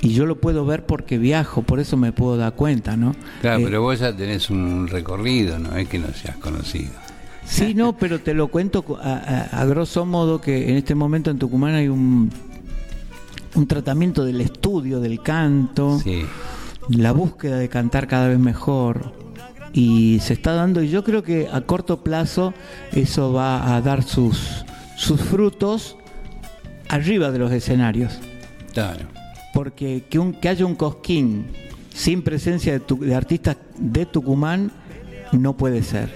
[0.02, 3.16] y yo lo puedo ver porque viajo, por eso me puedo dar cuenta, ¿no?
[3.42, 6.92] Claro, Eh, pero vos ya tenés un recorrido, no es que no seas conocido.
[7.46, 10.96] Sí, no, pero te lo cuento co- a, a- a grosso modo que en este
[10.96, 12.30] momento en Tucumán hay un,
[13.56, 16.00] un tratamiento del estudio del canto,
[16.90, 19.14] la búsqueda de cantar cada vez mejor.
[19.74, 22.54] Y se está dando, y yo creo que a corto plazo
[22.94, 24.66] eso va a dar sus,
[24.96, 25.98] sus frutos
[26.90, 28.20] arriba de los escenarios.
[28.74, 29.06] Claro.
[29.58, 31.48] Porque que, un, que haya un cosquín
[31.92, 34.70] sin presencia de, tu- de artistas de Tucumán
[35.32, 36.12] no puede ser.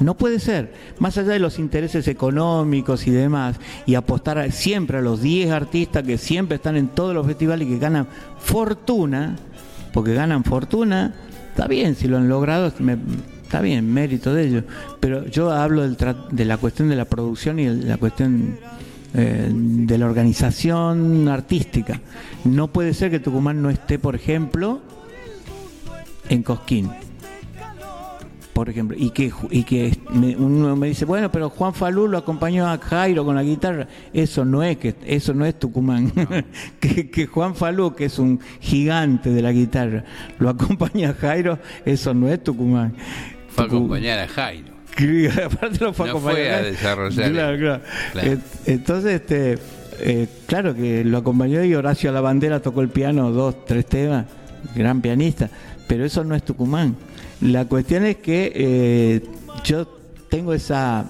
[0.00, 0.72] No puede ser.
[1.00, 3.56] Más allá de los intereses económicos y demás,
[3.86, 7.72] y apostar siempre a los 10 artistas que siempre están en todos los festivales y
[7.72, 8.06] que ganan
[8.38, 9.34] fortuna,
[9.92, 11.12] porque ganan fortuna,
[11.50, 12.96] está bien, si lo han logrado, me-
[13.42, 14.64] está bien, mérito de ellos.
[15.00, 15.96] Pero yo hablo del
[16.30, 18.56] de la cuestión de la producción y el- la cuestión
[19.14, 22.00] eh, de la organización artística.
[22.44, 24.80] No puede ser que Tucumán no esté, por ejemplo,
[26.28, 26.90] en Cosquín.
[28.52, 32.18] Por ejemplo, y que, y que me- uno me dice, bueno, pero Juan Falú lo
[32.18, 33.86] acompañó a Jairo con la guitarra.
[34.12, 36.12] Eso no es que eso no es Tucumán.
[36.80, 40.04] que, que Juan Falú, que es un gigante de la guitarra,
[40.38, 42.94] lo acompaña a Jairo, eso no es Tucumán.
[43.48, 44.72] Fue a acompañar a Jairo.
[45.44, 47.32] Aparte lo fue a No fue a desarrollar.
[47.32, 48.38] Claro, claro.
[48.66, 49.58] Entonces, este,
[50.00, 54.26] eh, claro que lo acompañó y Horacio Lavandera tocó el piano dos, tres temas,
[54.74, 55.50] gran pianista,
[55.86, 56.96] pero eso no es Tucumán.
[57.40, 59.22] La cuestión es que eh,
[59.64, 59.86] yo
[60.28, 61.06] tengo esa,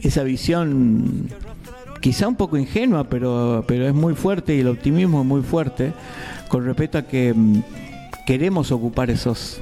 [0.00, 1.28] esa visión
[2.00, 5.92] quizá un poco ingenua, pero, pero es muy fuerte y el optimismo es muy fuerte
[6.48, 7.62] con respecto a que mm,
[8.26, 9.60] queremos ocupar esos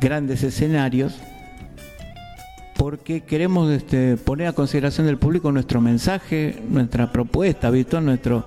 [0.00, 1.14] grandes escenarios
[2.82, 8.00] porque queremos este, poner a consideración del público nuestro mensaje, nuestra propuesta, ¿visto?
[8.00, 8.44] Nuestro,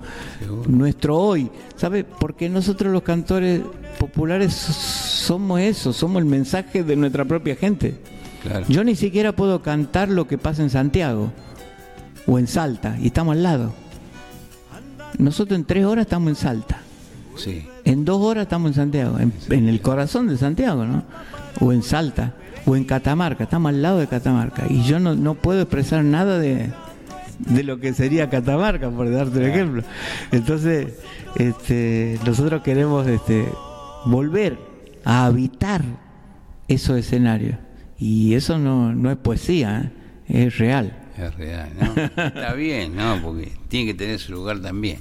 [0.68, 1.50] nuestro hoy.
[1.74, 2.04] ¿Sabe?
[2.04, 3.62] Porque nosotros los cantores
[3.98, 7.98] populares somos eso, somos el mensaje de nuestra propia gente.
[8.42, 8.66] Claro.
[8.68, 11.32] Yo ni siquiera puedo cantar lo que pasa en Santiago
[12.26, 13.72] o en Salta, y estamos al lado.
[15.16, 16.80] Nosotros en tres horas estamos en Salta.
[17.36, 17.66] Sí.
[17.86, 21.04] En dos horas estamos en Santiago, en, en el corazón de Santiago, ¿no?
[21.58, 22.34] O en Salta,
[22.66, 24.64] o en Catamarca, estamos al lado de Catamarca.
[24.68, 26.70] Y yo no, no puedo expresar nada de,
[27.38, 29.82] de lo que sería Catamarca, por darte un ejemplo.
[30.32, 30.94] Entonces,
[31.36, 33.46] este, nosotros queremos este,
[34.04, 34.58] volver
[35.04, 35.82] a habitar
[36.68, 37.56] esos escenarios.
[37.98, 39.92] Y eso no, no es poesía,
[40.28, 40.46] ¿eh?
[40.46, 40.96] es real.
[41.16, 42.02] Es real, ¿no?
[42.02, 43.20] Está bien, ¿no?
[43.22, 44.98] Porque tiene que tener su lugar también.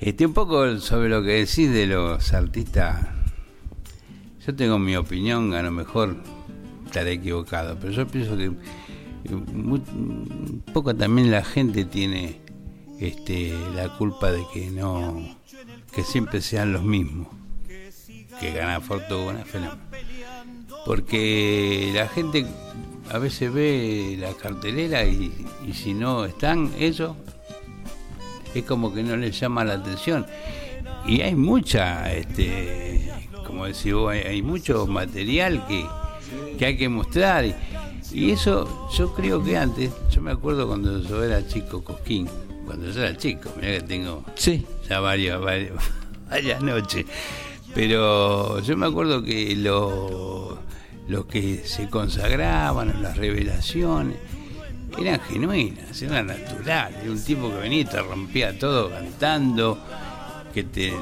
[0.00, 3.17] Este, un poco sobre lo que decís de los artistas.
[4.48, 6.16] Yo tengo mi opinión, a lo mejor
[6.86, 8.50] estaré equivocado, pero yo pienso que eh,
[9.52, 12.40] mu- un poco también la gente tiene
[12.98, 15.36] este, la culpa de que no,
[15.94, 17.28] que siempre sean los mismos,
[18.40, 19.82] que ganan fortuna, fenómeno.
[20.86, 22.46] Porque la gente
[23.10, 25.30] a veces ve la cartelera y,
[25.68, 27.14] y si no están ellos,
[28.54, 30.24] es como que no les llama la atención.
[31.06, 33.12] Y hay mucha, este,
[33.48, 35.84] como decís vos, hay, hay mucho material que,
[36.56, 37.44] que hay que mostrar.
[37.44, 37.54] Y,
[38.12, 42.28] y eso yo creo que antes, yo me acuerdo cuando yo era chico, Cosquín,
[42.64, 44.64] cuando yo era chico, mira que tengo Sí.
[44.88, 45.72] ya varias, varias,
[46.30, 47.04] varias noches.
[47.74, 50.58] Pero yo me acuerdo que lo-
[51.08, 54.16] los que se consagraban, las revelaciones,
[54.98, 56.98] eran genuinas, eran naturales.
[57.02, 59.78] Era un tipo que venía y te rompía todo cantando,
[60.52, 60.92] que te,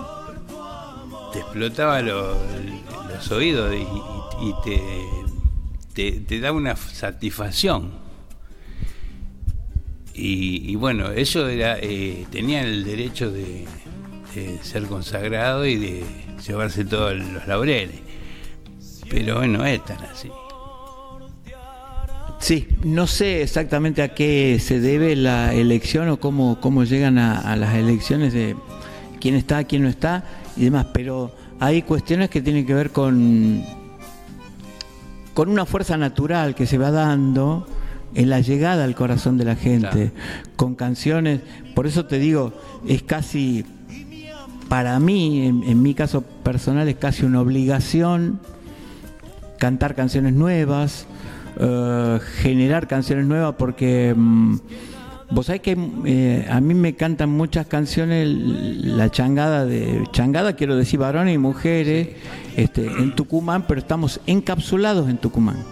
[1.37, 2.35] te explotaba lo-
[3.13, 3.75] los oídos
[4.41, 4.55] y,
[5.95, 7.91] te, te, da una satisfacción.
[10.15, 13.67] Y, y bueno, eso era, eh, tenían el derecho de,
[14.63, 16.05] ser consagrado y de
[16.47, 18.01] llevarse todos los laureles.
[19.11, 20.31] Pero hoy no es tan así.
[22.39, 27.57] Sí, no sé exactamente a qué se debe la elección o cómo, cómo llegan a
[27.57, 28.57] las elecciones de
[29.21, 30.25] quién está, quién no está
[30.57, 33.62] y demás, pero hay cuestiones que tienen que ver con,
[35.35, 37.66] con una fuerza natural que se va dando
[38.15, 40.12] en la llegada al corazón de la gente,
[40.57, 41.41] con canciones,
[41.74, 42.55] por eso te digo,
[42.87, 43.65] es casi,
[44.69, 48.41] para mí, en, en mi caso personal, es casi una obligación
[49.59, 51.07] cantar canciones nuevas,
[51.59, 54.57] eh, generar canciones nuevas, porque mm,
[55.31, 60.77] vos sabés que eh, a mí me cantan muchas canciones, la changada de changada quiero
[60.77, 62.09] decir varones y mujeres,
[62.57, 65.65] este, en Tucumán, pero estamos encapsulados en Tucumán.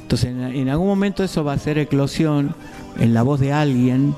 [0.00, 2.54] Entonces, en, en algún momento eso va a ser eclosión
[2.98, 4.14] en la voz de alguien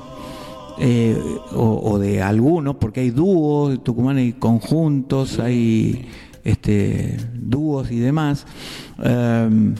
[0.81, 1.17] eh,
[1.51, 6.07] o, o de algunos, porque hay dúos, en Tucumán hay conjuntos, hay
[6.45, 8.45] este, dúos y demás,
[9.03, 9.75] em,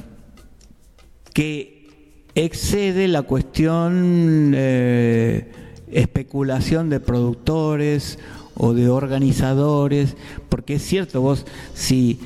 [1.33, 1.78] que
[2.45, 5.51] excede la cuestión eh,
[5.91, 8.19] especulación de productores
[8.61, 10.17] o de organizadores,
[10.49, 12.19] porque es cierto, vos, si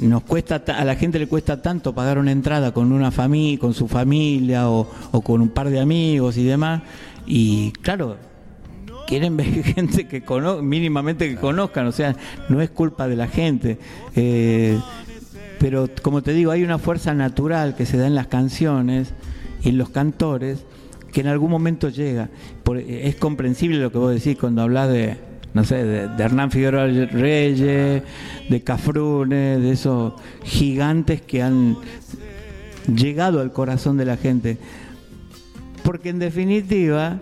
[0.00, 3.58] nos cuesta, ta- a la gente le cuesta tanto pagar una entrada con una familia,
[3.58, 6.82] con su familia o, o con un par de amigos y demás,
[7.26, 8.16] y claro,
[9.08, 10.22] quieren ver gente que
[10.62, 12.14] mínimamente que conozcan, o sea,
[12.48, 13.78] no es culpa de la gente.
[14.14, 14.78] Eh,
[15.58, 19.12] pero como te digo, hay una fuerza natural que se da en las canciones
[19.62, 20.64] y en los cantores
[21.12, 22.28] que en algún momento llega.
[22.62, 25.16] Por- es comprensible lo que vos decís cuando hablas de,
[25.54, 28.02] no sé, de, de Hernán Figueroa Reyes,
[28.48, 30.12] de Cafrune, de esos
[30.44, 31.76] gigantes que han
[32.94, 34.58] llegado al corazón de la gente.
[35.82, 37.20] Porque en definitiva,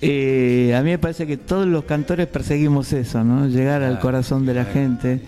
[0.00, 3.48] eh, a mí me parece que todos los cantores perseguimos eso, ¿no?
[3.48, 5.20] Llegar al corazón de la gente.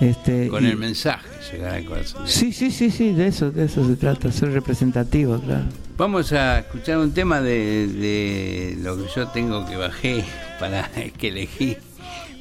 [0.00, 2.26] Este, Con y- el mensaje llegar al corazón.
[2.26, 5.64] Sí, sí, sí, sí, de eso, de eso se trata, ser representativo, claro.
[5.98, 10.24] Vamos a escuchar un tema de, de lo que yo tengo que bajé
[10.60, 11.76] para que elegí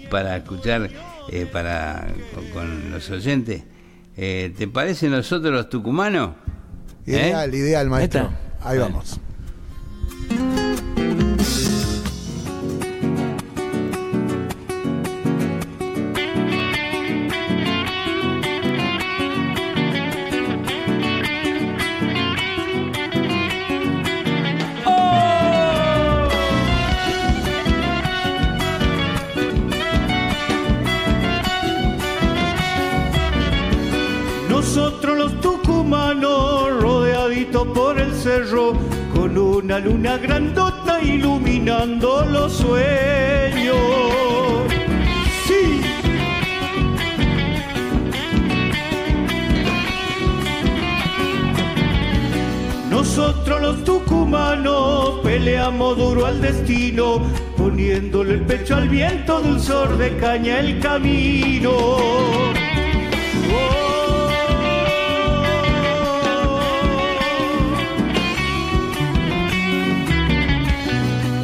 [0.09, 0.89] para escuchar
[1.31, 3.63] eh, para con, con los oyentes.
[4.15, 6.31] Eh, ¿Te parece nosotros los tucumanos?
[7.05, 7.11] ¿Eh?
[7.11, 8.21] Ideal, ideal, maestro.
[8.61, 8.67] ¿Esta?
[8.69, 9.19] Ahí vamos.
[39.79, 43.77] Una luna grandota iluminando los sueños.
[45.47, 45.81] Sí.
[52.89, 57.21] Nosotros los tucumanos peleamos duro al destino,
[57.55, 62.68] poniéndole el pecho al viento, dulzor de caña el camino.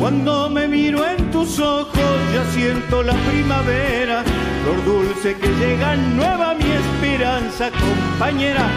[0.06, 4.24] Cuando me miro en tus ojos ya siento la primavera,
[4.62, 8.70] flor dulce que llega nueva mi esperanza compañera.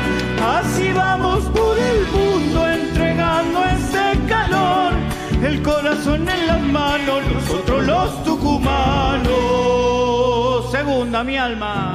[0.43, 4.95] Así vamos por el mundo entregando ese calor,
[5.43, 9.29] el corazón en las manos, nosotros los tucumanos.
[10.71, 11.95] Segunda mi alma.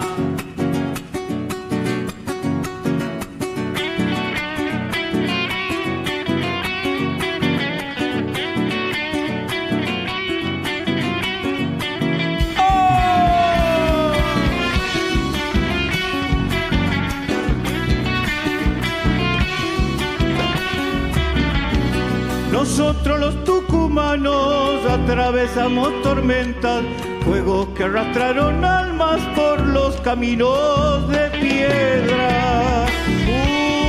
[23.93, 26.83] Los tucumanos atravesamos tormentas,
[27.23, 32.85] fuegos que arrastraron almas por los caminos de piedra.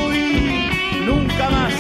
[0.07, 0.69] Uy,
[1.07, 1.73] nunca más.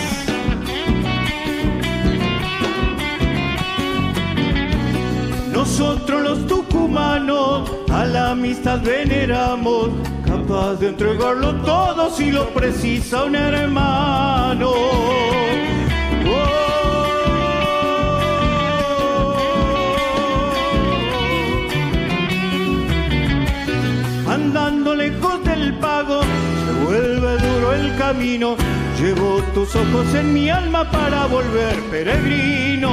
[5.53, 9.91] Nosotros los tucumanos a la amistad veneramos,
[10.25, 15.24] capaz de entregarlo todo si lo precisa un hermano.
[27.75, 28.57] El camino.
[28.99, 32.91] Llevo tus ojos en mi alma para volver peregrino.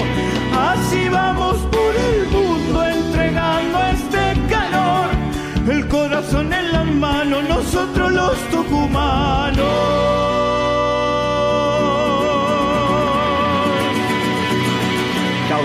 [0.53, 5.09] Así vamos por el mundo entregando este calor.
[5.69, 10.11] El corazón en la mano, nosotros los tucumanos.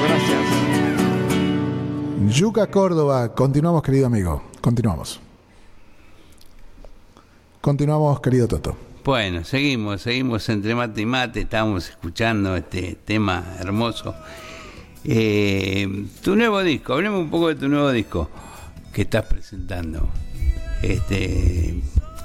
[0.04, 0.44] Gracias.
[2.28, 5.18] Yuca Córdoba, continuamos querido amigo, continuamos.
[7.62, 8.85] Continuamos querido Toto.
[9.06, 14.16] Bueno, seguimos, seguimos entre mate y mate, estábamos escuchando este tema hermoso.
[15.04, 18.28] Eh, tu nuevo disco, hablemos un poco de tu nuevo disco
[18.92, 20.08] que estás presentando.
[20.82, 21.76] Este,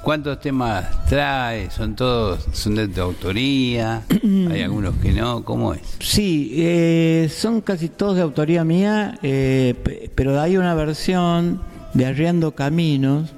[0.02, 1.72] ¿Cuántos temas traes?
[1.72, 4.02] ¿Son todos, son de tu autoría?
[4.50, 5.44] ¿Hay algunos que no?
[5.44, 5.82] ¿Cómo es?
[6.00, 11.62] Sí, eh, son casi todos de autoría mía, eh, pe- pero hay una versión
[11.94, 13.30] de Arriando Caminos,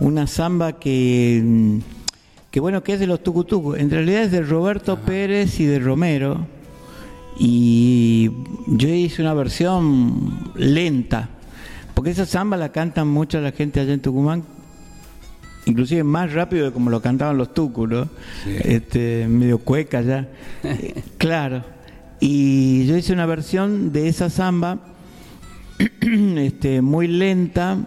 [0.00, 1.78] una samba que, mm,
[2.52, 3.78] que bueno, que es de los tucutucos.
[3.78, 6.46] En realidad es de Roberto Pérez y de Romero.
[7.38, 8.30] Y
[8.66, 11.30] yo hice una versión lenta,
[11.94, 14.44] porque esa samba la cantan mucho la gente allá en Tucumán,
[15.64, 18.08] inclusive más rápido de como lo cantaban los tucos, ¿no?
[18.46, 20.28] Este, medio cueca ya.
[21.16, 21.64] Claro.
[22.20, 24.78] Y yo hice una versión de esa samba
[26.36, 27.78] este, muy lenta,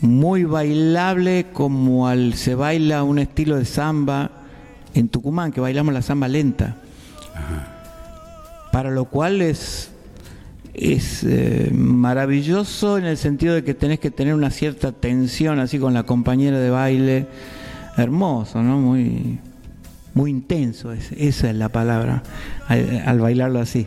[0.00, 4.30] muy bailable, como al se baila un estilo de samba
[4.94, 6.76] en Tucumán, que bailamos la samba lenta.
[8.72, 9.90] Para lo cual es,
[10.74, 15.78] es eh, maravilloso en el sentido de que tenés que tener una cierta tensión así
[15.78, 17.26] con la compañera de baile.
[17.96, 18.78] Hermoso, ¿no?
[18.78, 19.38] Muy,
[20.14, 22.24] muy intenso, es- esa es la palabra,
[22.66, 23.86] al, al bailarlo así,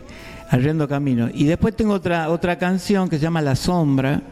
[0.50, 1.28] arriendo camino.
[1.32, 4.22] Y después tengo otra, otra canción que se llama La Sombra.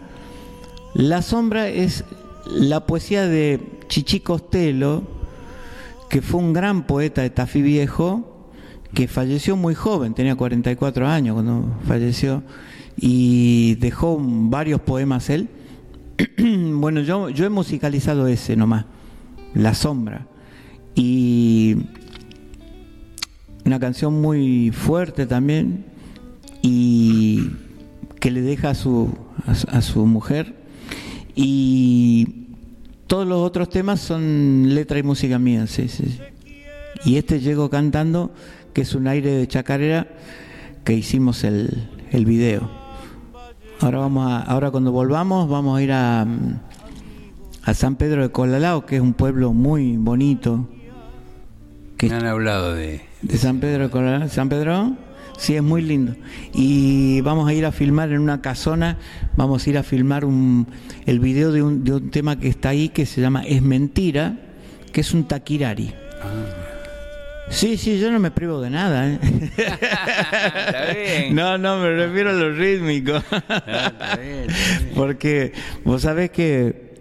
[0.97, 2.05] La Sombra es
[2.47, 5.03] la poesía de Chichi Costello,
[6.09, 8.49] que fue un gran poeta de Tafí Viejo,
[8.95, 12.43] que falleció muy joven, tenía 44 años cuando falleció,
[12.97, 15.51] y dejó varios poemas él.
[16.39, 18.87] bueno, yo, yo he musicalizado ese nomás,
[19.53, 20.27] La Sombra.
[20.95, 21.77] Y
[23.67, 25.85] una canción muy fuerte también
[26.63, 27.51] y
[28.19, 29.15] que le deja a su,
[29.47, 30.66] a su, a su mujer.
[31.37, 32.47] Y
[33.07, 36.19] todos los otros temas son letra y música mía, sí, sí.
[37.05, 38.33] Y este llego cantando,
[38.73, 40.09] que es un aire de chacarera
[40.83, 42.71] que hicimos el, el video.
[43.81, 46.27] Ahora vamos a, ahora cuando volvamos vamos a ir a,
[47.65, 50.67] a San Pedro de Colalao, que es un pueblo muy bonito.
[52.01, 53.03] Me han hablado de...
[53.21, 54.29] De San Pedro de Colalao.
[54.31, 54.97] ¿San Pedro?
[55.39, 56.15] Sí, es muy lindo.
[56.55, 58.97] Y vamos a ir a filmar en una casona,
[59.37, 60.67] vamos a ir a filmar un,
[61.05, 64.37] el video de un, de un tema que está ahí que se llama Es Mentira,
[64.93, 65.93] que es un taquirari.
[67.49, 69.09] Sí, sí, yo no me privo de nada.
[69.09, 69.19] ¿eh?
[69.57, 71.35] Está bien.
[71.35, 73.17] No, no, me refiero a lo rítmico.
[73.17, 74.47] está bien,
[74.95, 75.53] Porque
[75.85, 76.95] vos sabés que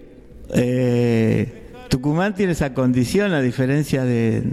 [0.53, 4.43] eh, Tucumán tiene esa condición, a diferencia de,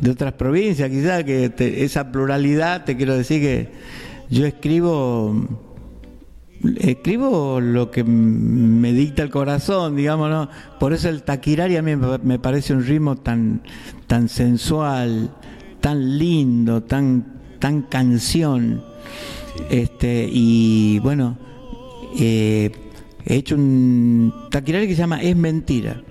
[0.00, 3.68] de otras provincias, quizás que te- esa pluralidad, te quiero decir que
[4.30, 5.34] yo escribo
[6.80, 10.48] escribo lo que me dicta el corazón, digamos, ¿no?
[10.80, 13.60] Por eso el taquirari a mí me me parece un ritmo tan,
[14.06, 15.30] tan sensual,
[15.80, 18.82] tan lindo, tan, tan canción.
[19.70, 21.38] Este, y bueno,
[22.18, 22.72] eh,
[23.24, 26.02] he hecho un taquirari que se llama Es Mentira.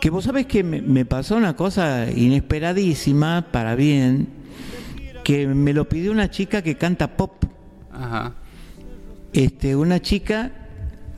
[0.00, 4.28] Que vos sabés que me, me pasó una cosa inesperadísima, para bien,
[5.24, 7.44] que me lo pidió una chica que canta pop.
[7.92, 8.34] Ajá.
[9.32, 10.52] Este, una chica,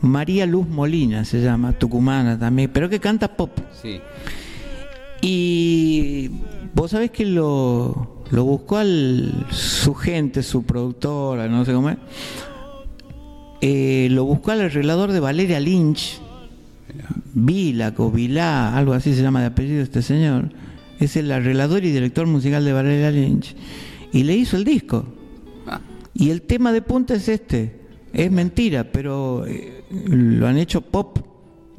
[0.01, 3.59] María Luz Molina se llama, tucumana también, pero que canta pop.
[3.83, 4.01] Sí.
[5.21, 6.31] Y
[6.75, 11.99] vos sabés que lo, lo buscó al, su gente, su productora, no sé cómo es.
[13.61, 16.21] Eh, lo buscó al arreglador de Valeria Lynch,
[17.45, 20.51] Vilac o Vilá, algo así se llama de apellido este señor.
[20.99, 23.55] Es el arreglador y director musical de Valeria Lynch.
[24.13, 25.05] Y le hizo el disco.
[26.15, 27.79] Y el tema de punta es este.
[28.13, 31.19] Es mentira, pero eh, lo han hecho pop.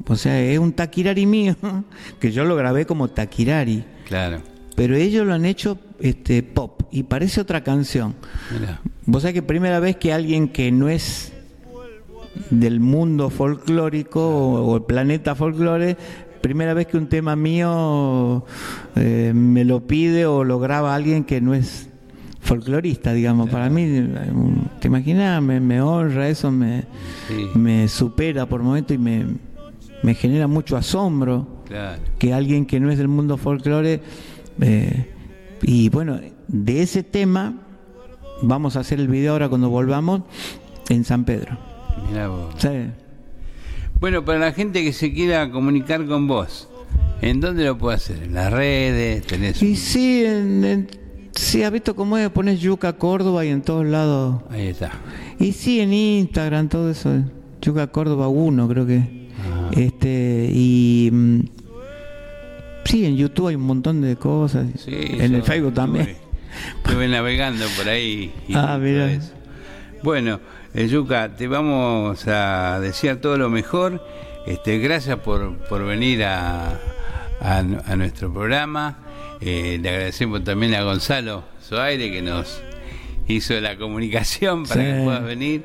[0.06, 1.54] O sea, es un taquirari mío,
[2.20, 3.84] que yo lo grabé como taquirari.
[4.06, 4.40] Claro.
[4.74, 8.14] Pero ellos lo han hecho este pop y parece otra canción.
[9.06, 11.32] Vos sabés que primera vez que alguien que no es
[12.50, 15.96] del mundo folclórico o, el planeta folclore,
[16.40, 18.44] primera vez que un tema mío
[18.96, 21.88] eh, me lo pide o lo graba alguien que no es
[22.40, 23.50] folclorista, digamos.
[23.50, 24.08] Para mí,
[24.80, 26.84] te imaginas, me, me honra, eso me,
[27.28, 27.46] Sí.
[27.54, 29.26] me supera por momentos y me,
[30.02, 32.02] me genera mucho asombro Claro.
[32.18, 34.00] que alguien que no es del mundo folclore
[34.60, 35.06] eh,
[35.62, 37.54] y bueno de ese tema
[38.42, 40.22] vamos a hacer el video ahora cuando volvamos
[40.88, 41.56] en San Pedro
[42.08, 42.54] Mirá vos.
[42.58, 42.68] Sí.
[44.00, 46.68] Bueno, para la gente que se quiera comunicar con vos,
[47.20, 48.22] ¿en dónde lo puede hacer?
[48.22, 49.26] ¿En las redes?
[49.26, 50.88] ¿Tenés y sí en, en-
[51.32, 54.90] sí has visto cómo es pones Yuca Córdoba y en todos lados Ahí está.
[55.38, 57.10] y sí en Instagram todo eso
[57.62, 59.28] Yuca Córdoba 1 creo que
[59.72, 61.40] este y mm,
[62.84, 66.30] sí en YouTube hay un montón de cosas Sí, en el Facebook también estuve-
[66.84, 68.32] Estuve navegando por ahí.
[68.48, 69.08] y Ah, mira.
[70.02, 70.40] Bueno,
[70.74, 74.04] eh, Yuka, te vamos a desear todo lo mejor.
[74.46, 76.70] Este, gracias por, por venir a,
[77.40, 78.98] a, a nuestro programa.
[79.40, 82.60] Eh, le agradecemos también a Gonzalo Soaire que nos
[83.26, 84.86] hizo la comunicación para Sí.
[84.92, 85.64] que puedas venir.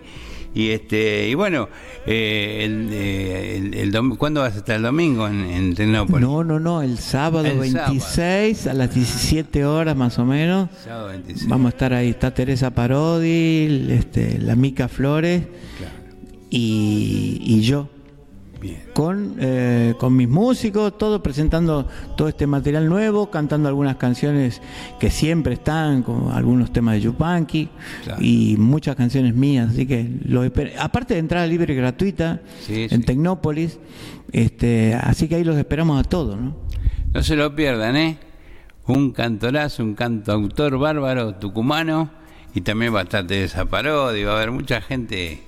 [0.56, 1.68] Y este y bueno,
[2.07, 6.26] eh, el, eh, el- el dom- ¿cuándo vas a estar el domingo en, en Tecnópolis?
[6.26, 10.69] No, no, no, el sábado El 26 a las 17 horas más o menos.
[10.84, 11.49] Sábado 26.
[11.49, 15.44] Vamos a estar ahí, está Teresa Parodi, este, la Mica Flores
[16.49, 17.90] y, y yo.
[18.94, 24.62] Con, eh, con mis músicos, todo presentando todo este material nuevo, cantando algunas canciones
[25.00, 27.70] que siempre están, como algunos temas de Yupanqui
[28.20, 29.72] y muchas canciones mías.
[29.72, 30.44] Así que lo
[30.80, 33.06] aparte de entrada libre y gratuita Sí, en sí.
[33.06, 33.80] Tecnópolis,
[34.32, 36.56] este, así que ahí los esperamos a todos, ¿no?
[37.14, 38.18] No se lo pierdan, ¿eh?
[38.88, 42.10] Un cantorazo, un cantautor bárbaro tucumano
[42.54, 42.94] y también
[43.28, 45.42] Teresa Parodi, va a haber mucha gente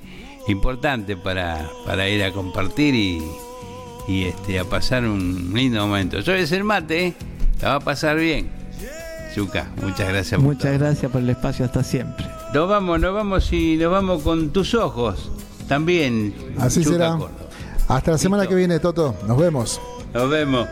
[0.47, 3.23] importante para, para ir a compartir y,
[4.07, 6.19] y, este, a pasar un lindo momento.
[6.19, 7.13] Yo es el mate, ¿eh?
[7.61, 8.49] la va a pasar bien.
[9.35, 10.39] Chuca, muchas gracias.
[10.39, 12.25] por Muchas gracias por el espacio, hasta siempre.
[12.53, 15.29] Nos vamos, nos vamos y nos vamos con tus ojos.
[15.67, 16.33] También.
[16.57, 17.17] Así será.
[17.87, 19.15] Hasta la semana que viene, Toto.
[19.27, 19.81] Nos vemos.
[20.13, 20.67] Nos vemos.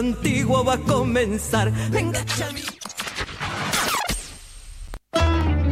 [0.00, 1.72] Antiguo va a comenzar.
[1.90, 2.24] Venga.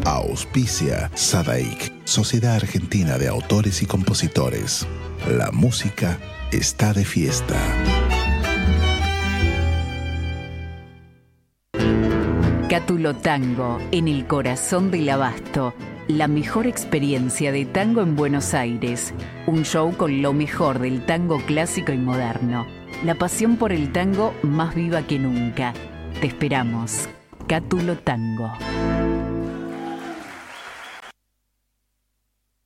[0.05, 4.87] Auspicia Sadaik, Sociedad Argentina de Autores y Compositores.
[5.27, 6.19] La música
[6.53, 7.57] está de fiesta.
[12.69, 15.75] Cátulo Tango, en el corazón del abasto.
[16.07, 19.13] La mejor experiencia de tango en Buenos Aires.
[19.47, 22.78] Un show con lo mejor del tango clásico y moderno.
[23.05, 25.73] La pasión por el tango más viva que nunca.
[26.21, 27.09] Te esperamos.
[27.47, 28.53] Cátulo Tango.